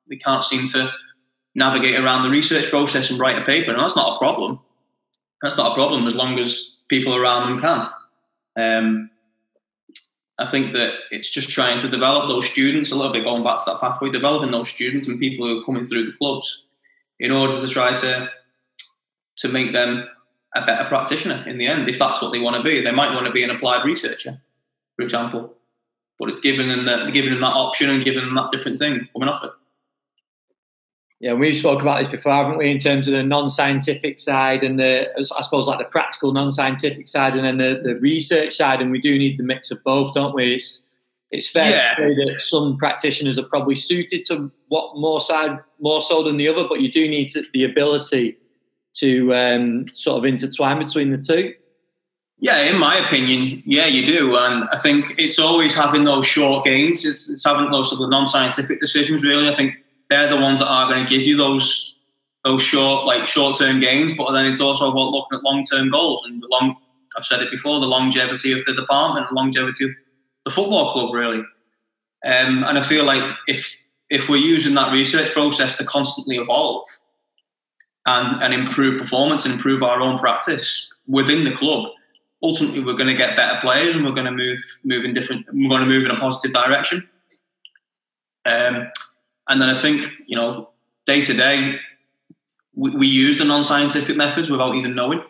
they 0.09 0.17
can't 0.17 0.45
seem 0.45 0.67
to 0.69 0.91
navigate 1.55 1.99
around 1.99 2.23
the 2.23 2.31
research 2.31 2.71
process 2.71 3.11
and 3.11 3.19
write 3.19 3.41
a 3.41 3.45
paper. 3.45 3.71
And 3.73 3.81
that's 3.81 3.97
not 3.97 4.17
a 4.17 4.19
problem. 4.19 4.61
That's 5.43 5.57
not 5.57 5.73
a 5.73 5.75
problem 5.75 6.07
as 6.07 6.15
long 6.15 6.39
as 6.39 6.77
people 6.89 7.17
around 7.17 7.49
them 7.49 7.61
can. 7.61 7.89
Um, 8.57 9.11
I 10.39 10.51
think 10.51 10.75
that 10.75 10.95
it's 11.11 11.31
just 11.31 11.51
trying 11.51 11.79
to 11.81 11.89
develop 11.89 12.29
those 12.29 12.49
students 12.49 12.91
a 12.91 12.97
little 12.97 13.13
bit, 13.13 13.25
going 13.25 13.45
back 13.45 13.59
to 13.59 13.65
that 13.67 13.81
pathway, 13.81 14.11
developing 14.11 14.51
those 14.51 14.71
students 14.71 15.09
and 15.09 15.21
people 15.21 15.47
who 15.47 15.61
are 15.61 15.65
coming 15.65 15.85
through 15.85 16.07
the 16.07 16.17
clubs 16.17 16.67
in 17.21 17.31
order 17.31 17.61
to 17.61 17.69
try 17.69 17.95
to 17.95 18.31
to 19.39 19.49
make 19.49 19.73
them 19.73 20.07
a 20.55 20.67
better 20.67 20.87
practitioner 20.89 21.45
in 21.49 21.59
the 21.59 21.67
end, 21.67 21.89
if 21.89 21.99
that's 21.99 22.21
what 22.21 22.31
they 22.33 22.39
want 22.39 22.57
to 22.57 22.63
be. 22.63 22.83
They 22.83 22.91
might 22.91 23.15
want 23.15 23.27
to 23.27 23.33
be 23.33 23.43
an 23.43 23.51
applied 23.51 23.85
researcher, 23.85 24.39
for 24.97 25.03
example, 25.03 25.55
but 26.19 26.29
it's 26.29 26.41
giving 26.41 26.69
them 26.69 26.85
that, 26.85 27.13
giving 27.13 27.31
them 27.31 27.41
that 27.41 27.55
option 27.55 27.89
and 27.89 28.05
giving 28.05 28.25
them 28.25 28.35
that 28.35 28.51
different 28.51 28.79
thing 28.79 29.09
coming 29.13 29.29
off 29.29 29.45
it. 29.45 29.51
Yeah, 31.23 31.35
we've 31.35 31.55
spoke 31.55 31.81
about 31.81 32.01
this 32.01 32.11
before, 32.11 32.33
haven't 32.33 32.59
we? 32.59 32.69
In 32.69 32.79
terms 32.79 33.07
of 33.07 33.15
the 33.15 33.23
non-scientific 33.23 34.19
side 34.19 34.65
and 34.65 34.77
the, 34.81 35.09
I 35.17 35.43
suppose, 35.43 35.69
like 35.69 35.79
the 35.79 35.85
practical 35.85 36.33
non-scientific 36.33 37.07
side, 37.07 37.37
and 37.37 37.45
then 37.45 37.59
the, 37.59 37.81
the 37.81 37.95
research 38.01 38.57
side, 38.57 38.81
and 38.83 38.91
we 38.91 39.01
do 39.01 39.17
need 39.17 39.39
the 39.39 39.45
mix 39.45 39.71
of 39.71 39.79
both, 39.85 40.15
don't 40.15 40.35
we? 40.35 40.55
It's 40.55 40.91
it's 41.31 41.49
fair 41.49 41.71
yeah. 41.71 41.95
to 41.95 42.03
say 42.03 42.25
that 42.25 42.41
some 42.41 42.77
practitioners 42.77 43.39
are 43.39 43.45
probably 43.45 43.77
suited 43.77 44.25
to 44.25 44.51
what 44.67 44.97
more 44.97 45.21
side 45.21 45.61
more 45.81 46.01
so 46.01 46.25
than 46.25 46.39
the 46.39 46.49
other, 46.49 46.67
but 46.69 46.81
you 46.81 46.91
do 46.91 47.09
need 47.09 47.29
to, 47.29 47.45
the 47.55 47.65
ability 47.65 48.37
to 48.95 49.33
um, 49.33 49.87
sort 49.93 50.19
of 50.19 50.25
intertwine 50.25 50.85
between 50.85 51.13
the 51.13 51.19
two? 51.19 51.55
Yeah, 52.39 52.63
in 52.63 52.77
my 52.79 52.97
opinion, 52.97 53.63
yeah, 53.65 53.87
you 53.87 54.05
do, 54.05 54.37
and 54.37 54.69
I 54.73 54.79
think 54.81 55.15
it's 55.19 55.39
always 55.39 55.73
having 55.73 56.03
those 56.03 56.27
short 56.27 56.65
gains. 56.65 57.05
It's, 57.05 57.31
it's 57.31 57.45
having 57.47 57.71
those 57.71 57.91
sort 57.91 58.03
of 58.03 58.11
non-scientific 58.11 58.81
decisions. 58.81 59.23
Really, 59.23 59.49
I 59.49 59.55
think 59.55 59.77
they're 60.11 60.29
the 60.29 60.41
ones 60.41 60.59
that 60.59 60.69
are 60.69 60.89
going 60.91 61.05
to 61.05 61.09
give 61.09 61.23
you 61.23 61.37
those 61.37 61.97
those 62.45 62.61
short, 62.61 63.07
like 63.07 63.27
short-term 63.27 63.79
gains. 63.79 64.17
But 64.17 64.33
then 64.33 64.47
it's 64.47 64.61
also 64.61 64.91
about 64.91 65.13
looking 65.13 65.39
at 65.39 65.45
long-term 65.45 65.91
goals 65.91 66.25
and 66.27 66.43
the 66.43 66.49
long. 66.49 66.77
I've 67.17 67.25
said 67.25 67.41
it 67.41 67.51
before: 67.51 67.81
the 67.81 67.87
longevity 67.87 68.59
of 68.59 68.65
the 68.65 68.75
department, 68.75 69.29
the 69.29 69.35
longevity 69.35 69.85
of 69.85 69.91
the 70.45 70.51
football 70.51 70.93
club, 70.93 71.15
really. 71.15 71.45
Um, 72.25 72.65
and 72.65 72.79
I 72.79 72.83
feel 72.83 73.05
like 73.05 73.23
if 73.47 73.73
if 74.11 74.29
we're 74.29 74.37
using 74.37 74.75
that 74.75 74.93
research 74.93 75.33
process 75.33 75.77
to 75.79 75.85
constantly 75.85 76.37
evolve, 76.37 76.87
and, 78.07 78.43
and 78.43 78.55
improve 78.55 79.01
performance 79.01 79.45
and 79.45 79.55
improve 79.55 79.83
our 79.83 80.01
own 80.01 80.19
practice 80.19 80.93
within 81.07 81.45
the 81.45 81.53
club, 81.53 81.91
ultimately 82.43 82.83
we're 82.83 82.97
going 82.97 83.09
to 83.09 83.15
get 83.15 83.37
better 83.37 83.59
players 83.61 83.95
and 83.95 84.05
we're 84.05 84.13
going 84.13 84.27
to 84.27 84.33
move 84.33 84.59
move 84.85 85.05
in 85.05 85.13
different. 85.13 85.47
We're 85.53 85.69
going 85.69 85.83
to 85.83 85.89
move 85.89 86.05
in 86.05 86.11
a 86.11 86.19
positive 86.19 86.53
direction. 86.53 87.09
Um, 88.45 88.89
and 89.53 89.61
then 89.61 89.69
I 89.69 89.81
think 89.81 90.03
you 90.27 90.37
know 90.37 90.71
day 91.07 91.21
to 91.21 91.35
day 91.35 91.79
we, 92.75 92.91
we 92.97 93.07
use 93.07 93.39
the 93.39 93.45
non-scientific 93.45 94.17
methods 94.17 94.49
without 94.49 94.75
even 94.75 94.95
knowing 94.95 95.23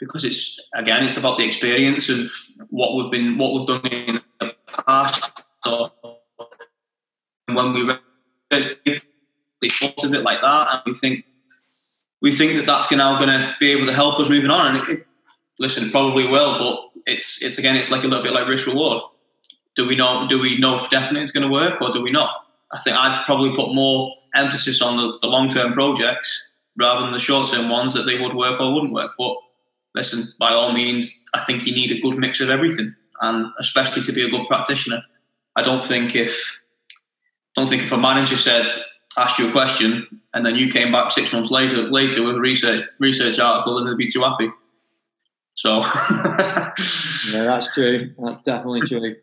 because 0.00 0.24
it's 0.24 0.60
again 0.74 1.04
it's 1.04 1.16
about 1.16 1.38
the 1.38 1.46
experience 1.46 2.08
of 2.08 2.26
what 2.70 2.96
we've 2.96 3.12
been 3.12 3.38
what 3.38 3.54
we've 3.54 3.66
done 3.66 3.86
in 3.86 4.20
the 4.40 4.54
past. 4.86 5.44
So 5.64 5.92
when 7.46 7.72
we 7.72 9.68
thought 9.70 10.04
of 10.04 10.14
it 10.14 10.22
like 10.22 10.42
that 10.42 10.68
and 10.72 10.82
we 10.86 10.98
think 10.98 11.24
we 12.20 12.34
think 12.34 12.54
that 12.56 12.66
that's 12.66 12.90
now 12.90 13.16
going 13.16 13.28
to 13.28 13.54
be 13.60 13.70
able 13.70 13.86
to 13.86 13.92
help 13.92 14.18
us 14.20 14.28
moving 14.28 14.50
on. 14.50 14.76
And 14.76 14.88
it, 14.88 15.06
listen, 15.58 15.90
probably 15.90 16.26
will, 16.26 16.58
but 16.58 17.12
it's 17.12 17.42
it's 17.42 17.58
again, 17.58 17.76
it's 17.76 17.90
like 17.90 18.04
a 18.04 18.06
little 18.06 18.22
bit 18.22 18.32
like 18.32 18.48
risk 18.48 18.66
reward. 18.66 19.02
Do 19.76 19.86
we 19.86 19.96
know? 19.96 20.26
Do 20.28 20.40
we 20.40 20.58
know 20.58 20.78
for 20.78 20.88
definite 20.90 21.22
it's 21.22 21.32
going 21.32 21.46
to 21.46 21.52
work, 21.52 21.80
or 21.80 21.92
do 21.92 22.02
we 22.02 22.10
not? 22.10 22.46
I 22.72 22.80
think 22.80 22.96
I'd 22.96 23.22
probably 23.26 23.54
put 23.54 23.74
more 23.74 24.14
emphasis 24.34 24.80
on 24.80 24.96
the, 24.96 25.18
the 25.20 25.28
long 25.28 25.48
term 25.48 25.72
projects 25.72 26.54
rather 26.78 27.02
than 27.02 27.12
the 27.12 27.18
short 27.18 27.50
term 27.50 27.68
ones 27.68 27.92
that 27.94 28.04
they 28.04 28.18
would 28.18 28.34
work 28.34 28.60
or 28.60 28.72
wouldn't 28.72 28.92
work. 28.92 29.12
But 29.18 29.36
listen, 29.94 30.24
by 30.38 30.52
all 30.52 30.72
means, 30.72 31.24
I 31.34 31.44
think 31.44 31.66
you 31.66 31.74
need 31.74 31.90
a 31.92 32.00
good 32.00 32.18
mix 32.18 32.40
of 32.40 32.48
everything, 32.48 32.94
and 33.20 33.52
especially 33.60 34.02
to 34.02 34.12
be 34.12 34.24
a 34.24 34.30
good 34.30 34.46
practitioner. 34.48 35.02
I 35.56 35.62
don't 35.62 35.84
think 35.84 36.14
if 36.14 36.38
don't 37.56 37.68
think 37.68 37.82
if 37.82 37.92
a 37.92 37.98
manager 37.98 38.36
said 38.36 38.66
asked 39.18 39.38
you 39.38 39.48
a 39.48 39.52
question 39.52 40.20
and 40.32 40.46
then 40.46 40.56
you 40.56 40.72
came 40.72 40.90
back 40.90 41.12
six 41.12 41.32
months 41.32 41.50
later 41.50 41.82
later 41.90 42.24
with 42.24 42.36
a 42.36 42.40
research 42.40 42.84
research 42.98 43.38
article 43.38 43.76
and 43.76 43.86
they'd 43.86 43.98
be 43.98 44.10
too 44.10 44.22
happy. 44.22 44.48
So 45.54 45.80
Yeah, 47.30 47.44
that's 47.44 47.70
true. 47.74 48.14
That's 48.18 48.38
definitely 48.38 48.80
true. 48.82 49.16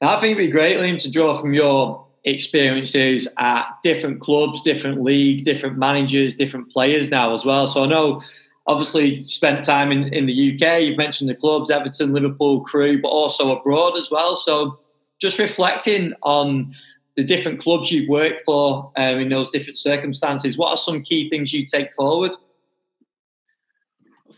I 0.00 0.18
think 0.18 0.36
it'd 0.36 0.38
be 0.38 0.50
great, 0.50 0.78
Liam, 0.78 0.98
to 1.02 1.10
draw 1.10 1.34
from 1.34 1.54
your 1.54 2.07
experiences 2.28 3.28
at 3.38 3.66
different 3.82 4.20
clubs, 4.20 4.60
different 4.62 5.02
leagues, 5.02 5.42
different 5.42 5.78
managers, 5.78 6.34
different 6.34 6.70
players 6.70 7.10
now 7.10 7.34
as 7.34 7.44
well. 7.44 7.66
So 7.66 7.84
I 7.84 7.86
know 7.86 8.22
obviously 8.66 9.24
spent 9.24 9.64
time 9.64 9.90
in, 9.90 10.12
in 10.12 10.26
the 10.26 10.54
UK. 10.54 10.82
You've 10.82 10.98
mentioned 10.98 11.30
the 11.30 11.34
clubs, 11.34 11.70
Everton, 11.70 12.12
Liverpool, 12.12 12.60
Crewe, 12.60 13.00
but 13.00 13.08
also 13.08 13.56
abroad 13.56 13.96
as 13.96 14.10
well. 14.10 14.36
So 14.36 14.78
just 15.18 15.38
reflecting 15.38 16.12
on 16.22 16.74
the 17.16 17.24
different 17.24 17.60
clubs 17.60 17.90
you've 17.90 18.08
worked 18.08 18.42
for 18.44 18.92
um, 18.96 19.18
in 19.18 19.28
those 19.28 19.50
different 19.50 19.76
circumstances, 19.76 20.56
what 20.56 20.70
are 20.70 20.76
some 20.76 21.02
key 21.02 21.28
things 21.28 21.52
you 21.52 21.66
take 21.66 21.92
forward? 21.92 22.30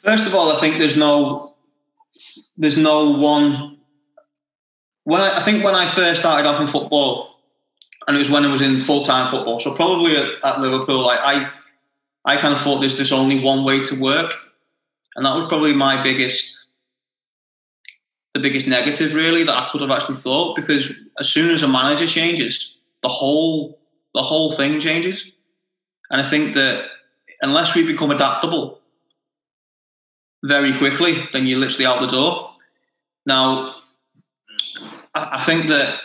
First 0.02 0.26
of 0.26 0.34
all, 0.34 0.50
I 0.50 0.60
think 0.60 0.78
there's 0.78 0.96
no 0.96 1.54
there's 2.56 2.78
no 2.78 3.10
one. 3.10 3.78
When 5.04 5.20
I, 5.20 5.40
I 5.40 5.44
think 5.44 5.64
when 5.64 5.74
I 5.74 5.90
first 5.90 6.20
started 6.20 6.48
off 6.48 6.60
in 6.60 6.68
football, 6.68 7.39
and 8.10 8.16
it 8.16 8.22
was 8.22 8.30
when 8.32 8.44
I 8.44 8.50
was 8.50 8.60
in 8.60 8.80
full 8.80 9.04
time 9.04 9.30
football, 9.30 9.60
so 9.60 9.72
probably 9.72 10.16
at, 10.16 10.26
at 10.42 10.58
Liverpool, 10.58 11.06
like 11.06 11.20
I 11.22 11.48
I 12.24 12.36
kind 12.38 12.52
of 12.52 12.60
thought 12.60 12.80
there's 12.80 12.96
just 12.96 13.12
only 13.12 13.38
one 13.38 13.64
way 13.64 13.84
to 13.84 14.00
work, 14.00 14.34
and 15.14 15.24
that 15.24 15.36
was 15.36 15.46
probably 15.48 15.72
my 15.72 16.02
biggest 16.02 16.72
the 18.34 18.40
biggest 18.40 18.66
negative 18.66 19.14
really 19.14 19.44
that 19.44 19.56
I 19.56 19.68
could 19.70 19.80
have 19.80 19.92
actually 19.92 20.16
thought 20.16 20.56
because 20.56 20.92
as 21.20 21.28
soon 21.28 21.54
as 21.54 21.62
a 21.62 21.68
manager 21.68 22.08
changes, 22.08 22.78
the 23.04 23.08
whole 23.08 23.78
the 24.14 24.22
whole 24.22 24.56
thing 24.56 24.80
changes. 24.80 25.30
And 26.10 26.20
I 26.20 26.28
think 26.28 26.54
that 26.54 26.86
unless 27.42 27.76
we 27.76 27.86
become 27.86 28.10
adaptable 28.10 28.80
very 30.42 30.76
quickly, 30.78 31.28
then 31.32 31.46
you're 31.46 31.60
literally 31.60 31.86
out 31.86 32.00
the 32.00 32.08
door. 32.08 32.50
Now, 33.24 33.72
I 35.14 35.40
think 35.44 35.68
that 35.68 36.00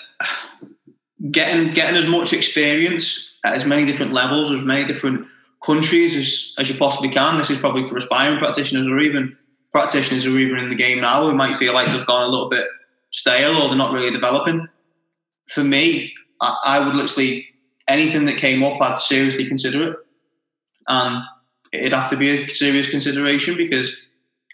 getting 1.32 1.72
getting 1.72 1.96
as 1.96 2.08
much 2.08 2.34
experience 2.34 3.30
at 3.44 3.54
as 3.54 3.66
many 3.66 3.86
different 3.86 4.14
levels, 4.14 4.52
as 4.52 4.64
many 4.64 4.86
different 4.86 5.28
countries 5.66 6.16
as, 6.16 6.54
as 6.58 6.70
you 6.70 6.78
possibly 6.78 7.10
can. 7.10 7.38
This 7.38 7.50
is 7.50 7.58
probably 7.58 7.88
for 7.88 7.98
aspiring 7.98 8.38
practitioners 8.38 8.88
or 8.88 9.00
even 9.00 9.36
practitioners 9.72 10.24
who 10.24 10.36
are 10.36 10.40
even 10.40 10.58
in 10.58 10.70
the 10.70 10.76
game 10.76 11.02
now 11.02 11.24
who 11.24 11.36
might 11.36 11.58
feel 11.58 11.74
like 11.74 11.88
they've 11.88 12.06
gone 12.06 12.24
a 12.24 12.32
little 12.32 12.50
bit 12.50 12.66
stale 13.12 13.62
or 13.62 13.68
they're 13.68 13.78
not 13.78 13.94
really 13.94 14.12
developing. 14.12 14.68
For 15.50 15.64
me, 15.64 16.14
I, 16.42 16.58
I 16.64 16.86
would 16.86 16.96
literally 16.96 17.48
anything 17.88 18.26
that 18.26 18.38
came 18.38 18.64
up, 18.64 18.82
I'd 18.82 19.00
seriously 19.00 19.48
consider 19.48 19.92
it, 19.92 19.98
and 20.88 21.24
it'd 21.72 21.94
have 21.94 22.10
to 22.10 22.18
be 22.18 22.44
a 22.44 22.48
serious 22.48 22.90
consideration 22.90 23.58
because 23.58 23.96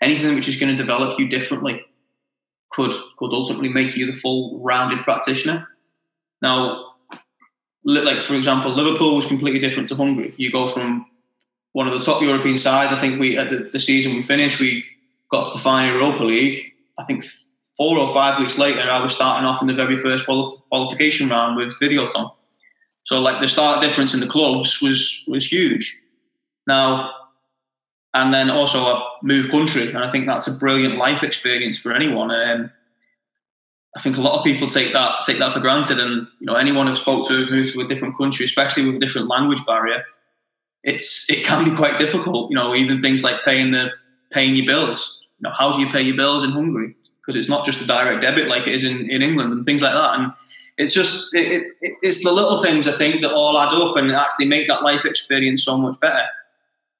anything 0.01 0.36
which 0.36 0.47
is 0.47 0.57
going 0.57 0.76
to 0.76 0.82
develop 0.82 1.20
you 1.20 1.28
differently 1.28 1.82
could 2.72 2.91
could 3.18 3.34
ultimately 3.34 3.70
make 3.70 3.95
you 3.95 4.05
the 4.05 4.18
full 4.18 4.59
rounded 4.59 5.03
practitioner. 5.03 5.68
Now, 6.41 6.93
like 7.83 8.21
for 8.21 8.35
example, 8.35 8.75
Liverpool 8.75 9.15
was 9.15 9.25
completely 9.25 9.59
different 9.59 9.89
to 9.89 9.95
Hungary. 9.95 10.33
You 10.37 10.51
go 10.51 10.69
from 10.69 11.05
one 11.73 11.87
of 11.87 11.93
the 11.93 11.99
top 11.99 12.21
European 12.21 12.57
sides. 12.57 12.91
I 12.91 12.99
think 12.99 13.19
we 13.19 13.37
at 13.37 13.49
the, 13.49 13.69
the 13.71 13.79
season 13.79 14.15
we 14.15 14.23
finished, 14.23 14.59
we 14.59 14.83
got 15.31 15.51
to 15.51 15.57
the 15.57 15.63
final 15.63 15.99
Europa 15.99 16.23
League. 16.23 16.73
I 16.99 17.05
think 17.05 17.25
four 17.77 17.97
or 17.97 18.13
five 18.13 18.39
weeks 18.39 18.57
later, 18.57 18.81
I 18.81 19.01
was 19.01 19.15
starting 19.15 19.45
off 19.45 19.61
in 19.61 19.67
the 19.67 19.73
very 19.73 19.97
first 20.01 20.25
qualification 20.25 21.29
round 21.29 21.55
with 21.55 21.73
Videoton. 21.79 22.31
So 23.03 23.19
like 23.19 23.41
the 23.41 23.47
start 23.47 23.81
difference 23.81 24.13
in 24.13 24.19
the 24.19 24.27
clubs 24.27 24.81
was 24.81 25.23
was 25.27 25.51
huge. 25.51 25.97
Now, 26.67 27.11
and 28.13 28.33
then 28.33 28.49
also 28.49 28.79
I 28.79 29.07
moved 29.23 29.51
country, 29.51 29.87
and 29.87 29.99
I 29.99 30.09
think 30.09 30.27
that's 30.27 30.47
a 30.47 30.57
brilliant 30.57 30.97
life 30.97 31.23
experience 31.23 31.79
for 31.79 31.93
anyone. 31.93 32.31
Um, 32.31 32.71
I 33.95 34.01
think 34.01 34.17
a 34.17 34.21
lot 34.21 34.37
of 34.37 34.43
people 34.43 34.67
take 34.67 34.93
that 34.93 35.23
take 35.25 35.39
that 35.39 35.53
for 35.53 35.59
granted, 35.59 35.99
and 35.99 36.27
you 36.39 36.47
know 36.47 36.55
anyone 36.55 36.87
who 36.87 36.95
spoke 36.95 37.27
to 37.27 37.45
who 37.45 37.51
moved 37.51 37.73
to 37.73 37.81
a 37.81 37.87
different 37.87 38.17
country, 38.17 38.45
especially 38.45 38.85
with 38.85 38.95
a 38.95 38.99
different 38.99 39.27
language 39.27 39.65
barrier, 39.65 40.03
it's 40.83 41.29
it 41.29 41.45
can 41.45 41.69
be 41.69 41.75
quite 41.75 41.97
difficult. 41.97 42.49
You 42.51 42.55
know, 42.55 42.75
even 42.75 43.01
things 43.01 43.23
like 43.23 43.43
paying 43.43 43.71
the 43.71 43.91
paying 44.31 44.55
your 44.55 44.65
bills 44.65 45.21
you 45.41 45.49
know, 45.49 45.55
how 45.57 45.73
do 45.73 45.81
you 45.81 45.89
pay 45.89 46.01
your 46.01 46.15
bills 46.15 46.43
in 46.43 46.51
Hungary? 46.51 46.95
Because 47.19 47.35
it's 47.35 47.49
not 47.49 47.65
just 47.65 47.81
a 47.81 47.87
direct 47.87 48.21
debit 48.21 48.47
like 48.47 48.67
it 48.67 48.75
is 48.75 48.83
in, 48.83 49.09
in 49.09 49.21
England 49.21 49.51
and 49.51 49.65
things 49.65 49.81
like 49.81 49.93
that. 49.93 50.19
And 50.19 50.31
it's 50.77 50.93
just 50.93 51.33
it, 51.33 51.73
it, 51.81 51.97
it's 52.03 52.23
the 52.23 52.31
little 52.31 52.61
things 52.61 52.87
I 52.87 52.95
think 52.95 53.21
that 53.23 53.33
all 53.33 53.57
add 53.57 53.73
up 53.73 53.97
and 53.97 54.11
actually 54.11 54.45
make 54.45 54.67
that 54.67 54.83
life 54.83 55.03
experience 55.03 55.63
so 55.63 55.77
much 55.77 55.99
better. 55.99 56.25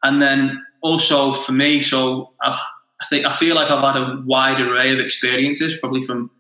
And 0.04 0.22
then 0.22 0.66
also 0.82 1.36
for 1.44 1.52
me, 1.52 1.84
so 1.84 2.32
I've, 2.42 2.60
I 3.00 3.06
think 3.10 3.28
I 3.28 3.36
feel 3.36 3.56
like 3.56 3.70
I've 3.70 3.84
had 3.84 4.02
a 4.02 4.24
wide 4.26 4.60
array 4.60 4.92
of 4.92 5.00
experiences, 5.00 5.78
probably 5.80 6.02
from 6.02 6.32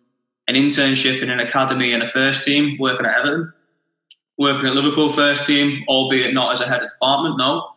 an 0.51 0.61
internship 0.61 1.21
in 1.21 1.29
an 1.29 1.39
academy 1.39 1.93
and 1.93 2.03
a 2.03 2.07
first 2.07 2.43
team, 2.43 2.77
working 2.77 3.05
at 3.05 3.17
Everton, 3.19 3.53
working 4.37 4.67
at 4.67 4.75
Liverpool 4.75 5.13
first 5.13 5.45
team, 5.47 5.83
albeit 5.87 6.33
not 6.33 6.51
as 6.51 6.59
a 6.59 6.67
head 6.67 6.83
of 6.83 6.89
department. 6.89 7.37
No, 7.37 7.69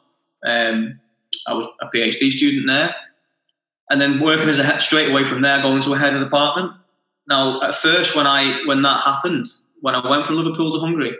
um, 0.44 0.98
I 1.46 1.54
was 1.54 1.68
a 1.80 1.86
PhD 1.94 2.32
student 2.32 2.66
there, 2.66 2.92
and 3.90 4.00
then 4.00 4.18
working 4.18 4.48
as 4.48 4.58
a 4.58 4.64
head 4.64 4.82
straight 4.82 5.08
away 5.08 5.24
from 5.24 5.40
there, 5.42 5.62
going 5.62 5.82
to 5.82 5.92
a 5.92 5.98
head 5.98 6.14
of 6.14 6.20
department. 6.20 6.72
Now, 7.28 7.62
at 7.62 7.76
first, 7.76 8.16
when 8.16 8.26
I 8.26 8.64
when 8.66 8.82
that 8.82 9.04
happened, 9.04 9.46
when 9.80 9.94
I 9.94 10.08
went 10.08 10.26
from 10.26 10.36
Liverpool 10.36 10.72
to 10.72 10.80
Hungary, 10.80 11.16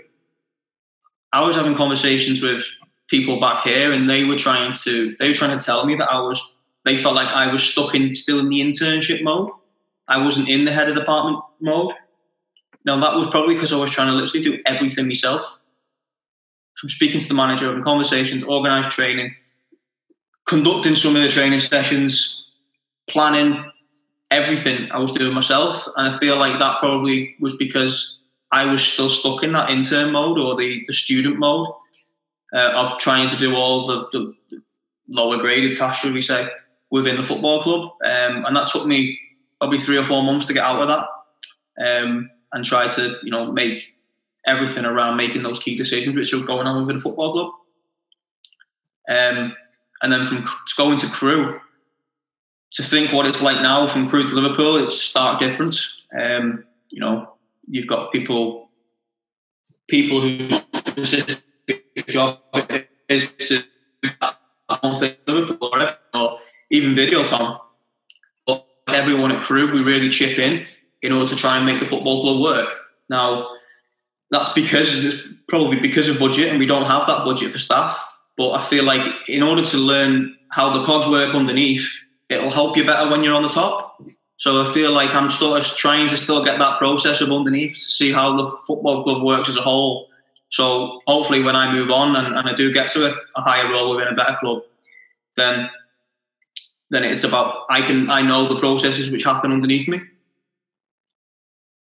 I 1.32 1.46
was 1.46 1.54
having 1.54 1.76
conversations 1.76 2.42
with 2.42 2.64
people 3.08 3.38
back 3.38 3.62
here, 3.62 3.92
and 3.92 4.10
they 4.10 4.24
were 4.24 4.38
trying 4.38 4.72
to 4.82 5.14
they 5.20 5.28
were 5.28 5.34
trying 5.34 5.56
to 5.56 5.64
tell 5.64 5.86
me 5.86 5.94
that 5.94 6.10
I 6.10 6.18
was 6.18 6.58
they 6.84 7.00
felt 7.00 7.14
like 7.14 7.28
I 7.28 7.52
was 7.52 7.62
stuck 7.62 7.94
in 7.94 8.12
still 8.16 8.40
in 8.40 8.48
the 8.48 8.60
internship 8.60 9.22
mode. 9.22 9.50
I 10.08 10.24
wasn't 10.24 10.48
in 10.48 10.64
the 10.64 10.72
head 10.72 10.88
of 10.88 10.96
department 10.96 11.42
mode. 11.60 11.94
Now 12.84 13.00
that 13.00 13.16
was 13.16 13.28
probably 13.28 13.54
because 13.54 13.72
I 13.72 13.78
was 13.78 13.90
trying 13.90 14.08
to 14.08 14.14
literally 14.14 14.44
do 14.44 14.62
everything 14.66 15.08
myself. 15.08 15.42
From 16.80 16.90
speaking 16.90 17.20
to 17.20 17.28
the 17.28 17.34
manager, 17.34 17.66
having 17.66 17.82
conversations, 17.82 18.44
organised 18.44 18.90
training, 18.90 19.34
conducting 20.46 20.96
some 20.96 21.16
of 21.16 21.22
the 21.22 21.28
training 21.28 21.60
sessions, 21.60 22.50
planning, 23.08 23.64
everything 24.30 24.90
I 24.90 24.98
was 24.98 25.12
doing 25.12 25.32
myself. 25.32 25.86
And 25.96 26.14
I 26.14 26.18
feel 26.18 26.36
like 26.36 26.58
that 26.58 26.78
probably 26.80 27.36
was 27.40 27.56
because 27.56 28.22
I 28.52 28.70
was 28.70 28.82
still 28.82 29.08
stuck 29.08 29.42
in 29.42 29.52
that 29.52 29.70
intern 29.70 30.12
mode 30.12 30.38
or 30.38 30.56
the, 30.56 30.84
the 30.86 30.92
student 30.92 31.38
mode 31.38 31.68
uh, 32.52 32.72
of 32.74 32.98
trying 32.98 33.28
to 33.28 33.36
do 33.36 33.54
all 33.54 33.86
the, 33.86 34.08
the, 34.12 34.62
lower 35.06 35.36
graded 35.36 35.76
tasks, 35.76 36.02
should 36.02 36.14
we 36.14 36.22
say, 36.22 36.48
within 36.90 37.16
the 37.16 37.22
football 37.22 37.62
club. 37.62 37.90
Um, 38.04 38.44
and 38.46 38.56
that 38.56 38.68
took 38.68 38.86
me 38.86 39.18
probably 39.64 39.78
three 39.78 39.96
or 39.96 40.04
four 40.04 40.22
months 40.22 40.44
to 40.44 40.52
get 40.52 40.62
out 40.62 40.82
of 40.82 40.88
that 40.88 41.08
um, 41.82 42.30
and 42.52 42.66
try 42.66 42.86
to, 42.86 43.16
you 43.22 43.30
know, 43.30 43.50
make 43.50 43.96
everything 44.46 44.84
around 44.84 45.16
making 45.16 45.42
those 45.42 45.58
key 45.58 45.74
decisions 45.74 46.14
which 46.14 46.34
are 46.34 46.44
going 46.44 46.66
on 46.66 46.82
within 46.82 46.96
the 46.96 47.02
football 47.02 47.32
club. 47.32 47.52
Um, 49.08 49.56
and 50.02 50.12
then 50.12 50.26
from 50.26 50.46
going 50.76 50.98
to 50.98 51.06
Crewe, 51.06 51.58
to 52.74 52.82
think 52.82 53.10
what 53.10 53.24
it's 53.24 53.40
like 53.40 53.62
now 53.62 53.88
from 53.88 54.06
Crewe 54.06 54.28
to 54.28 54.34
Liverpool, 54.34 54.76
it's 54.76 54.92
a 54.92 54.98
stark 54.98 55.40
difference. 55.40 56.02
Um, 56.20 56.66
you 56.90 57.00
know, 57.00 57.32
you've 57.66 57.86
got 57.86 58.12
people 58.12 58.68
people 59.88 60.20
specific 60.74 61.40
job 62.08 62.38
is 63.08 63.32
to 63.32 63.62
Liverpool 65.26 65.74
or 66.12 66.38
even 66.70 66.94
video 66.94 67.24
But 67.24 67.63
everyone 68.88 69.32
at 69.32 69.44
Crewe, 69.44 69.72
we 69.72 69.82
really 69.82 70.10
chip 70.10 70.38
in 70.38 70.66
in 71.02 71.12
order 71.12 71.28
to 71.28 71.36
try 71.36 71.56
and 71.56 71.66
make 71.66 71.80
the 71.80 71.86
football 71.86 72.22
club 72.22 72.42
work. 72.42 72.68
Now, 73.08 73.50
that's 74.30 74.52
because 74.52 75.04
it's 75.04 75.22
probably 75.48 75.78
because 75.78 76.08
of 76.08 76.18
budget, 76.18 76.48
and 76.48 76.58
we 76.58 76.66
don't 76.66 76.86
have 76.86 77.06
that 77.06 77.24
budget 77.24 77.52
for 77.52 77.58
staff. 77.58 78.02
But 78.36 78.52
I 78.52 78.64
feel 78.64 78.84
like 78.84 79.28
in 79.28 79.42
order 79.42 79.64
to 79.64 79.76
learn 79.76 80.36
how 80.50 80.76
the 80.76 80.84
cogs 80.84 81.08
work 81.08 81.34
underneath, 81.34 81.88
it'll 82.28 82.50
help 82.50 82.76
you 82.76 82.84
better 82.84 83.10
when 83.10 83.22
you're 83.22 83.34
on 83.34 83.42
the 83.42 83.48
top. 83.48 84.02
So 84.38 84.66
I 84.66 84.74
feel 84.74 84.90
like 84.90 85.14
I'm 85.14 85.30
sort 85.30 85.58
of 85.58 85.76
trying 85.76 86.08
to 86.08 86.16
still 86.16 86.44
get 86.44 86.58
that 86.58 86.78
process 86.78 87.20
of 87.20 87.30
underneath, 87.30 87.74
to 87.74 87.80
see 87.80 88.12
how 88.12 88.36
the 88.36 88.50
football 88.66 89.04
club 89.04 89.22
works 89.22 89.48
as 89.48 89.56
a 89.56 89.60
whole. 89.60 90.08
So 90.50 91.00
hopefully, 91.06 91.42
when 91.42 91.56
I 91.56 91.72
move 91.72 91.90
on 91.90 92.16
and, 92.16 92.34
and 92.34 92.48
I 92.48 92.54
do 92.54 92.72
get 92.72 92.90
to 92.90 93.06
a, 93.06 93.14
a, 93.36 93.40
higher 93.40 93.70
role 93.70 93.94
within 93.94 94.12
a 94.12 94.16
better 94.16 94.36
club, 94.40 94.62
then 95.36 95.68
then 96.90 97.04
it's 97.04 97.24
about 97.24 97.66
I 97.70 97.80
can 97.80 98.10
I 98.10 98.22
know 98.22 98.52
the 98.52 98.60
processes 98.60 99.10
which 99.10 99.24
happen 99.24 99.52
underneath 99.52 99.88
me. 99.88 100.00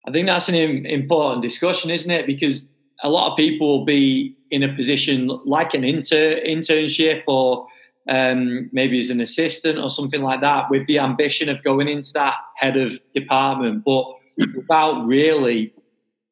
I 0.07 0.13
think 0.13 0.27
that's 0.27 0.49
an 0.49 0.55
important 0.55 1.43
discussion, 1.43 1.91
isn't 1.91 2.11
it? 2.11 2.27
Because 2.27 2.69
a 3.03 3.11
lot 3.11 3.31
of 3.31 3.37
people 3.37 3.79
will 3.79 3.85
be 3.85 4.37
in 4.51 4.63
a 4.63 4.75
position 4.75 5.27
like 5.45 5.75
an 5.75 5.85
inter 5.85 6.41
internship 6.41 7.25
or 7.27 7.67
um, 8.09 8.71
maybe 8.73 8.99
as 8.99 9.11
an 9.11 9.21
assistant 9.21 9.79
or 9.79 9.91
something 9.91 10.23
like 10.23 10.41
that, 10.41 10.71
with 10.71 10.87
the 10.87 10.99
ambition 10.99 11.49
of 11.49 11.63
going 11.65 11.89
into 11.89 12.13
that 12.15 12.37
head 12.55 12.77
of 12.77 12.99
department, 13.13 13.85
but 13.85 14.07
without 14.55 15.05
really 15.07 15.75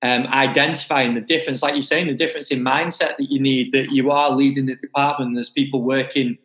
um, 0.03 0.27
identifying 0.29 1.15
the 1.15 1.21
difference, 1.21 1.63
like 1.63 1.75
you're 1.75 1.83
saying, 1.83 2.07
the 2.07 2.15
difference 2.15 2.51
in 2.51 2.61
mindset 2.61 3.17
that 3.17 3.31
you 3.31 3.41
need, 3.41 3.73
that 3.73 3.91
you 3.91 4.11
are 4.11 4.31
leading 4.31 4.67
the 4.67 4.77
department, 4.77 5.35
there's 5.35 5.51
people 5.51 5.83
working 5.83 6.39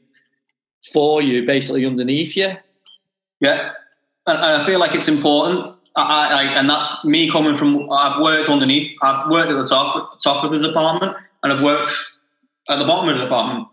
for 0.92 1.22
you, 1.22 1.46
basically 1.46 1.86
underneath 1.86 2.36
you. 2.36 2.52
Yeah, 3.40 3.72
and, 4.28 4.38
and 4.38 4.62
I 4.62 4.66
feel 4.66 4.80
like 4.80 4.96
it's 4.96 5.08
important. 5.08 5.76
I, 5.96 6.30
I, 6.32 6.60
and 6.60 6.70
that's 6.70 7.04
me 7.04 7.30
coming 7.32 7.58
from. 7.58 7.90
I've 7.92 8.22
worked 8.22 8.50
underneath. 8.50 8.96
I've 9.02 9.30
worked 9.32 9.50
at 9.50 9.58
the 9.58 9.66
top, 9.66 10.12
the 10.12 10.18
top 10.18 10.44
of 10.44 10.52
the 10.52 10.60
department, 10.60 11.16
and 11.44 11.54
I've 11.54 11.64
worked 11.64 11.92
at 12.70 12.80
the 12.80 12.86
bottom 12.86 13.10
of 13.10 13.18
the 13.18 13.24
department. 13.24 13.68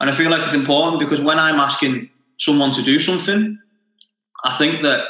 And 0.00 0.10
I 0.10 0.14
feel 0.14 0.30
like 0.30 0.42
it's 0.42 0.54
important 0.54 1.00
because 1.00 1.22
when 1.22 1.38
I'm 1.38 1.58
asking 1.58 2.10
someone 2.38 2.70
to 2.72 2.82
do 2.82 2.98
something. 2.98 3.58
I 4.44 4.56
think 4.58 4.82
that 4.82 5.08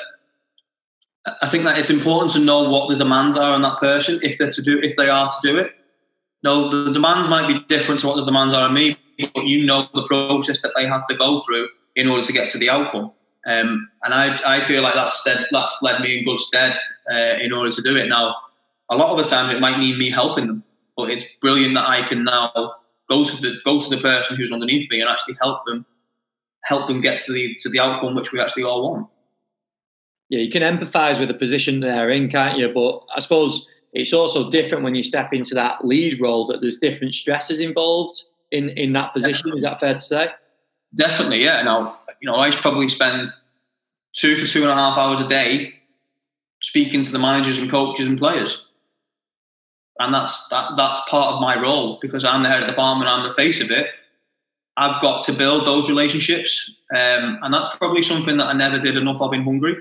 I 1.43 1.49
think 1.49 1.65
that 1.65 1.79
it's 1.79 1.91
important 1.91 2.33
to 2.33 2.39
know 2.39 2.69
what 2.71 2.89
the 2.89 2.97
demands 2.97 3.37
are 3.37 3.55
on 3.55 3.63
that 3.63 3.79
person 3.79 4.21
if 4.23 4.39
they're 4.39 4.51
to 4.51 4.63
do 4.63 4.79
if 4.81 4.97
they 4.97 5.09
are 5.09 5.29
to 5.29 5.37
do 5.49 5.57
it. 5.57 5.73
No, 6.43 6.85
the 6.85 6.93
demands 6.93 7.29
might 7.29 7.49
be 7.49 7.61
different 7.69 8.01
to 8.01 8.07
what 8.07 8.17
the 8.17 8.25
demands 8.25 8.55
are 8.55 8.63
on 8.63 8.75
me, 8.75 8.97
but 9.19 9.47
you 9.47 9.65
know 9.67 9.89
the 9.95 10.07
process 10.07 10.63
that 10.63 10.73
they 10.77 10.87
have 10.87 11.07
to 11.07 11.17
go 11.17 11.41
through 11.43 11.69
in 11.95 12.09
order 12.09 12.23
to 12.23 12.33
get 12.33 12.51
to 12.51 12.59
the 12.59 12.71
outcome. 12.71 13.13
Um, 13.47 13.89
and 14.03 14.13
I, 14.13 14.59
I 14.59 14.65
feel 14.65 14.83
like 14.83 14.95
that's 14.95 15.23
that's 15.51 15.79
led 15.81 16.01
me 16.01 16.19
in 16.19 16.25
good 16.25 16.41
stead 16.41 16.77
uh, 17.11 17.37
in 17.41 17.53
order 17.53 17.71
to 17.71 17.83
do 17.83 17.97
it. 17.97 18.09
Now, 18.09 18.35
a 18.91 18.97
lot 18.97 19.11
of 19.11 19.25
the 19.25 19.31
time 19.31 19.55
it 19.55 19.61
might 19.61 19.79
mean 19.79 19.99
me 19.99 20.11
helping 20.11 20.47
them, 20.47 20.65
but 20.97 21.11
it's 21.11 21.25
brilliant 21.41 21.75
that 21.75 21.89
I 21.89 22.07
can 22.07 22.25
now 22.25 22.75
go 23.09 23.25
to 23.25 23.37
the 23.37 23.55
go 23.65 23.81
to 23.81 23.89
the 23.89 24.01
person 24.01 24.37
who's 24.37 24.53
underneath 24.53 24.91
me 24.91 25.01
and 25.01 25.09
actually 25.09 25.37
help 25.41 25.65
them 25.65 25.87
help 26.65 26.89
them 26.89 27.01
get 27.01 27.21
to 27.21 27.33
the 27.33 27.55
to 27.61 27.69
the 27.69 27.79
outcome 27.79 28.17
which 28.17 28.33
we 28.33 28.41
actually 28.41 28.65
all 28.65 28.83
want. 28.83 29.09
Yeah, 30.29 30.41
you 30.41 30.51
can 30.51 30.63
empathise 30.63 31.21
with 31.21 31.29
the 31.29 31.35
position 31.35 31.79
they're 31.79 32.11
in, 32.11 32.29
can't 32.29 32.59
you? 32.59 32.69
But 32.69 33.05
I 33.15 33.21
suppose 33.21 33.69
it's 33.93 34.13
also 34.13 34.51
different 34.51 34.83
when 34.83 34.97
you 34.97 35.05
step 35.05 35.33
into 35.33 35.55
that 35.55 35.85
lead 35.85 36.21
role. 36.21 36.49
That 36.49 36.61
there's 36.61 36.79
different 36.79 37.15
stresses 37.15 37.61
involved 37.61 38.25
in 38.51 38.71
in 38.71 38.93
that 38.95 39.13
position. 39.13 39.53
Is 39.57 39.63
that 39.63 39.81
fair 39.81 39.95
to 39.95 40.01
say? 40.01 40.29
Definitely, 40.95 41.45
yeah. 41.45 41.63
Now, 41.63 41.99
you 42.21 42.31
know, 42.31 42.37
I 42.37 42.51
probably 42.51 42.89
spend 42.89 43.31
two 44.15 44.37
for 44.37 44.47
two 44.47 44.63
and 44.63 44.71
a 44.71 44.75
half 44.75 44.97
hours 44.97 45.21
a 45.21 45.29
day 45.29 45.75
speaking 46.63 47.03
to 47.03 47.13
the 47.13 47.19
managers 47.19 47.59
and 47.59 47.71
coaches 47.71 48.07
and 48.07 48.19
players 48.19 48.67
and 49.99 50.15
that's 50.15 50.49
that 50.49 50.73
that's 50.77 51.01
part 51.09 51.35
of 51.35 51.41
my 51.41 51.61
role 51.61 51.99
because 52.01 52.25
I'm 52.25 52.43
the 52.43 52.49
head 52.49 52.63
of 52.63 52.67
the 52.67 52.73
department, 52.73 53.11
I'm 53.11 53.27
the 53.27 53.35
face 53.35 53.61
of 53.61 53.71
it. 53.71 53.89
I've 54.77 55.01
got 55.01 55.25
to 55.25 55.33
build 55.33 55.67
those 55.67 55.89
relationships, 55.89 56.71
um, 56.95 57.39
and 57.43 57.53
that's 57.53 57.75
probably 57.77 58.03
something 58.03 58.37
that 58.37 58.47
I 58.47 58.53
never 58.53 58.79
did 58.79 58.97
enough 58.97 59.21
of 59.23 59.33
in 59.33 59.43
Hungary. 59.43 59.77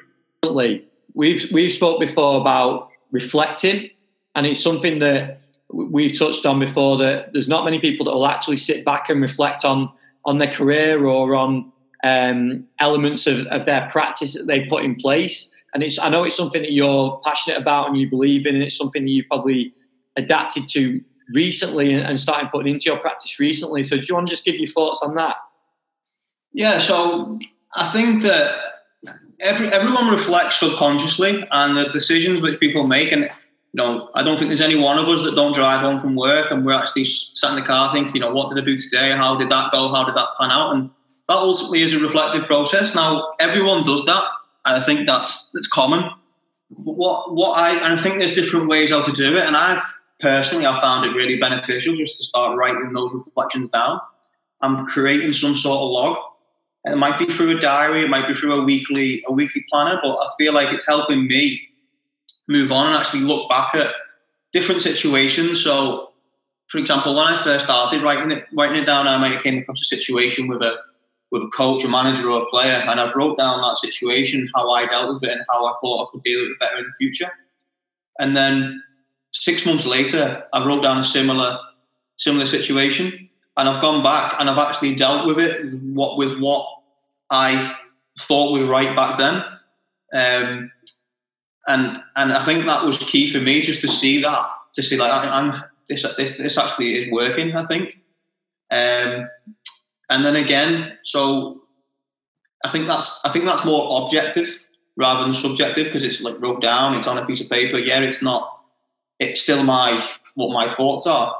We've 1.13 1.49
we've 1.51 1.71
spoke 1.71 1.99
before 1.99 2.39
about 2.39 2.89
reflecting, 3.11 3.89
and 4.35 4.45
it's 4.45 4.61
something 4.61 4.99
that 4.99 5.41
we've 5.75 6.17
touched 6.17 6.45
on 6.45 6.59
before. 6.59 6.97
That 6.97 7.33
there's 7.33 7.47
not 7.47 7.65
many 7.65 7.79
people 7.79 8.05
that 8.05 8.13
will 8.13 8.27
actually 8.27 8.57
sit 8.57 8.85
back 8.85 9.09
and 9.09 9.21
reflect 9.21 9.65
on 9.65 9.91
on 10.25 10.39
their 10.39 10.51
career 10.51 11.05
or 11.05 11.35
on 11.35 11.71
um, 12.03 12.65
elements 12.79 13.27
of, 13.27 13.45
of 13.47 13.65
their 13.65 13.87
practice 13.89 14.33
that 14.33 14.47
they 14.47 14.65
put 14.65 14.83
in 14.83 14.95
place. 14.95 15.51
And 15.73 15.83
it's 15.83 15.99
I 15.99 16.09
know 16.09 16.23
it's 16.23 16.37
something 16.37 16.61
that 16.61 16.71
you're 16.71 17.19
passionate 17.23 17.59
about 17.59 17.87
and 17.87 17.97
you 17.97 18.09
believe 18.09 18.45
in, 18.45 18.55
and 18.55 18.63
it's 18.63 18.77
something 18.77 19.03
that 19.03 19.11
you 19.11 19.23
probably 19.25 19.73
adapted 20.15 20.67
to 20.69 21.01
recently 21.33 21.93
and 21.93 22.19
starting 22.19 22.49
putting 22.49 22.73
into 22.73 22.85
your 22.85 22.97
practice 22.99 23.39
recently. 23.39 23.83
So, 23.83 23.97
do 23.97 24.03
you 24.07 24.15
want 24.15 24.27
to 24.27 24.31
just 24.31 24.45
give 24.45 24.55
your 24.55 24.67
thoughts 24.67 25.01
on 25.03 25.15
that? 25.15 25.35
Yeah, 26.53 26.77
so 26.77 27.37
I 27.73 27.91
think 27.91 28.21
that 28.21 28.55
every 29.41 29.67
everyone 29.67 30.09
reflects 30.09 30.59
subconsciously, 30.59 31.45
and 31.51 31.75
the 31.75 31.85
decisions 31.91 32.41
which 32.41 32.59
people 32.59 32.87
make, 32.87 33.11
and 33.11 33.29
you 33.75 33.83
know, 33.83 34.09
I 34.15 34.23
don't 34.23 34.37
think 34.37 34.47
there's 34.47 34.61
any 34.61 34.77
one 34.77 34.97
of 34.97 35.09
us 35.09 35.21
that 35.23 35.35
don't 35.35 35.53
drive 35.53 35.81
home 35.81 35.99
from 35.99 36.15
work 36.15 36.49
and 36.49 36.65
we're 36.65 36.71
actually 36.71 37.03
sat 37.03 37.49
in 37.49 37.55
the 37.57 37.61
car 37.61 37.93
thinking, 37.93 38.15
you 38.15 38.21
know, 38.21 38.31
what 38.31 38.47
did 38.47 38.61
I 38.61 38.65
do 38.65 38.77
today? 38.77 39.11
How 39.11 39.35
did 39.35 39.49
that 39.49 39.69
go? 39.69 39.89
How 39.89 40.05
did 40.05 40.15
that 40.15 40.29
pan 40.39 40.49
out? 40.49 40.73
And 40.73 40.89
that 41.27 41.35
ultimately 41.35 41.81
is 41.81 41.91
a 41.91 41.99
reflective 41.99 42.45
process. 42.45 42.95
Now, 42.95 43.33
everyone 43.37 43.83
does 43.83 44.05
that. 44.05 44.23
I 44.63 44.81
think 44.81 45.05
that's 45.05 45.51
that's 45.53 45.67
common. 45.67 46.09
But 46.69 46.93
what 46.93 47.35
what 47.35 47.59
I 47.59 47.71
and 47.71 47.99
I 47.99 48.01
think 48.01 48.17
there's 48.17 48.33
different 48.33 48.69
ways 48.69 48.91
how 48.91 49.01
to 49.01 49.11
do 49.11 49.35
it, 49.35 49.45
and 49.45 49.57
I've 49.57 49.83
personally, 50.21 50.65
I 50.65 50.79
found 50.79 51.05
it 51.05 51.13
really 51.13 51.37
beneficial 51.37 51.95
just 51.95 52.17
to 52.19 52.25
start 52.25 52.57
writing 52.57 52.93
those 52.93 53.13
reflections 53.13 53.67
down. 53.67 53.99
I'm 54.61 54.85
creating 54.85 55.33
some 55.33 55.57
sort 55.57 55.81
of 55.81 55.89
log. 55.89 56.17
It 56.85 56.95
might 56.95 57.19
be 57.19 57.25
through 57.25 57.57
a 57.57 57.59
diary, 57.59 58.05
it 58.05 58.09
might 58.09 58.25
be 58.25 58.35
through 58.35 58.55
a 58.55 58.63
weekly 58.63 59.21
a 59.27 59.33
weekly 59.33 59.65
planner, 59.69 59.99
but 60.01 60.15
I 60.15 60.29
feel 60.37 60.53
like 60.53 60.73
it's 60.73 60.87
helping 60.87 61.27
me 61.27 61.74
move 62.47 62.71
on 62.71 62.87
and 62.87 62.95
actually 62.95 63.21
look 63.21 63.49
back 63.49 63.75
at 63.75 63.93
different 64.53 64.81
situations. 64.81 65.63
So, 65.63 66.11
for 66.69 66.77
example, 66.77 67.15
when 67.15 67.25
I 67.25 67.43
first 67.43 67.65
started 67.65 68.01
writing 68.01 68.31
it 68.31 68.45
writing 68.53 68.81
it 68.81 68.85
down, 68.85 69.07
I 69.07 69.17
might 69.17 69.33
have 69.33 69.43
came 69.43 69.57
across 69.59 69.81
a 69.81 69.85
situation 69.85 70.47
with 70.47 70.61
a 70.61 70.77
with 71.31 71.43
a 71.43 71.47
coach, 71.47 71.83
a 71.83 71.87
manager, 71.87 72.29
or 72.29 72.43
a 72.43 72.45
player, 72.45 72.83
and 72.87 72.99
I 72.99 73.11
wrote 73.13 73.37
down 73.37 73.61
that 73.61 73.77
situation, 73.77 74.47
how 74.55 74.69
I 74.69 74.85
dealt 74.85 75.15
with 75.15 75.23
it, 75.23 75.31
and 75.31 75.45
how 75.51 75.65
I 75.65 75.73
thought 75.81 76.07
I 76.07 76.11
could 76.11 76.23
deal 76.23 76.39
with 76.41 76.51
it 76.51 76.59
better 76.59 76.77
in 76.77 76.85
the 76.85 76.93
future. 76.97 77.31
And 78.19 78.37
then 78.37 78.81
six 79.31 79.65
months 79.65 79.85
later, 79.85 80.43
I 80.53 80.65
wrote 80.65 80.83
down 80.83 80.97
a 80.97 81.03
similar 81.03 81.59
similar 82.17 82.45
situation, 82.45 83.29
and 83.57 83.69
I've 83.69 83.81
gone 83.81 84.03
back 84.03 84.35
and 84.39 84.49
I've 84.49 84.57
actually 84.57 84.95
dealt 84.95 85.27
with 85.27 85.39
it 85.39 85.73
what 85.81 86.17
with 86.17 86.39
what 86.39 86.67
I 87.29 87.75
thought 88.21 88.53
was 88.53 88.63
right 88.63 88.95
back 88.95 89.19
then. 89.19 89.43
Um, 90.13 90.71
and 91.67 91.99
and 92.15 92.33
I 92.33 92.45
think 92.45 92.65
that 92.65 92.85
was 92.85 92.97
key 92.97 93.31
for 93.31 93.39
me 93.39 93.61
just 93.61 93.81
to 93.81 93.87
see 93.87 94.21
that 94.21 94.45
to 94.73 94.83
see 94.83 94.97
like 94.97 95.11
I, 95.11 95.39
am 95.39 95.63
this 95.89 96.05
this 96.17 96.37
this 96.37 96.57
actually 96.57 96.97
is 96.97 97.11
working. 97.11 97.55
I 97.55 97.65
think, 97.65 97.99
um, 98.71 99.27
and 100.09 100.25
then 100.25 100.35
again, 100.35 100.97
so 101.03 101.61
I 102.63 102.71
think 102.71 102.87
that's 102.87 103.19
I 103.23 103.31
think 103.31 103.45
that's 103.45 103.65
more 103.65 104.03
objective 104.03 104.47
rather 104.97 105.23
than 105.23 105.33
subjective 105.33 105.85
because 105.85 106.03
it's 106.03 106.21
like 106.21 106.39
wrote 106.39 106.61
down, 106.61 106.95
it's 106.95 107.07
on 107.07 107.17
a 107.17 107.25
piece 107.25 107.41
of 107.41 107.49
paper. 107.49 107.77
Yeah, 107.77 107.99
it's 108.01 108.21
not 108.21 108.55
it's 109.19 109.41
still 109.41 109.63
my 109.63 110.07
what 110.35 110.53
my 110.53 110.73
thoughts 110.75 111.07
are. 111.07 111.35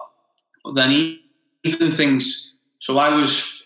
But 0.63 0.75
then 0.75 1.19
even 1.63 1.91
things. 1.91 2.57
So 2.79 2.97
I 2.97 3.15
was, 3.19 3.63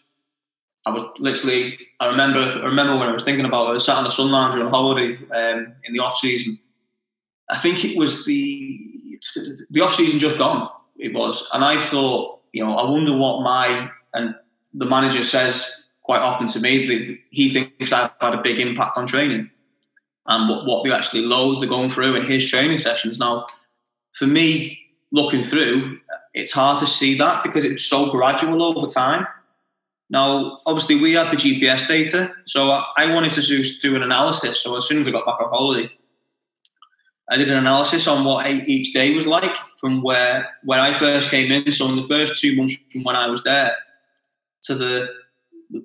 I 0.90 0.94
was 0.94 1.20
literally. 1.20 1.78
I 2.00 2.10
remember. 2.10 2.40
I 2.40 2.66
remember 2.66 2.98
when 2.98 3.08
I 3.08 3.14
was 3.14 3.24
thinking 3.24 3.46
about. 3.46 3.68
It, 3.68 3.70
I 3.70 3.74
was 3.74 3.86
sat 3.86 3.98
on 3.98 4.04
the 4.04 4.10
sun 4.10 4.32
lounger 4.32 4.64
on 4.64 4.70
holiday 4.70 5.16
um, 5.32 5.74
in 5.86 5.94
the 5.94 6.00
off 6.00 6.18
season. 6.18 6.60
I 7.50 7.58
think 7.58 7.84
it 7.86 7.98
was 7.98 8.26
the 8.26 9.20
the 9.70 9.82
off 9.82 9.96
season 9.96 10.20
just 10.20 10.38
gone. 10.38 10.70
It 10.98 11.14
was, 11.14 11.48
and 11.54 11.64
I 11.64 11.84
thought, 11.88 12.42
you 12.52 12.64
know, 12.64 12.74
I 12.74 12.90
wonder 12.90 13.18
what 13.18 13.42
my 13.42 13.90
and 14.14 14.36
the 14.74 14.86
manager 14.86 15.24
says 15.24 15.88
quite 16.04 16.22
often 16.22 16.48
to 16.48 16.60
me 16.60 16.88
that 16.88 17.18
he 17.30 17.54
thinks 17.54 17.92
I've 17.92 18.12
had 18.20 18.34
a 18.34 18.42
big 18.42 18.60
impact 18.60 18.98
on 18.98 19.08
training 19.08 19.50
and 20.26 20.50
what, 20.50 20.66
what 20.66 20.84
we 20.84 20.92
actually 20.92 21.22
loads 21.22 21.60
they're 21.60 21.70
going 21.70 21.92
through 21.92 22.16
in 22.16 22.26
his 22.26 22.50
training 22.50 22.80
sessions. 22.80 23.20
Now, 23.20 23.46
for 24.18 24.26
me, 24.26 24.80
looking 25.12 25.44
through, 25.44 26.00
it's 26.34 26.52
hard 26.52 26.80
to 26.80 26.88
see 26.88 27.18
that 27.18 27.44
because 27.44 27.64
it's 27.64 27.86
so 27.86 28.12
gradual 28.12 28.64
over 28.64 28.88
time. 28.88 29.28
Now, 30.10 30.60
obviously, 30.66 31.00
we 31.00 31.14
had 31.14 31.32
the 31.32 31.38
GPS 31.38 31.88
data, 31.88 32.34
so 32.46 32.72
I 32.72 33.14
wanted 33.14 33.32
to 33.34 33.80
do 33.80 33.96
an 33.96 34.02
analysis. 34.02 34.62
So 34.62 34.76
as 34.76 34.86
soon 34.86 35.02
as 35.02 35.08
I 35.08 35.12
got 35.12 35.26
back 35.26 35.40
on 35.40 35.50
holiday, 35.50 35.92
I 37.30 37.38
did 37.38 37.52
an 37.52 37.58
analysis 37.58 38.08
on 38.08 38.26
what 38.26 38.48
each 38.48 38.92
day 38.94 39.14
was 39.14 39.28
like 39.28 39.56
from 39.80 40.02
where 40.02 40.50
when 40.64 40.80
I 40.80 40.98
first 40.98 41.30
came 41.30 41.52
in. 41.52 41.72
So 41.72 41.88
in 41.88 41.96
the 41.96 42.08
first 42.08 42.42
two 42.42 42.56
months 42.56 42.76
from 42.92 43.04
when 43.04 43.16
I 43.16 43.30
was 43.30 43.44
there 43.44 43.76
to 44.64 44.76
the 44.76 45.08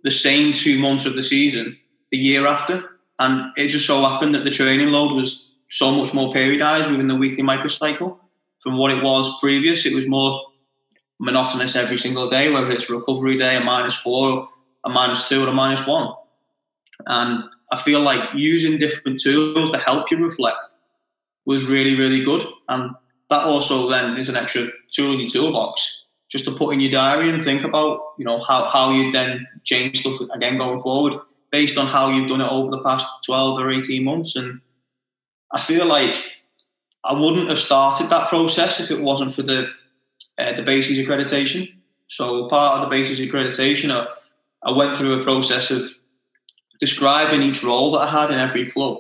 the 0.03 0.11
same 0.11 0.55
two 0.55 0.79
months 0.79 1.05
of 1.05 1.15
the 1.15 1.23
season 1.23 1.79
the 2.11 2.17
year 2.17 2.47
after, 2.47 2.83
and 3.19 3.53
it 3.59 3.69
just 3.69 3.87
so 3.87 4.01
happened 4.01 4.35
that 4.35 4.45
the 4.45 4.51
training 4.51 4.89
load 4.89 5.15
was 5.15 5.55
so 5.69 5.91
much 5.91 6.15
more 6.15 6.33
periodized 6.33 6.91
within 6.91 7.09
the 7.09 7.15
weekly 7.15 7.43
microcycle 7.43 8.17
from 8.63 8.79
what 8.79 8.91
it 8.91 9.03
was 9.03 9.39
previous. 9.41 9.85
It 9.85 9.95
was 9.95 10.09
more 10.09 10.41
monotonous 11.25 11.75
every 11.75 11.99
single 11.99 12.29
day, 12.29 12.53
whether 12.53 12.71
it's 12.71 12.91
recovery 12.91 13.37
day, 13.39 13.57
a 13.57 13.61
minus 13.61 13.97
four, 13.97 14.47
a 14.85 14.91
minus 14.91 15.29
two, 15.29 15.43
or 15.43 15.49
a 15.49 15.53
minus 15.53 15.87
one. 15.87 16.13
And 17.07 17.45
I 17.73 17.81
feel 17.81 18.01
like 18.01 18.35
using 18.35 18.79
different 18.79 19.21
tools 19.21 19.71
to 19.71 19.79
help 19.79 20.11
you 20.11 20.19
reflect 20.19 20.73
was 21.47 21.67
really, 21.67 21.97
really 21.97 22.23
good. 22.23 22.47
And 22.69 22.95
that 23.31 23.45
also 23.45 23.89
then 23.91 24.17
is 24.17 24.29
an 24.29 24.37
extra 24.37 24.69
tool 24.93 25.15
in 25.15 25.21
your 25.21 25.29
toolbox 25.29 26.05
just 26.31 26.45
to 26.45 26.57
put 26.57 26.73
in 26.75 26.81
your 26.81 26.93
diary 26.93 27.31
and 27.31 27.43
think 27.43 27.65
about, 27.65 28.01
you 28.19 28.25
know, 28.25 28.41
how, 28.41 28.65
how 28.65 28.93
you 28.93 29.13
then 29.13 29.47
change 29.63 30.01
stuff 30.01 30.21
again 30.33 30.59
going 30.59 30.81
forward 30.81 31.15
based 31.51 31.79
on 31.79 31.87
how 31.87 32.11
you've 32.11 32.29
done 32.29 32.41
it 32.41 32.51
over 32.51 32.71
the 32.71 32.83
past 32.83 33.07
12 33.25 33.61
or 33.61 33.71
18 33.71 34.05
months. 34.05 34.37
And 34.37 34.61
I 35.53 35.61
feel 35.61 35.87
like 35.87 36.17
I 37.05 37.19
wouldn't 37.19 37.49
have 37.49 37.59
started 37.59 38.09
that 38.09 38.29
process 38.29 38.81
if 38.81 38.91
it 38.91 39.01
wasn't 39.01 39.35
for 39.35 39.43
the 39.43 39.69
uh, 40.39 40.57
the 40.57 40.63
BASIS 40.63 40.99
accreditation. 40.99 41.69
So 42.09 42.49
part 42.49 42.79
of 42.79 42.83
the 42.83 42.97
BASIS 42.97 43.21
accreditation, 43.21 43.91
I, 43.91 44.07
I 44.63 44.77
went 44.77 44.97
through 44.97 45.21
a 45.21 45.25
process 45.25 45.71
of 45.71 45.83
describing 46.81 47.43
each 47.43 47.63
role 47.63 47.93
that 47.93 48.01
I 48.01 48.11
had 48.11 48.31
in 48.31 48.39
every 48.39 48.71
club 48.71 48.99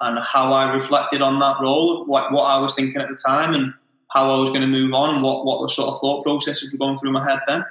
and 0.00 0.18
how 0.18 0.52
I 0.52 0.72
reflected 0.72 1.22
on 1.22 1.38
that 1.40 1.60
role, 1.60 2.04
what, 2.06 2.32
what 2.32 2.44
I 2.44 2.60
was 2.60 2.74
thinking 2.74 3.00
at 3.00 3.08
the 3.08 3.18
time, 3.26 3.54
and 3.54 3.74
how 4.10 4.32
I 4.32 4.40
was 4.40 4.50
going 4.50 4.60
to 4.60 4.66
move 4.66 4.92
on, 4.92 5.14
and 5.14 5.22
what, 5.22 5.44
what 5.44 5.60
the 5.60 5.68
sort 5.68 5.88
of 5.88 6.00
thought 6.00 6.22
processes 6.22 6.72
were 6.72 6.78
going 6.78 6.98
through 6.98 7.12
my 7.12 7.28
head 7.28 7.40
then. 7.46 7.64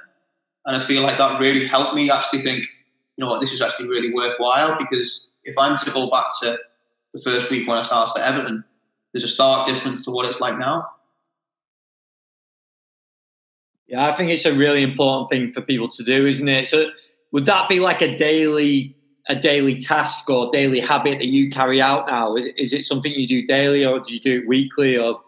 And 0.66 0.76
I 0.76 0.86
feel 0.86 1.02
like 1.02 1.16
that 1.18 1.40
really 1.40 1.66
helped 1.66 1.94
me 1.94 2.10
actually 2.10 2.42
think, 2.42 2.64
you 3.16 3.24
know 3.24 3.30
what, 3.30 3.40
this 3.40 3.52
is 3.52 3.62
actually 3.62 3.88
really 3.88 4.12
worthwhile 4.12 4.76
because 4.78 5.36
if 5.44 5.56
I'm 5.56 5.76
to 5.78 5.90
go 5.90 6.10
back 6.10 6.26
to 6.42 6.58
the 7.14 7.20
first 7.22 7.50
week 7.50 7.66
when 7.66 7.78
I 7.78 7.82
started 7.82 8.20
at 8.20 8.34
Everton, 8.34 8.62
there's 9.12 9.24
a 9.24 9.28
stark 9.28 9.66
difference 9.66 10.04
to 10.04 10.10
what 10.10 10.26
it's 10.26 10.40
like 10.40 10.58
now. 10.58 10.86
Yeah, 13.88 14.06
I 14.06 14.12
think 14.12 14.30
it's 14.30 14.44
a 14.44 14.52
really 14.52 14.82
important 14.82 15.30
thing 15.30 15.52
for 15.52 15.62
people 15.62 15.88
to 15.88 16.04
do, 16.04 16.26
isn't 16.26 16.48
it? 16.48 16.68
So, 16.68 16.90
would 17.32 17.46
that 17.46 17.68
be 17.68 17.80
like 17.80 18.02
a 18.02 18.16
daily 18.16 18.94
a 19.28 19.36
daily 19.36 19.76
task 19.76 20.28
or 20.30 20.48
daily 20.50 20.80
habit 20.80 21.18
that 21.18 21.26
you 21.26 21.50
carry 21.50 21.82
out 21.82 22.06
now? 22.06 22.34
Is, 22.36 22.46
is 22.56 22.72
it 22.72 22.84
something 22.84 23.12
you 23.12 23.28
do 23.28 23.46
daily, 23.46 23.84
or 23.84 24.00
do 24.00 24.12
you 24.12 24.20
do 24.20 24.40
it 24.40 24.48
weekly? 24.48 24.96
Or 24.96 25.20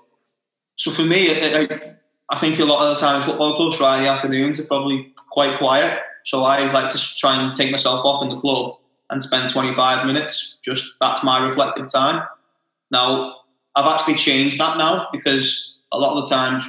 so 0.76 0.90
for 0.90 1.02
me, 1.02 1.30
I, 1.30 1.94
I 2.30 2.38
think 2.38 2.58
a 2.58 2.64
lot 2.64 2.82
of 2.82 2.94
the 2.94 3.00
time 3.00 3.24
football 3.24 3.56
clubs 3.56 3.76
Friday 3.76 4.08
afternoons 4.08 4.60
are 4.60 4.64
probably 4.64 5.12
quite 5.30 5.58
quiet. 5.58 6.02
So 6.24 6.44
I 6.44 6.70
like 6.72 6.90
to 6.92 6.98
try 7.16 7.42
and 7.42 7.54
take 7.54 7.70
myself 7.70 8.04
off 8.04 8.22
in 8.22 8.28
the 8.28 8.38
club 8.38 8.76
and 9.10 9.22
spend 9.22 9.50
25 9.50 10.06
minutes. 10.06 10.56
Just 10.62 10.94
that's 11.00 11.24
my 11.24 11.38
reflective 11.38 11.90
time. 11.90 12.26
Now 12.90 13.36
I've 13.74 13.86
actually 13.86 14.14
changed 14.14 14.58
that 14.60 14.78
now 14.78 15.08
because 15.12 15.78
a 15.92 15.98
lot 15.98 16.16
of 16.16 16.24
the 16.24 16.34
times 16.34 16.68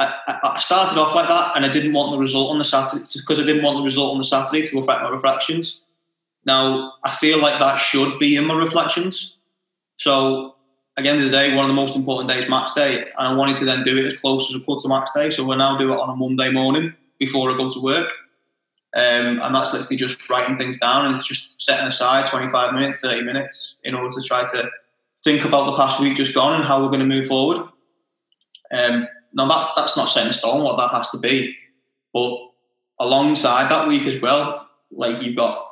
I, 0.00 0.40
I, 0.54 0.60
started 0.60 0.98
off 0.98 1.14
like 1.14 1.28
that 1.28 1.52
and 1.54 1.64
I 1.64 1.68
didn't 1.68 1.92
want 1.92 2.12
the 2.12 2.18
result 2.18 2.50
on 2.50 2.58
the 2.58 2.64
Saturday 2.64 3.04
because 3.14 3.38
I 3.38 3.44
didn't 3.44 3.62
want 3.62 3.76
the 3.76 3.82
result 3.82 4.12
on 4.12 4.18
the 4.18 4.24
Saturday 4.24 4.66
to 4.66 4.78
affect 4.78 5.02
my 5.02 5.10
reflections. 5.10 5.82
Now 6.46 6.94
I 7.04 7.10
feel 7.10 7.38
like 7.38 7.58
that 7.60 7.76
should 7.76 8.18
be 8.18 8.36
in 8.36 8.46
my 8.46 8.54
reflections. 8.54 9.36
So 9.98 10.54
at 10.96 11.04
the 11.04 11.10
end 11.10 11.18
of 11.18 11.26
the 11.26 11.30
day, 11.30 11.54
one 11.54 11.64
of 11.64 11.68
the 11.68 11.74
most 11.74 11.94
important 11.96 12.30
days, 12.30 12.48
match 12.48 12.74
day, 12.74 13.02
and 13.02 13.28
I 13.28 13.34
wanted 13.34 13.56
to 13.56 13.66
then 13.66 13.84
do 13.84 13.98
it 13.98 14.06
as 14.06 14.16
close 14.16 14.52
as 14.52 14.60
I 14.60 14.64
could 14.64 14.78
to 14.78 14.88
match 14.88 15.08
day. 15.14 15.28
So 15.28 15.44
we 15.44 15.54
now 15.56 15.76
do 15.76 15.92
it 15.92 15.98
on 15.98 16.08
a 16.08 16.16
Monday 16.16 16.50
morning 16.50 16.94
before 17.18 17.50
I 17.50 17.56
go 17.56 17.68
to 17.70 17.80
work. 17.80 18.10
Um, 18.96 19.40
and 19.40 19.54
that's 19.54 19.72
literally 19.72 19.96
just 19.96 20.28
writing 20.28 20.56
things 20.56 20.78
down 20.78 21.06
and 21.14 21.22
just 21.22 21.60
setting 21.60 21.86
aside 21.86 22.26
25 22.26 22.74
minutes, 22.74 23.00
30 23.00 23.22
minutes 23.22 23.78
in 23.84 23.94
order 23.94 24.10
to 24.10 24.22
try 24.26 24.44
to 24.44 24.70
think 25.22 25.44
about 25.44 25.66
the 25.66 25.76
past 25.76 26.00
week 26.00 26.16
just 26.16 26.34
gone 26.34 26.54
and 26.54 26.64
how 26.64 26.82
we're 26.82 26.88
going 26.88 27.00
to 27.00 27.06
move 27.06 27.26
forward. 27.26 27.68
Um, 28.72 29.06
now 29.32 29.48
that 29.48 29.70
that's 29.76 29.96
not 29.96 30.06
set 30.06 30.26
in 30.26 30.32
stone 30.32 30.64
what 30.64 30.76
that 30.76 30.90
has 30.90 31.10
to 31.10 31.18
be, 31.18 31.56
but 32.12 32.38
alongside 32.98 33.70
that 33.70 33.88
week 33.88 34.06
as 34.06 34.20
well, 34.20 34.68
like 34.90 35.22
you've 35.22 35.36
got 35.36 35.66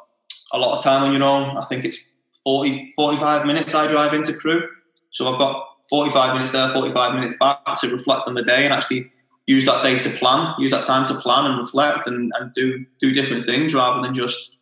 a 0.53 0.59
lot 0.59 0.77
of 0.77 0.83
time 0.83 1.03
on 1.03 1.13
your 1.13 1.23
own. 1.23 1.57
I 1.57 1.67
think 1.67 1.85
it's 1.85 2.03
40, 2.45 2.93
45 2.97 3.47
minutes 3.47 3.75
I 3.75 3.87
drive 3.87 4.15
into 4.15 4.35
Crewe, 4.35 4.69
so 5.11 5.27
I've 5.27 5.39
got 5.39 5.67
45 5.91 6.35
minutes 6.35 6.53
there, 6.53 6.73
45 6.73 7.15
minutes 7.15 7.35
back 7.39 7.61
to 7.81 7.89
reflect 7.89 8.27
on 8.27 8.35
the 8.35 8.43
day 8.43 8.65
and 8.65 8.73
actually 8.73 9.11
use 9.47 9.65
that 9.65 9.83
day 9.83 9.99
to 9.99 10.11
plan, 10.11 10.55
use 10.59 10.71
that 10.71 10.85
time 10.85 11.07
to 11.07 11.15
plan 11.21 11.51
and 11.51 11.59
reflect 11.59 12.07
and, 12.07 12.33
and 12.39 12.53
do 12.55 12.85
do 13.01 13.13
different 13.13 13.45
things 13.45 13.75
rather 13.75 14.03
than 14.03 14.15
just 14.15 14.59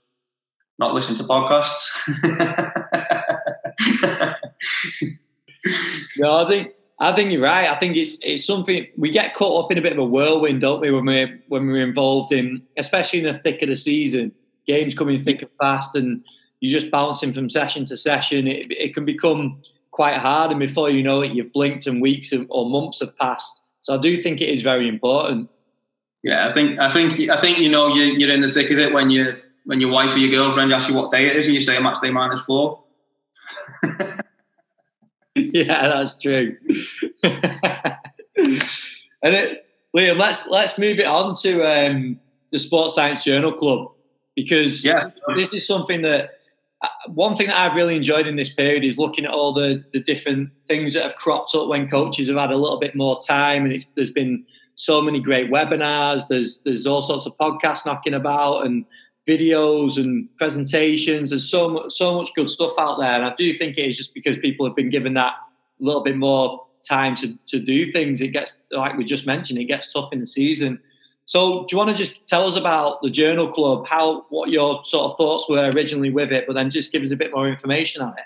not 0.79 0.95
listen 0.95 1.17
to 1.17 1.25
podcasts. 1.25 1.89
no, 6.17 6.45
I 6.45 6.49
think 6.49 6.73
I 6.99 7.13
think 7.13 7.31
you're 7.31 7.43
right. 7.43 7.69
I 7.69 7.75
think 7.75 7.97
it's 7.97 8.19
it's 8.23 8.47
something 8.47 8.87
we 8.97 9.11
get 9.11 9.35
caught 9.35 9.65
up 9.65 9.73
in 9.73 9.79
a 9.79 9.83
bit 9.83 9.93
of 9.93 9.99
a 9.99 10.05
whirlwind, 10.05 10.63
don't 10.63 10.81
we, 10.81 10.91
when 10.91 11.05
we're 11.05 11.43
when 11.49 11.67
we're 11.67 11.87
involved 11.87 12.33
in, 12.33 12.63
especially 12.79 13.19
in 13.21 13.27
the 13.27 13.39
thick 13.41 13.63
of 13.63 13.69
the 13.69 13.77
season, 13.77 14.33
games 14.67 14.95
coming 14.95 15.23
thick 15.23 15.43
and 15.43 15.51
fast, 15.61 15.95
and 15.95 16.25
you're 16.61 16.79
just 16.79 16.91
bouncing 16.91 17.35
from 17.35 17.51
session 17.51 17.85
to 17.87 17.97
session. 17.97 18.47
It, 18.47 18.67
it 18.71 18.95
can 18.95 19.05
become 19.05 19.61
quite 19.91 20.17
hard, 20.17 20.51
and 20.51 20.61
before 20.61 20.89
you 20.89 21.03
know 21.03 21.21
it, 21.21 21.33
you've 21.33 21.53
blinked 21.53 21.87
and 21.87 22.01
weeks 22.01 22.33
or 22.49 22.69
months 22.69 23.01
have 23.01 23.17
passed. 23.19 23.61
So 23.83 23.95
I 23.95 23.99
do 23.99 24.23
think 24.23 24.41
it 24.41 24.49
is 24.49 24.63
very 24.63 24.89
important. 24.89 25.51
Yeah, 26.23 26.49
I 26.49 26.53
think 26.55 26.81
I 26.81 26.91
think 26.91 27.29
I 27.29 27.41
think 27.41 27.59
you 27.59 27.69
know 27.69 27.95
you're, 27.95 28.19
you're 28.19 28.33
in 28.33 28.41
the 28.41 28.51
thick 28.51 28.71
of 28.71 28.79
it 28.79 28.95
when 28.95 29.11
you 29.11 29.37
when 29.65 29.81
your 29.81 29.91
wife 29.91 30.15
or 30.15 30.19
your 30.19 30.33
girlfriend 30.33 30.73
asks 30.73 30.89
you 30.89 30.97
what 30.97 31.11
day 31.11 31.27
it 31.27 31.37
is, 31.37 31.45
and 31.45 31.55
you 31.55 31.61
say 31.61 31.79
match 31.79 32.01
day 32.01 32.11
minus 32.11 32.43
four. 32.45 32.83
yeah, 35.53 35.89
that's 35.89 36.21
true. 36.21 36.57
and 37.23 37.95
it, 39.23 39.67
Liam, 39.95 40.19
let's 40.19 40.47
let's 40.47 40.79
move 40.79 40.99
it 40.99 41.07
on 41.07 41.35
to 41.43 41.63
um, 41.63 42.19
the 42.53 42.59
Sports 42.59 42.95
Science 42.95 43.23
Journal 43.23 43.53
Club 43.53 43.91
because 44.35 44.85
yeah. 44.85 45.11
this 45.35 45.53
is 45.53 45.67
something 45.67 46.01
that 46.03 46.39
uh, 46.83 46.89
one 47.09 47.37
thing 47.37 47.49
that 47.49 47.59
I've 47.59 47.77
really 47.77 47.97
enjoyed 47.97 48.27
in 48.27 48.37
this 48.37 48.53
period 48.53 48.83
is 48.83 48.99
looking 48.99 49.27
at 49.27 49.31
all 49.31 49.53
the, 49.53 49.85
the 49.93 50.01
different 50.01 50.51
things 50.69 50.95
that 50.95 51.03
have 51.03 51.17
cropped 51.17 51.55
up 51.55 51.69
when 51.69 51.89
coaches 51.89 52.29
have 52.29 52.37
had 52.37 52.51
a 52.51 52.57
little 52.57 52.79
bit 52.79 52.95
more 52.95 53.19
time, 53.19 53.67
and 53.67 53.85
there's 53.95 54.11
been 54.11 54.45
so 54.75 55.03
many 55.03 55.21
great 55.21 55.51
webinars. 55.51 56.29
There's 56.29 56.63
there's 56.63 56.87
all 56.87 57.03
sorts 57.03 57.27
of 57.27 57.37
podcasts 57.37 57.85
knocking 57.85 58.15
about, 58.15 58.65
and 58.65 58.87
videos 59.27 59.97
and 59.99 60.29
presentations. 60.37 61.31
There's 61.31 61.49
so 61.49 61.69
much, 61.69 61.93
so 61.93 62.15
much 62.15 62.33
good 62.35 62.49
stuff 62.49 62.73
out 62.79 62.99
there, 62.99 63.13
and 63.13 63.25
I 63.25 63.35
do 63.35 63.57
think 63.59 63.77
it 63.77 63.89
is 63.89 63.97
just 63.97 64.15
because 64.15 64.39
people 64.39 64.67
have 64.67 64.77
been 64.77 64.91
given 64.91 65.15
that 65.15 65.35
a 65.81 65.85
little 65.85 66.03
bit 66.03 66.17
more 66.17 66.65
time 66.87 67.15
to 67.17 67.37
to 67.47 67.59
do 67.59 67.91
things. 67.93 68.21
It 68.21 68.29
gets 68.29 68.61
like 68.71 68.97
we 68.97 69.05
just 69.05 69.27
mentioned, 69.27 69.59
it 69.59 69.65
gets 69.65 69.93
tough 69.93 70.13
in 70.13 70.21
the 70.21 70.27
season. 70.27 70.81
So, 71.27 71.65
do 71.65 71.67
you 71.73 71.79
want 71.79 71.91
to 71.91 71.97
just 71.97 72.25
tell 72.27 72.47
us 72.47 72.55
about 72.55 73.03
the 73.03 73.11
Journal 73.11 73.53
Club? 73.53 73.87
How 73.87 74.27
what 74.29 74.51
your 74.51 74.85
sort 74.85 75.11
of 75.11 75.17
thoughts 75.17 75.49
were 75.49 75.71
originally 75.75 76.11
with 76.11 76.31
it, 76.31 76.47
but 76.47 76.55
then 76.55 76.71
just 76.71 76.93
give 76.93 77.03
us 77.03 77.11
a 77.11 77.17
bit 77.17 77.33
more 77.35 77.49
information 77.49 78.01
on 78.03 78.11
it. 78.11 78.25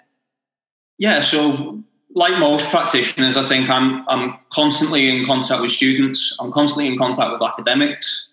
Yeah. 0.98 1.22
So, 1.22 1.82
like 2.14 2.38
most 2.38 2.68
practitioners, 2.68 3.38
I 3.38 3.48
think 3.48 3.70
I'm 3.70 4.06
I'm 4.08 4.38
constantly 4.52 5.08
in 5.08 5.24
contact 5.24 5.62
with 5.62 5.72
students. 5.72 6.36
I'm 6.40 6.52
constantly 6.52 6.88
in 6.88 6.98
contact 6.98 7.32
with 7.32 7.42
academics. 7.42 8.29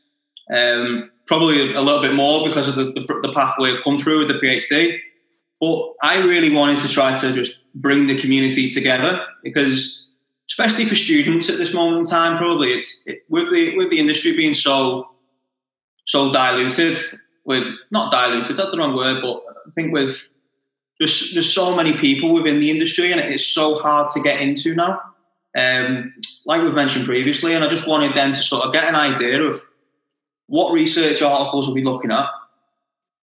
Um, 0.54 1.12
probably 1.28 1.74
a 1.74 1.82
little 1.82 2.02
bit 2.02 2.14
more 2.14 2.48
because 2.48 2.68
of 2.68 2.76
the, 2.76 2.86
the, 2.86 3.20
the 3.22 3.34
pathway 3.34 3.72
I've 3.72 3.84
come 3.84 4.00
through 4.00 4.20
with 4.20 4.30
the 4.30 4.36
PhD. 4.36 5.00
But 5.60 5.93
I 6.02 6.24
really 6.24 6.54
wanted 6.54 6.80
to 6.80 6.88
try 6.88 7.14
to 7.16 7.34
just 7.34 7.60
bring 7.76 8.08
the 8.08 8.20
communities 8.20 8.74
together 8.74 9.26
because, 9.43 10.10
especially 10.50 10.86
for 10.86 10.95
students 10.95 11.50
at 11.50 11.58
this 11.58 11.74
moment 11.74 11.98
in 11.98 12.04
time, 12.04 12.38
probably 12.38 12.74
it's 12.74 13.04
it, 13.06 13.24
with 13.30 13.52
the 13.52 13.76
with 13.76 13.89
the 13.89 14.00
industry 14.00 14.36
being 14.36 14.54
so 14.54 15.10
so 16.06 16.32
diluted. 16.32 16.98
With 17.45 17.66
not 17.91 18.12
diluted, 18.12 18.58
that's 18.58 18.72
the 18.72 18.78
wrong 18.78 18.95
word, 18.95 19.22
but 19.22 19.41
I 19.66 19.72
think 19.74 19.93
with 19.93 20.28
there's 21.00 21.34
there's 21.34 21.52
so 21.52 21.76
many 21.76 21.98
people 21.98 22.34
within 22.34 22.60
the 22.60 22.70
industry, 22.70 23.12
and 23.12 23.22
it's 23.22 23.45
so 23.45 23.76
hard 23.76 24.10
to 24.10 24.22
get 24.22 24.41
into 24.41 24.76
now. 24.76 25.02
Um, 25.58 26.14
like 26.45 26.62
we've 26.62 26.74
mentioned 26.74 27.06
previously, 27.06 27.54
and 27.54 27.64
I 27.64 27.68
just 27.68 27.88
wanted 27.88 28.16
them 28.16 28.34
to 28.34 28.43
sort 28.43 28.64
of 28.64 28.74
get 28.74 28.84
an 28.84 28.95
idea 28.95 29.41
of 29.41 29.62
what 30.48 30.72
research 30.72 31.22
articles 31.22 31.70
are 31.70 31.74
we 31.74 31.84
looking 31.84 32.12
at? 32.12 32.28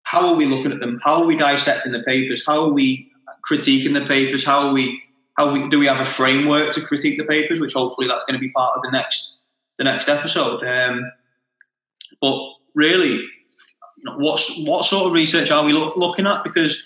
How 0.05 0.29
are 0.29 0.35
we 0.35 0.47
looking 0.47 0.73
at 0.73 0.81
them? 0.81 1.01
How 1.03 1.23
are 1.23 1.27
we 1.27 1.37
dissecting 1.37 1.93
the 1.93 2.03
papers? 2.03 2.45
How 2.47 2.65
are 2.65 2.73
we 2.73 3.11
critiquing 3.51 3.95
the 3.95 4.07
papers? 4.07 4.45
How 4.45 4.69
are 4.69 4.73
we? 4.73 5.03
How 5.37 5.53
we, 5.53 5.69
do 5.69 5.81
we 5.81 5.87
have 5.87 6.01
a 6.01 6.09
framework 6.09 6.73
to 6.75 6.81
critique 6.81 7.19
the 7.19 7.25
papers? 7.25 7.59
Which 7.59 7.73
hopefully 7.73 8.07
that's 8.07 8.25
going 8.25 8.35
to 8.35 8.41
be 8.41 8.51
part 8.51 8.77
of 8.77 8.83
the 8.83 8.91
next 8.93 9.41
the 9.79 9.85
next 9.85 10.09
episode. 10.09 10.63
Um, 10.63 11.11
but 12.21 12.39
really, 12.75 13.15
you 13.17 14.05
know, 14.05 14.17
what 14.19 14.41
what 14.67 14.85
sort 14.85 15.07
of 15.07 15.13
research 15.13 15.51
are 15.51 15.65
we 15.65 15.73
lo- 15.73 15.95
looking 15.97 16.27
at? 16.27 16.45
Because 16.45 16.83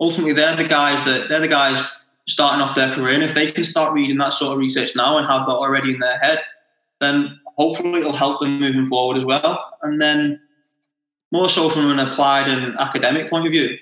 ultimately, 0.00 0.34
they're 0.34 0.56
the 0.56 0.68
guys 0.68 1.02
that 1.04 1.28
they're 1.28 1.40
the 1.40 1.48
guys 1.48 1.82
starting 2.28 2.60
off 2.60 2.74
their 2.74 2.92
career, 2.94 3.14
and 3.14 3.22
if 3.22 3.34
they 3.34 3.52
can 3.52 3.64
start 3.64 3.94
reading 3.94 4.18
that 4.18 4.32
sort 4.32 4.52
of 4.52 4.58
research 4.58 4.96
now 4.96 5.16
and 5.16 5.26
have 5.26 5.46
that 5.46 5.52
already 5.52 5.94
in 5.94 6.00
their 6.00 6.18
head, 6.18 6.40
then 7.00 7.38
hopefully 7.56 8.00
it'll 8.00 8.12
help 8.12 8.40
them 8.40 8.60
moving 8.60 8.86
forward 8.86 9.16
as 9.16 9.24
well. 9.24 9.78
And 9.82 10.00
then 10.00 10.40
more 11.32 11.48
so 11.48 11.68
from 11.70 11.90
an 11.90 11.98
applied 11.98 12.48
and 12.48 12.78
academic 12.78 13.28
point 13.28 13.46
of 13.46 13.52
view, 13.52 13.76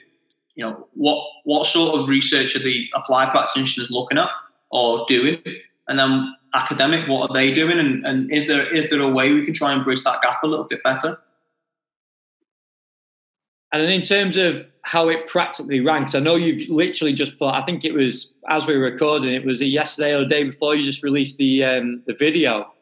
you 0.55 0.65
know, 0.65 0.89
what 0.95 1.25
what 1.45 1.67
sort 1.67 1.99
of 1.99 2.09
research 2.09 2.57
are 2.57 2.61
the 2.63 2.87
applied 2.95 3.31
practitioners 3.31 3.91
looking 3.91 4.19
at 4.19 4.31
or 4.71 5.05
doing? 5.09 5.43
And 5.89 5.99
then 5.99 6.35
academic, 6.55 7.09
what 7.09 7.31
are 7.31 7.35
they 7.35 7.53
doing? 7.53 7.79
And, 7.79 8.07
and 8.07 8.33
is 8.33 8.47
there 8.47 8.73
is 8.75 8.89
there 8.91 9.01
a 9.01 9.09
way 9.09 9.33
we 9.33 9.45
can 9.45 9.55
try 9.55 9.73
and 9.73 9.85
bridge 9.85 10.03
that 10.05 10.23
gap 10.23 10.43
a 10.43 10.47
little 10.47 10.67
bit 10.67 10.83
better? 10.83 11.19
And 13.73 13.83
in 13.83 14.03
terms 14.03 14.37
of 14.37 14.65
how 14.83 15.09
it 15.09 15.27
practically 15.27 15.81
ranks, 15.81 16.15
I 16.15 16.21
know 16.21 16.37
you've 16.37 16.69
literally 16.69 17.13
just 17.13 17.37
put. 17.39 17.49
I 17.49 17.63
think 17.63 17.85
it 17.85 17.93
was 17.93 18.33
as 18.49 18.67
we 18.67 18.77
were 18.77 18.85
recording. 18.85 19.35
It 19.35 19.45
was 19.45 19.61
yesterday 19.61 20.15
or 20.15 20.21
the 20.21 20.27
day 20.27 20.45
before 20.45 20.77
you 20.77 20.85
just 20.85 21.03
released 21.03 21.39
the 21.39 21.65
um, 21.65 22.03
the 22.07 22.15
video 22.15 22.74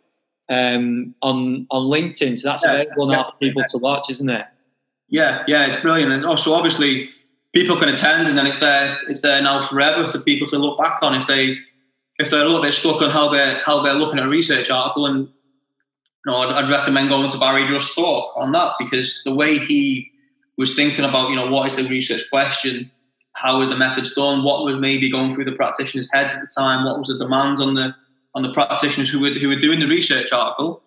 um, 0.48 1.14
on 1.22 1.66
on 1.70 1.86
LinkedIn. 1.90 2.38
So 2.38 2.48
that's 2.48 2.64
yeah, 2.64 2.72
available 2.72 3.06
now 3.06 3.24
for 3.24 3.36
people 3.36 3.62
to 3.68 3.78
watch, 3.78 4.10
isn't 4.10 4.30
it? 4.30 4.46
Yeah, 5.08 5.44
yeah, 5.46 5.66
it's 5.66 5.80
brilliant. 5.80 6.12
And 6.12 6.24
also, 6.24 6.54
obviously, 6.54 7.10
people 7.52 7.76
can 7.76 7.88
attend, 7.88 8.28
and 8.28 8.36
then 8.36 8.46
it's 8.46 8.58
there. 8.58 8.98
It's 9.08 9.20
there 9.20 9.40
now 9.42 9.66
forever 9.66 10.10
for 10.10 10.20
people 10.20 10.46
to 10.48 10.58
look 10.58 10.78
back 10.78 11.02
on 11.02 11.14
if 11.14 11.26
they 11.26 11.56
if 12.18 12.30
they're 12.30 12.42
a 12.42 12.46
little 12.46 12.62
bit 12.62 12.74
stuck 12.74 13.02
on 13.02 13.10
how 13.10 13.28
they're 13.28 13.60
how 13.64 13.82
they're 13.82 13.94
looking 13.94 14.18
at 14.18 14.26
a 14.26 14.28
research 14.28 14.70
article. 14.70 15.06
And 15.06 15.28
you 15.28 16.32
know, 16.32 16.38
I'd, 16.38 16.64
I'd 16.64 16.70
recommend 16.70 17.08
going 17.08 17.30
to 17.30 17.38
Barry 17.38 17.66
Just 17.66 17.94
talk 17.94 18.32
on 18.36 18.52
that 18.52 18.74
because 18.78 19.22
the 19.24 19.34
way 19.34 19.58
he 19.58 20.10
was 20.56 20.74
thinking 20.74 21.04
about, 21.04 21.30
you 21.30 21.36
know, 21.36 21.50
what 21.50 21.66
is 21.66 21.74
the 21.74 21.88
research 21.88 22.22
question, 22.30 22.90
how 23.32 23.58
were 23.58 23.66
the 23.66 23.76
methods 23.76 24.14
done, 24.14 24.44
what 24.44 24.64
was 24.64 24.76
maybe 24.76 25.10
going 25.10 25.34
through 25.34 25.46
the 25.46 25.52
practitioners' 25.52 26.10
heads 26.12 26.34
at 26.34 26.40
the 26.40 26.48
time, 26.56 26.84
what 26.84 26.98
was 26.98 27.08
the 27.08 27.18
demands 27.18 27.60
on 27.60 27.74
the 27.74 27.94
on 28.34 28.42
the 28.42 28.52
practitioners 28.52 29.10
who 29.10 29.20
were 29.20 29.30
who 29.30 29.48
were 29.48 29.60
doing 29.60 29.80
the 29.80 29.86
research 29.86 30.32
article, 30.32 30.82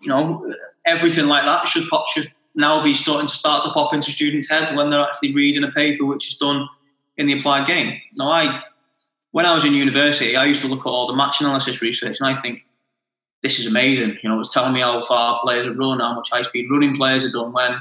you 0.00 0.08
know, 0.08 0.52
everything 0.86 1.26
like 1.26 1.44
that 1.46 1.66
should 1.68 1.88
pop, 1.88 2.08
should 2.08 2.32
now 2.54 2.82
be 2.82 2.94
starting 2.94 3.26
to 3.26 3.34
start 3.34 3.62
to 3.62 3.70
pop 3.70 3.94
into 3.94 4.10
students' 4.10 4.50
heads 4.50 4.72
when 4.72 4.90
they're 4.90 5.00
actually 5.00 5.34
reading 5.34 5.64
a 5.64 5.70
paper 5.70 6.04
which 6.04 6.28
is 6.28 6.36
done 6.36 6.68
in 7.16 7.26
the 7.26 7.38
applied 7.38 7.66
game. 7.66 8.00
Now, 8.16 8.30
I 8.30 8.62
when 9.32 9.46
I 9.46 9.54
was 9.54 9.64
in 9.64 9.74
university, 9.74 10.36
I 10.36 10.46
used 10.46 10.60
to 10.62 10.68
look 10.68 10.80
at 10.80 10.86
all 10.86 11.06
the 11.06 11.14
match 11.14 11.40
analysis 11.40 11.82
research, 11.82 12.18
and 12.20 12.36
I 12.36 12.40
think 12.40 12.66
this 13.42 13.58
is 13.58 13.66
amazing. 13.66 14.18
You 14.22 14.30
know, 14.30 14.40
it's 14.40 14.52
telling 14.52 14.72
me 14.72 14.80
how 14.80 15.04
far 15.04 15.40
players 15.42 15.66
have 15.66 15.76
run, 15.76 16.00
how 16.00 16.14
much 16.14 16.30
high 16.30 16.42
speed 16.42 16.68
running 16.70 16.96
players 16.96 17.22
have 17.22 17.32
done. 17.32 17.52
When 17.52 17.80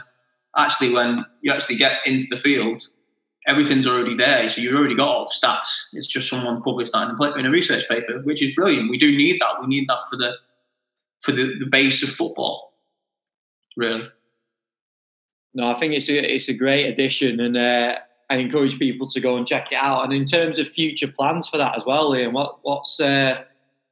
actually, 0.56 0.94
when 0.94 1.18
you 1.42 1.52
actually 1.52 1.78
get 1.78 2.06
into 2.06 2.26
the 2.30 2.38
field, 2.38 2.84
everything's 3.50 3.88
already 3.88 4.16
there. 4.16 4.48
So 4.50 4.62
you've 4.62 4.76
already 4.76 4.96
got 4.96 5.08
all 5.08 5.26
the 5.26 5.48
stats. 5.48 5.90
It's 5.94 6.08
just 6.08 6.30
someone 6.30 6.62
published 6.62 6.94
that 6.94 7.34
in 7.38 7.46
a 7.46 7.50
research 7.50 7.88
paper, 7.90 8.22
which 8.24 8.44
is 8.44 8.54
brilliant. 8.54 8.92
We 8.92 9.00
do 9.00 9.10
need 9.16 9.42
that. 9.42 9.60
We 9.60 9.68
need 9.68 9.88
that 9.90 10.04
for 10.10 10.18
the 10.18 10.34
for 11.22 11.32
the, 11.34 11.56
the 11.60 11.66
base 11.66 12.02
of 12.04 12.10
football, 12.10 12.74
really. 13.76 14.08
No, 15.54 15.70
I 15.70 15.74
think 15.74 15.94
it's 15.94 16.10
a 16.10 16.34
it's 16.34 16.48
a 16.48 16.54
great 16.54 16.86
addition, 16.86 17.40
and 17.40 17.58
uh, 17.58 17.98
I 18.30 18.36
encourage 18.36 18.78
people 18.78 19.10
to 19.10 19.20
go 19.20 19.36
and 19.36 19.48
check 19.48 19.72
it 19.72 19.76
out. 19.76 20.04
And 20.04 20.14
in 20.14 20.26
terms 20.26 20.60
of 20.60 20.70
future 20.70 21.08
plans 21.08 21.50
for 21.50 21.58
that 21.58 21.76
as 21.76 21.86
well, 21.86 22.12
Liam, 22.12 22.34
what 22.34 22.60
what's 22.62 23.00
uh, 23.00 23.44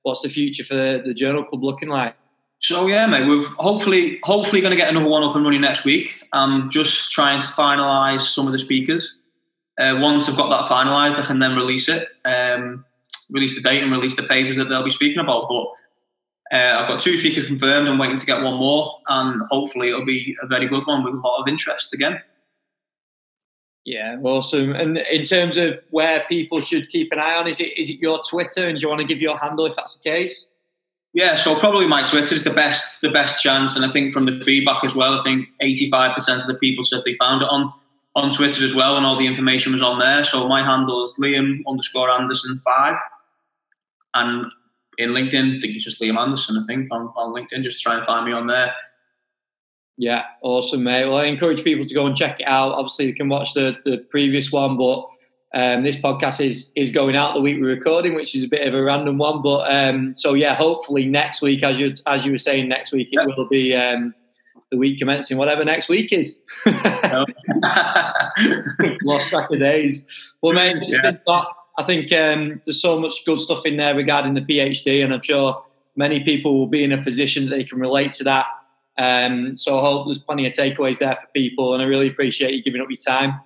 what's 0.03 0.21
the 0.21 0.29
future 0.29 0.63
for 0.63 1.01
the 1.03 1.13
Journal 1.13 1.43
Club 1.43 1.63
looking 1.63 1.89
like? 1.89 2.15
So 2.59 2.87
yeah, 2.87 3.05
mate, 3.07 3.27
we're 3.27 3.43
hopefully 3.57 4.19
hopefully 4.23 4.61
going 4.61 4.71
to 4.71 4.77
get 4.77 4.89
another 4.89 5.09
one 5.09 5.23
up 5.23 5.35
and 5.35 5.43
running 5.43 5.61
next 5.61 5.83
week. 5.83 6.23
I'm 6.33 6.69
just 6.69 7.11
trying 7.11 7.41
to 7.41 7.47
finalise 7.47 8.21
some 8.21 8.45
of 8.45 8.51
the 8.51 8.59
speakers. 8.59 9.21
Uh, 9.77 9.99
once 10.01 10.27
I've 10.27 10.37
got 10.37 10.49
that 10.49 10.71
finalised, 10.71 11.21
I 11.21 11.25
can 11.25 11.39
then 11.39 11.55
release 11.55 11.87
it, 11.87 12.07
um, 12.25 12.83
release 13.29 13.55
the 13.55 13.61
date 13.61 13.83
and 13.83 13.91
release 13.91 14.15
the 14.15 14.23
papers 14.23 14.57
that 14.57 14.65
they'll 14.65 14.83
be 14.83 14.91
speaking 14.91 15.19
about. 15.19 15.47
But 15.47 16.57
uh, 16.57 16.79
I've 16.79 16.89
got 16.89 16.99
two 16.99 17.17
speakers 17.17 17.45
confirmed. 17.45 17.87
I'm 17.87 17.99
waiting 17.99 18.17
to 18.17 18.25
get 18.25 18.41
one 18.41 18.55
more, 18.55 18.97
and 19.07 19.41
hopefully 19.49 19.89
it'll 19.89 20.05
be 20.05 20.35
a 20.41 20.47
very 20.47 20.67
good 20.67 20.85
one 20.87 21.03
with 21.03 21.13
a 21.13 21.17
lot 21.17 21.41
of 21.41 21.47
interest 21.47 21.93
again. 21.93 22.19
Yeah, 23.85 24.17
awesome. 24.21 24.73
And 24.73 24.97
in 24.97 25.23
terms 25.23 25.55
of 25.55 25.79
where 25.91 26.25
people 26.27 26.59
should 26.59 26.89
keep 26.89 27.11
an 27.13 27.19
eye 27.19 27.35
on, 27.35 27.47
is 27.47 27.61
it 27.61 27.77
is 27.77 27.89
it 27.89 27.99
your 27.99 28.19
Twitter, 28.29 28.67
and 28.67 28.77
do 28.77 28.81
you 28.81 28.89
want 28.89 28.99
to 28.99 29.07
give 29.07 29.21
your 29.21 29.37
handle 29.37 29.65
if 29.65 29.75
that's 29.75 29.97
the 29.97 30.09
case? 30.09 30.47
Yeah, 31.13 31.35
so 31.35 31.57
probably 31.57 31.87
my 31.87 32.03
Twitter 32.03 32.35
is 32.35 32.43
the 32.43 32.51
best 32.51 32.99
the 33.01 33.09
best 33.09 33.41
chance, 33.41 33.75
and 33.75 33.85
I 33.85 33.91
think 33.91 34.13
from 34.13 34.25
the 34.25 34.39
feedback 34.41 34.83
as 34.83 34.93
well, 34.93 35.13
I 35.13 35.23
think 35.23 35.47
eighty 35.61 35.89
five 35.89 36.13
percent 36.15 36.41
of 36.41 36.47
the 36.47 36.55
people 36.55 36.83
said 36.83 37.03
they 37.05 37.15
found 37.15 37.43
it 37.43 37.47
on 37.49 37.71
on 38.17 38.33
Twitter 38.33 38.65
as 38.65 38.73
well, 38.73 38.97
and 38.97 39.05
all 39.05 39.17
the 39.17 39.27
information 39.27 39.71
was 39.71 39.83
on 39.83 39.99
there. 39.99 40.23
So 40.23 40.47
my 40.47 40.63
handle 40.63 41.03
is 41.03 41.17
Liam 41.21 41.61
underscore 41.67 42.09
Anderson 42.09 42.59
five, 42.65 42.97
and 44.15 44.51
in 44.97 45.11
LinkedIn, 45.11 45.57
I 45.57 45.61
think 45.61 45.75
it's 45.75 45.85
just 45.85 46.01
Liam 46.01 46.17
Anderson. 46.17 46.57
I 46.57 46.65
think 46.65 46.87
on, 46.91 47.13
on 47.15 47.31
LinkedIn, 47.31 47.63
just 47.63 47.81
try 47.81 47.95
and 47.95 48.05
find 48.07 48.25
me 48.25 48.31
on 48.31 48.47
there. 48.47 48.73
Yeah, 49.99 50.23
awesome, 50.41 50.83
mate. 50.83 51.05
Well, 51.05 51.17
I 51.17 51.25
encourage 51.25 51.63
people 51.63 51.85
to 51.85 51.93
go 51.93 52.07
and 52.07 52.15
check 52.15 52.39
it 52.39 52.47
out. 52.47 52.71
Obviously, 52.71 53.05
you 53.05 53.13
can 53.13 53.29
watch 53.29 53.53
the 53.53 53.77
the 53.85 53.99
previous 54.09 54.51
one, 54.51 54.77
but 54.77 55.05
um, 55.53 55.83
this 55.83 55.95
podcast 55.95 56.43
is 56.43 56.71
is 56.75 56.89
going 56.89 57.15
out 57.15 57.35
the 57.35 57.41
week 57.41 57.57
we're 57.61 57.67
recording, 57.67 58.15
which 58.15 58.35
is 58.35 58.43
a 58.43 58.47
bit 58.47 58.67
of 58.67 58.73
a 58.73 58.81
random 58.81 59.19
one. 59.19 59.43
But 59.43 59.71
um, 59.71 60.15
so 60.15 60.33
yeah, 60.33 60.55
hopefully 60.55 61.05
next 61.05 61.43
week, 61.43 61.61
as 61.61 61.77
you 61.77 61.93
as 62.07 62.25
you 62.25 62.31
were 62.31 62.39
saying, 62.39 62.67
next 62.67 62.91
week 62.91 63.09
it 63.11 63.37
will 63.37 63.47
be 63.47 63.75
um, 63.75 64.15
the 64.71 64.77
week 64.77 64.99
commencing 64.99 65.37
whatever 65.37 65.63
next 65.63 65.89
week 65.89 66.11
is. 66.11 66.43
Lost 69.03 69.29
track 69.29 69.49
of 69.51 69.59
days. 69.59 70.03
Well, 70.41 70.53
mate, 70.53 70.77
yeah. 70.87 71.17
I 71.79 71.83
think 71.83 72.11
um, 72.11 72.61
there's 72.65 72.81
so 72.81 72.99
much 72.99 73.23
good 73.25 73.39
stuff 73.39 73.65
in 73.65 73.77
there 73.77 73.95
regarding 73.95 74.33
the 74.33 74.41
PhD, 74.41 75.03
and 75.03 75.13
I'm 75.13 75.21
sure 75.21 75.63
many 75.95 76.21
people 76.21 76.57
will 76.57 76.67
be 76.67 76.83
in 76.83 76.91
a 76.91 77.01
position 77.01 77.45
that 77.45 77.55
they 77.55 77.63
can 77.63 77.79
relate 77.79 78.13
to 78.13 78.23
that. 78.25 78.47
Um, 78.97 79.55
so 79.55 79.77
I 79.77 79.81
hope 79.81 80.07
there's 80.07 80.17
plenty 80.17 80.47
of 80.47 80.53
takeaways 80.53 80.97
there 80.97 81.15
for 81.15 81.27
people, 81.35 81.73
and 81.73 81.83
I 81.83 81.85
really 81.85 82.07
appreciate 82.07 82.53
you 82.53 82.63
giving 82.63 82.81
up 82.81 82.89
your 82.89 82.97
time. 82.97 83.39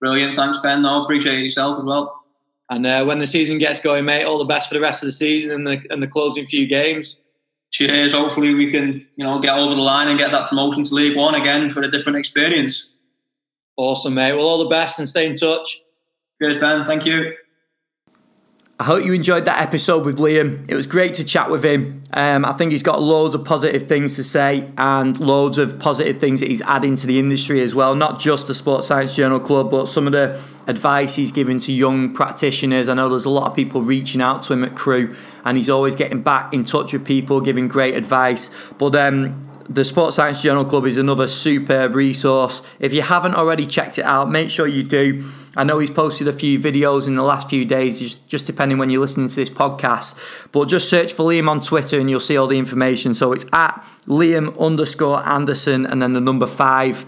Brilliant, 0.00 0.36
thanks, 0.36 0.58
Ben. 0.58 0.82
No, 0.82 1.02
appreciate 1.02 1.42
yourself 1.42 1.78
as 1.78 1.84
well. 1.84 2.22
And 2.70 2.86
uh, 2.86 3.04
when 3.04 3.18
the 3.18 3.26
season 3.26 3.58
gets 3.58 3.80
going, 3.80 4.04
mate, 4.04 4.24
all 4.24 4.38
the 4.38 4.44
best 4.44 4.68
for 4.68 4.74
the 4.74 4.80
rest 4.80 5.02
of 5.02 5.06
the 5.06 5.12
season 5.12 5.52
and 5.52 5.66
the 5.66 5.82
and 5.90 6.02
the 6.02 6.06
closing 6.06 6.46
few 6.46 6.66
games. 6.66 7.20
Cheers. 7.76 8.14
Hopefully, 8.14 8.54
we 8.54 8.70
can 8.70 9.06
you 9.16 9.24
know 9.24 9.38
get 9.38 9.58
over 9.58 9.74
the 9.74 9.82
line 9.82 10.08
and 10.08 10.18
get 10.18 10.30
that 10.30 10.48
promotion 10.48 10.82
to 10.82 10.94
League 10.94 11.14
One 11.14 11.34
again 11.34 11.70
for 11.70 11.82
a 11.82 11.90
different 11.90 12.16
experience. 12.16 12.94
Awesome, 13.76 14.14
mate. 14.14 14.32
Well, 14.32 14.46
all 14.46 14.64
the 14.64 14.70
best 14.70 14.98
and 14.98 15.06
stay 15.06 15.26
in 15.26 15.34
touch. 15.34 15.82
Cheers, 16.40 16.56
Ben. 16.58 16.86
Thank 16.86 17.04
you. 17.04 17.34
I 18.78 18.84
hope 18.84 19.06
you 19.06 19.14
enjoyed 19.14 19.46
that 19.46 19.62
episode 19.62 20.04
with 20.04 20.18
Liam. 20.18 20.68
It 20.68 20.74
was 20.74 20.86
great 20.86 21.14
to 21.14 21.24
chat 21.24 21.50
with 21.50 21.64
him. 21.64 22.02
Um, 22.12 22.44
I 22.44 22.52
think 22.52 22.72
he's 22.72 22.82
got 22.82 23.00
loads 23.00 23.34
of 23.34 23.42
positive 23.42 23.88
things 23.88 24.16
to 24.16 24.24
say 24.24 24.70
and 24.76 25.18
loads 25.18 25.56
of 25.56 25.78
positive 25.78 26.20
things 26.20 26.40
that 26.40 26.50
he's 26.50 26.60
adding 26.60 26.94
to 26.96 27.06
the 27.06 27.18
industry 27.18 27.62
as 27.62 27.74
well. 27.74 27.94
Not 27.94 28.20
just 28.20 28.48
the 28.48 28.54
Sports 28.54 28.88
Science 28.88 29.16
Journal 29.16 29.40
Club, 29.40 29.70
but 29.70 29.86
some 29.86 30.06
of 30.06 30.12
the 30.12 30.38
advice 30.66 31.14
he's 31.14 31.32
giving 31.32 31.58
to 31.60 31.72
young 31.72 32.12
practitioners. 32.12 32.90
I 32.90 32.94
know 32.94 33.08
there's 33.08 33.24
a 33.24 33.30
lot 33.30 33.48
of 33.48 33.56
people 33.56 33.80
reaching 33.80 34.20
out 34.20 34.42
to 34.44 34.52
him 34.52 34.62
at 34.62 34.74
Crewe, 34.74 35.16
and 35.42 35.56
he's 35.56 35.70
always 35.70 35.94
getting 35.94 36.20
back 36.20 36.52
in 36.52 36.62
touch 36.62 36.92
with 36.92 37.06
people, 37.06 37.40
giving 37.40 37.68
great 37.68 37.96
advice. 37.96 38.50
But 38.76 38.94
um, 38.94 39.48
the 39.68 39.84
Sports 39.84 40.16
Science 40.16 40.42
Journal 40.42 40.64
Club 40.64 40.86
is 40.86 40.96
another 40.96 41.26
superb 41.26 41.94
resource. 41.94 42.62
If 42.78 42.92
you 42.92 43.02
haven't 43.02 43.34
already 43.34 43.66
checked 43.66 43.98
it 43.98 44.04
out, 44.04 44.30
make 44.30 44.50
sure 44.50 44.66
you 44.66 44.82
do. 44.82 45.28
I 45.56 45.64
know 45.64 45.78
he's 45.78 45.90
posted 45.90 46.28
a 46.28 46.32
few 46.32 46.58
videos 46.58 47.06
in 47.08 47.16
the 47.16 47.22
last 47.22 47.50
few 47.50 47.64
days, 47.64 47.98
just, 47.98 48.46
depending 48.46 48.78
when 48.78 48.90
you're 48.90 49.00
listening 49.00 49.28
to 49.28 49.36
this 49.36 49.50
podcast. 49.50 50.18
But 50.52 50.68
just 50.68 50.88
search 50.88 51.12
for 51.12 51.24
Liam 51.24 51.48
on 51.48 51.60
Twitter 51.60 51.98
and 51.98 52.08
you'll 52.08 52.20
see 52.20 52.36
all 52.36 52.46
the 52.46 52.58
information. 52.58 53.14
So 53.14 53.32
it's 53.32 53.46
at 53.52 53.84
Liam 54.06 54.58
underscore 54.58 55.26
Anderson 55.26 55.86
and 55.86 56.00
then 56.00 56.12
the 56.12 56.20
number 56.20 56.46
five. 56.46 57.06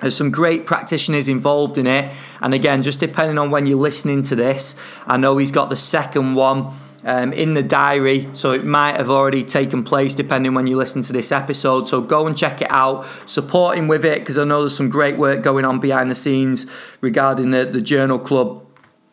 There's 0.00 0.16
some 0.16 0.32
great 0.32 0.66
practitioners 0.66 1.28
involved 1.28 1.78
in 1.78 1.86
it. 1.86 2.12
And 2.40 2.54
again, 2.54 2.82
just 2.82 2.98
depending 2.98 3.38
on 3.38 3.50
when 3.50 3.66
you're 3.66 3.78
listening 3.78 4.22
to 4.22 4.34
this, 4.34 4.74
I 5.06 5.16
know 5.16 5.36
he's 5.36 5.52
got 5.52 5.68
the 5.68 5.76
second 5.76 6.34
one 6.34 6.72
um, 7.04 7.32
in 7.32 7.54
the 7.54 7.62
diary, 7.62 8.28
so 8.32 8.52
it 8.52 8.64
might 8.64 8.96
have 8.96 9.10
already 9.10 9.44
taken 9.44 9.82
place 9.82 10.14
depending 10.14 10.54
when 10.54 10.66
you 10.66 10.76
listen 10.76 11.02
to 11.02 11.12
this 11.12 11.32
episode. 11.32 11.88
So 11.88 12.00
go 12.00 12.26
and 12.26 12.36
check 12.36 12.60
it 12.60 12.70
out, 12.70 13.06
support 13.26 13.76
him 13.76 13.88
with 13.88 14.04
it 14.04 14.20
because 14.20 14.38
I 14.38 14.44
know 14.44 14.60
there's 14.60 14.76
some 14.76 14.88
great 14.88 15.16
work 15.16 15.42
going 15.42 15.64
on 15.64 15.80
behind 15.80 16.10
the 16.10 16.14
scenes 16.14 16.70
regarding 17.00 17.50
the, 17.50 17.64
the 17.64 17.80
Journal 17.80 18.18
Club. 18.18 18.64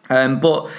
Um, 0.09 0.39
but 0.39 0.69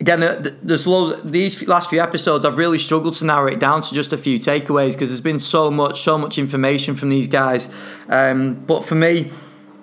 again, 0.00 0.22
uh, 0.22 0.42
there's 0.62 0.86
loads, 0.86 1.22
these 1.30 1.66
last 1.66 1.90
few 1.90 2.00
episodes, 2.00 2.44
I've 2.44 2.58
really 2.58 2.78
struggled 2.78 3.14
to 3.14 3.24
narrow 3.24 3.46
it 3.46 3.58
down 3.58 3.82
to 3.82 3.94
just 3.94 4.12
a 4.12 4.18
few 4.18 4.38
takeaways 4.38 4.92
because 4.92 5.10
there's 5.10 5.20
been 5.20 5.38
so 5.38 5.70
much, 5.70 6.00
so 6.00 6.18
much 6.18 6.38
information 6.38 6.94
from 6.94 7.08
these 7.08 7.28
guys. 7.28 7.72
Um, 8.08 8.54
but 8.54 8.84
for 8.84 8.94
me, 8.94 9.30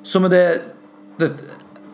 some 0.03 0.23
of 0.23 0.31
the 0.31 0.75
the 1.17 1.29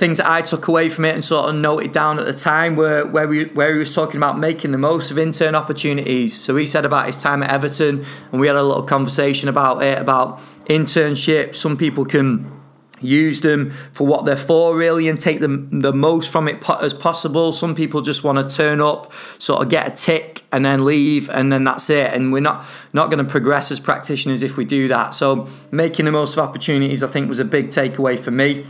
things 0.02 0.18
that 0.18 0.28
I 0.28 0.42
took 0.42 0.68
away 0.68 0.90
from 0.90 1.06
it 1.06 1.14
and 1.14 1.24
sort 1.24 1.48
of 1.48 1.56
noted 1.56 1.92
down 1.92 2.18
at 2.18 2.26
the 2.26 2.34
time 2.34 2.76
were 2.76 3.06
where 3.06 3.28
we 3.28 3.46
where 3.46 3.72
he 3.72 3.78
was 3.78 3.94
talking 3.94 4.18
about 4.18 4.40
making 4.40 4.72
the 4.72 4.80
most 4.80 5.12
of 5.12 5.20
intern 5.20 5.54
opportunities. 5.54 6.34
So 6.36 6.56
he 6.56 6.66
said 6.66 6.86
about 6.86 7.06
his 7.06 7.22
time 7.22 7.44
at 7.44 7.52
Everton, 7.52 8.04
and 8.32 8.42
we 8.42 8.48
had 8.48 8.56
a 8.56 8.64
little 8.64 8.82
conversation 8.82 9.48
about 9.48 9.84
it 9.84 10.00
about 10.00 10.40
internships. 10.66 11.56
Some 11.56 11.78
people 11.78 12.04
can 12.04 12.52
use 13.00 13.42
them 13.42 13.72
for 13.94 14.08
what 14.08 14.26
they're 14.26 14.36
for 14.36 14.76
really 14.76 15.08
and 15.08 15.20
take 15.20 15.40
the, 15.40 15.48
the 15.72 15.94
most 15.94 16.32
from 16.32 16.48
it 16.48 16.64
as 16.82 16.94
possible 16.94 17.52
some 17.52 17.74
people 17.74 18.00
just 18.00 18.24
want 18.24 18.38
to 18.38 18.56
turn 18.56 18.80
up 18.80 19.12
sort 19.40 19.60
of 19.60 19.70
get 19.70 19.88
a 19.88 19.90
tick 19.90 20.44
and 20.52 20.64
then 20.64 20.86
leave 20.86 21.28
and 21.32 21.52
then 21.52 21.64
that's 21.64 21.90
it 21.90 22.14
and 22.14 22.32
we're 22.32 22.40
not 22.40 22.64
not 22.94 23.10
going 23.10 23.18
to 23.18 23.28
progress 23.28 23.72
as 23.72 23.80
practitioners 23.80 24.44
if 24.44 24.56
we 24.56 24.64
do 24.64 24.88
that 24.88 25.16
so 25.16 25.48
making 25.72 26.06
the 26.06 26.12
most 26.12 26.38
of 26.38 26.48
opportunities 26.48 27.02
i 27.02 27.08
think 27.08 27.28
was 27.28 27.40
a 27.40 27.46
big 27.46 27.70
takeaway 27.70 28.20
for 28.20 28.30
me 28.30 28.64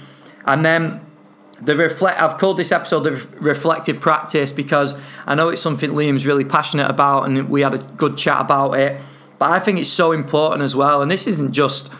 and 0.45 0.63
then 0.63 1.01
the 1.62 1.76
reflect 1.76 2.20
I've 2.20 2.38
called 2.38 2.57
this 2.57 2.72
episode 2.72 3.01
the 3.01 3.28
reflective 3.39 3.99
practice 3.99 4.51
because 4.51 4.99
I 5.26 5.36
know 5.36 5.49
it's 5.49 5.62
something 5.62 5.91
Liam's 5.91 6.26
really 6.26 6.45
passionate 6.45 6.89
about 6.89 7.24
and 7.24 7.49
we 7.49 7.62
had 7.62 7.74
a 7.74 7.78
good 7.78 8.18
chat 8.18 8.41
about 8.41 8.74
it 8.74 8.99
but 9.38 9.49
I 9.49 9.59
think 9.59 9.80
it's 9.80 9.89
so 9.89 10.12
important 10.12 10.62
as 10.62 10.76
well. 10.76 11.01
And 11.01 11.09
this 11.09 11.26
isn't 11.26 11.51
just 11.51 11.91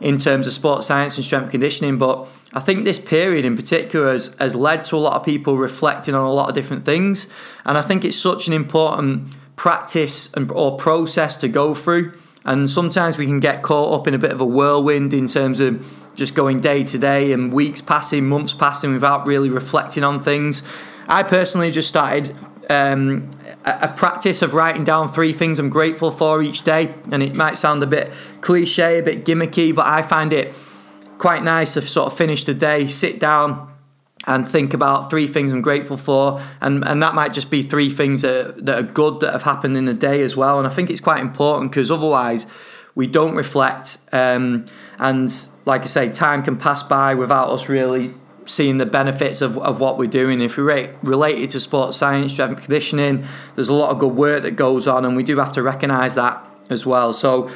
in 0.00 0.16
terms 0.16 0.46
of 0.46 0.54
sports 0.54 0.86
science 0.86 1.16
and 1.16 1.24
strength 1.24 1.50
conditioning 1.50 1.98
but 1.98 2.28
I 2.54 2.60
think 2.60 2.84
this 2.84 2.98
period 2.98 3.44
in 3.44 3.56
particular 3.56 4.12
has, 4.12 4.34
has 4.38 4.54
led 4.54 4.84
to 4.84 4.96
a 4.96 4.98
lot 4.98 5.14
of 5.14 5.24
people 5.24 5.58
reflecting 5.58 6.14
on 6.14 6.22
a 6.22 6.32
lot 6.32 6.48
of 6.48 6.54
different 6.54 6.84
things. 6.84 7.26
And 7.64 7.76
I 7.76 7.82
think 7.82 8.04
it's 8.04 8.16
such 8.16 8.46
an 8.46 8.54
important 8.54 9.28
practice 9.56 10.32
and, 10.34 10.50
or 10.52 10.76
process 10.76 11.36
to 11.38 11.48
go 11.48 11.74
through 11.74 12.12
and 12.46 12.70
sometimes 12.70 13.18
we 13.18 13.26
can 13.26 13.40
get 13.40 13.62
caught 13.62 13.92
up 13.92 14.06
in 14.06 14.14
a 14.14 14.18
bit 14.18 14.32
of 14.32 14.40
a 14.40 14.46
whirlwind 14.46 15.12
in 15.12 15.26
terms 15.26 15.58
of 15.58 15.84
just 16.14 16.34
going 16.36 16.60
day 16.60 16.84
to 16.84 16.96
day 16.96 17.32
and 17.32 17.52
weeks 17.52 17.80
passing, 17.80 18.24
months 18.26 18.54
passing 18.54 18.94
without 18.94 19.26
really 19.26 19.50
reflecting 19.50 20.04
on 20.04 20.20
things. 20.20 20.62
I 21.08 21.24
personally 21.24 21.72
just 21.72 21.88
started 21.88 22.34
um, 22.70 23.30
a, 23.64 23.88
practice 23.88 24.42
of 24.42 24.54
writing 24.54 24.84
down 24.84 25.12
three 25.12 25.32
things 25.32 25.58
I'm 25.58 25.70
grateful 25.70 26.12
for 26.12 26.40
each 26.40 26.62
day. 26.62 26.94
And 27.10 27.20
it 27.22 27.34
might 27.34 27.56
sound 27.56 27.82
a 27.82 27.86
bit 27.86 28.12
cliche, 28.40 29.00
a 29.00 29.02
bit 29.02 29.24
gimmicky, 29.24 29.74
but 29.74 29.86
I 29.86 30.02
find 30.02 30.32
it 30.32 30.54
quite 31.18 31.42
nice 31.42 31.74
to 31.74 31.82
sort 31.82 32.12
of 32.12 32.16
finish 32.16 32.44
the 32.44 32.54
day, 32.54 32.86
sit 32.86 33.18
down, 33.18 33.72
and 34.26 34.46
think 34.46 34.74
about 34.74 35.08
three 35.08 35.26
things 35.26 35.52
I'm 35.52 35.62
grateful 35.62 35.96
for. 35.96 36.42
And, 36.60 36.84
and 36.84 37.00
that 37.02 37.14
might 37.14 37.32
just 37.32 37.50
be 37.50 37.62
three 37.62 37.88
things 37.88 38.22
that, 38.22 38.66
that 38.66 38.78
are 38.78 38.82
good 38.82 39.20
that 39.20 39.32
have 39.32 39.44
happened 39.44 39.76
in 39.76 39.84
the 39.84 39.94
day 39.94 40.22
as 40.22 40.36
well. 40.36 40.58
And 40.58 40.66
I 40.66 40.70
think 40.70 40.90
it's 40.90 41.00
quite 41.00 41.20
important 41.20 41.70
because 41.70 41.90
otherwise 41.90 42.46
we 42.94 43.06
don't 43.06 43.36
reflect. 43.36 43.98
Um, 44.12 44.64
and 44.98 45.32
like 45.64 45.82
I 45.82 45.86
say, 45.86 46.08
time 46.10 46.42
can 46.42 46.56
pass 46.56 46.82
by 46.82 47.14
without 47.14 47.50
us 47.50 47.68
really 47.68 48.14
seeing 48.46 48.78
the 48.78 48.86
benefits 48.86 49.42
of, 49.42 49.58
of 49.58 49.78
what 49.78 49.98
we're 49.98 50.06
doing. 50.08 50.40
If 50.40 50.56
we 50.56 50.64
rate, 50.64 50.90
relate 51.02 51.38
it 51.38 51.50
to 51.50 51.60
sports 51.60 51.96
science, 51.96 52.32
strength 52.32 52.62
conditioning, 52.62 53.26
there's 53.54 53.68
a 53.68 53.74
lot 53.74 53.90
of 53.90 53.98
good 53.98 54.14
work 54.14 54.42
that 54.44 54.52
goes 54.52 54.86
on, 54.86 55.04
and 55.04 55.16
we 55.16 55.24
do 55.24 55.36
have 55.38 55.52
to 55.52 55.62
recognise 55.62 56.14
that 56.14 56.44
as 56.70 56.86
well. 56.86 57.12
So 57.12 57.50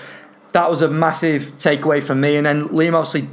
that 0.52 0.68
was 0.68 0.82
a 0.82 0.88
massive 0.88 1.42
takeaway 1.58 2.02
for 2.02 2.14
me. 2.14 2.36
And 2.36 2.46
then 2.46 2.68
Liam 2.68 2.94
obviously 2.94 3.28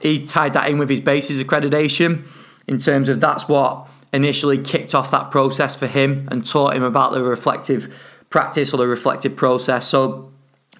he 0.00 0.24
tied 0.24 0.52
that 0.52 0.70
in 0.70 0.78
with 0.78 0.88
his 0.88 1.00
BASIS 1.00 1.42
accreditation 1.42 2.24
in 2.66 2.78
terms 2.78 3.08
of 3.08 3.20
that's 3.20 3.48
what 3.48 3.88
initially 4.12 4.58
kicked 4.58 4.94
off 4.94 5.10
that 5.10 5.30
process 5.30 5.76
for 5.76 5.86
him 5.86 6.28
and 6.30 6.44
taught 6.46 6.74
him 6.74 6.82
about 6.82 7.12
the 7.12 7.22
reflective 7.22 7.94
practice 8.30 8.72
or 8.72 8.78
the 8.78 8.86
reflective 8.86 9.36
process. 9.36 9.86
So 9.86 10.30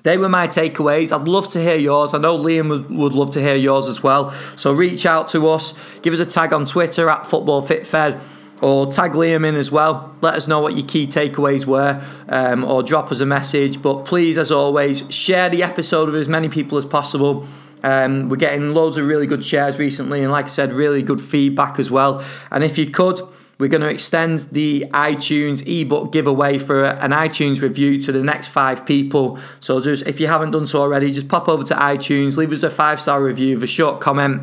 they 0.02 0.16
were 0.16 0.28
my 0.28 0.46
takeaways. 0.46 1.12
I'd 1.12 1.26
love 1.26 1.48
to 1.50 1.60
hear 1.60 1.76
yours. 1.76 2.14
I 2.14 2.18
know 2.18 2.38
Liam 2.38 2.68
would, 2.68 2.90
would 2.90 3.12
love 3.12 3.30
to 3.32 3.40
hear 3.40 3.56
yours 3.56 3.86
as 3.86 4.02
well. 4.02 4.30
So 4.56 4.72
reach 4.72 5.04
out 5.04 5.28
to 5.28 5.48
us, 5.48 5.74
give 6.02 6.14
us 6.14 6.20
a 6.20 6.26
tag 6.26 6.52
on 6.52 6.64
Twitter 6.64 7.08
at 7.08 7.26
Football 7.26 7.62
Fit 7.62 7.86
Fed 7.86 8.20
or 8.62 8.90
tag 8.90 9.12
Liam 9.12 9.46
in 9.46 9.54
as 9.54 9.70
well. 9.70 10.14
Let 10.20 10.34
us 10.34 10.48
know 10.48 10.60
what 10.60 10.76
your 10.76 10.86
key 10.86 11.06
takeaways 11.06 11.66
were, 11.66 12.02
um, 12.28 12.64
or 12.64 12.82
drop 12.82 13.12
us 13.12 13.20
a 13.20 13.26
message. 13.26 13.82
But 13.82 14.04
please, 14.04 14.38
as 14.38 14.50
always, 14.50 15.12
share 15.12 15.48
the 15.48 15.62
episode 15.62 16.08
with 16.08 16.16
as 16.16 16.28
many 16.28 16.48
people 16.48 16.78
as 16.78 16.86
possible. 16.86 17.46
Um, 17.82 18.28
we're 18.28 18.36
getting 18.36 18.74
loads 18.74 18.96
of 18.96 19.06
really 19.06 19.26
good 19.26 19.44
shares 19.44 19.78
recently, 19.78 20.22
and 20.22 20.32
like 20.32 20.46
I 20.46 20.48
said, 20.48 20.72
really 20.72 21.02
good 21.02 21.20
feedback 21.20 21.78
as 21.78 21.90
well. 21.90 22.24
And 22.50 22.64
if 22.64 22.78
you 22.78 22.90
could, 22.90 23.20
we're 23.58 23.68
going 23.68 23.82
to 23.82 23.88
extend 23.88 24.40
the 24.52 24.84
iTunes 24.92 25.66
ebook 25.66 26.12
giveaway 26.12 26.58
for 26.58 26.84
an 26.84 27.12
iTunes 27.12 27.62
review 27.62 28.00
to 28.02 28.12
the 28.12 28.22
next 28.22 28.48
five 28.48 28.84
people. 28.84 29.38
So 29.60 29.80
just 29.80 30.06
if 30.06 30.20
you 30.20 30.26
haven't 30.26 30.50
done 30.50 30.66
so 30.66 30.80
already, 30.80 31.10
just 31.10 31.28
pop 31.28 31.48
over 31.48 31.64
to 31.64 31.74
iTunes, 31.74 32.36
leave 32.36 32.52
us 32.52 32.62
a 32.62 32.70
five 32.70 33.00
star 33.00 33.22
review 33.22 33.62
a 33.62 33.66
short 33.66 34.00
comment, 34.00 34.42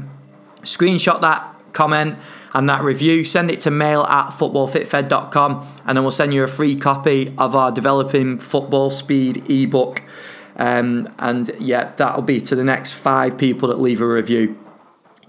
screenshot 0.62 1.22
that 1.22 1.48
comment 1.74 2.18
and 2.54 2.70
that 2.70 2.84
review, 2.84 3.26
send 3.26 3.50
it 3.50 3.60
to 3.62 3.72
mail 3.72 4.04
at 4.04 4.28
footballfitfed.com, 4.28 5.68
and 5.86 5.98
then 5.98 6.04
we'll 6.04 6.12
send 6.12 6.34
you 6.34 6.44
a 6.44 6.48
free 6.48 6.76
copy 6.76 7.34
of 7.38 7.56
our 7.56 7.72
Developing 7.72 8.38
Football 8.38 8.92
Speed 8.92 9.50
ebook. 9.50 10.04
Um, 10.56 11.14
and 11.20 11.50
yeah, 11.60 11.94
that'll 11.96 12.22
be 12.22 12.40
to 12.42 12.56
the 12.56 12.64
next 12.64 12.94
five 12.94 13.38
people 13.38 13.70
that 13.70 13.80
leave 13.80 14.02
a 14.02 14.08
review. 14.08 14.60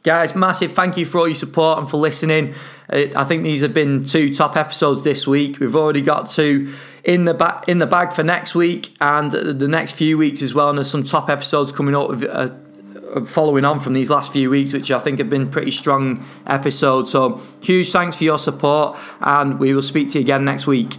Guys, 0.03 0.35
massive 0.37 0.73
thank 0.73 0.99
you 0.99 1.07
for 1.07 1.19
all 1.19 1.29
your 1.29 1.35
support 1.35 1.79
and 1.79 1.89
for 1.89 1.97
listening. 1.97 2.55
Uh, 2.91 3.07
I 3.17 3.25
think 3.25 3.43
these 3.43 3.63
have 3.63 3.73
been 3.73 4.05
two 4.05 4.33
top 4.35 4.55
episodes 4.55 5.03
this 5.03 5.27
week. 5.27 5.59
We've 5.61 5.75
already 5.75 6.03
got 6.03 6.29
two 6.29 6.75
in 7.05 7.25
the 7.25 7.33
ba- 7.33 7.65
in 7.67 7.79
the 7.79 7.87
bag 7.87 8.13
for 8.13 8.23
next 8.23 8.55
week 8.55 8.95
and 9.01 9.33
the 9.33 9.67
next 9.67 9.93
few 9.93 10.19
weeks 10.19 10.43
as 10.43 10.53
well. 10.53 10.69
And 10.69 10.77
there's 10.77 10.91
some 10.91 11.05
top 11.05 11.31
episodes 11.31 11.73
coming 11.73 11.97
up 11.97 12.11
with, 12.11 12.25
uh, 12.25 12.51
following 13.25 13.65
on 13.65 13.81
from 13.81 13.95
these 13.95 14.11
last 14.11 14.31
few 14.31 14.51
weeks, 14.51 14.75
which 14.75 14.91
I 14.91 14.99
think 14.99 15.19
have 15.21 15.31
been 15.31 15.49
pretty 15.49 15.71
strong 15.71 16.23
episodes. 16.47 17.11
So 17.11 17.41
huge 17.63 17.91
thanks 17.91 18.17
for 18.17 18.25
your 18.25 18.39
support, 18.39 18.99
and 19.23 19.59
we 19.59 19.73
will 19.73 19.83
speak 19.83 20.11
to 20.11 20.19
you 20.19 20.25
again 20.25 20.45
next 20.45 20.67
week. 20.67 20.99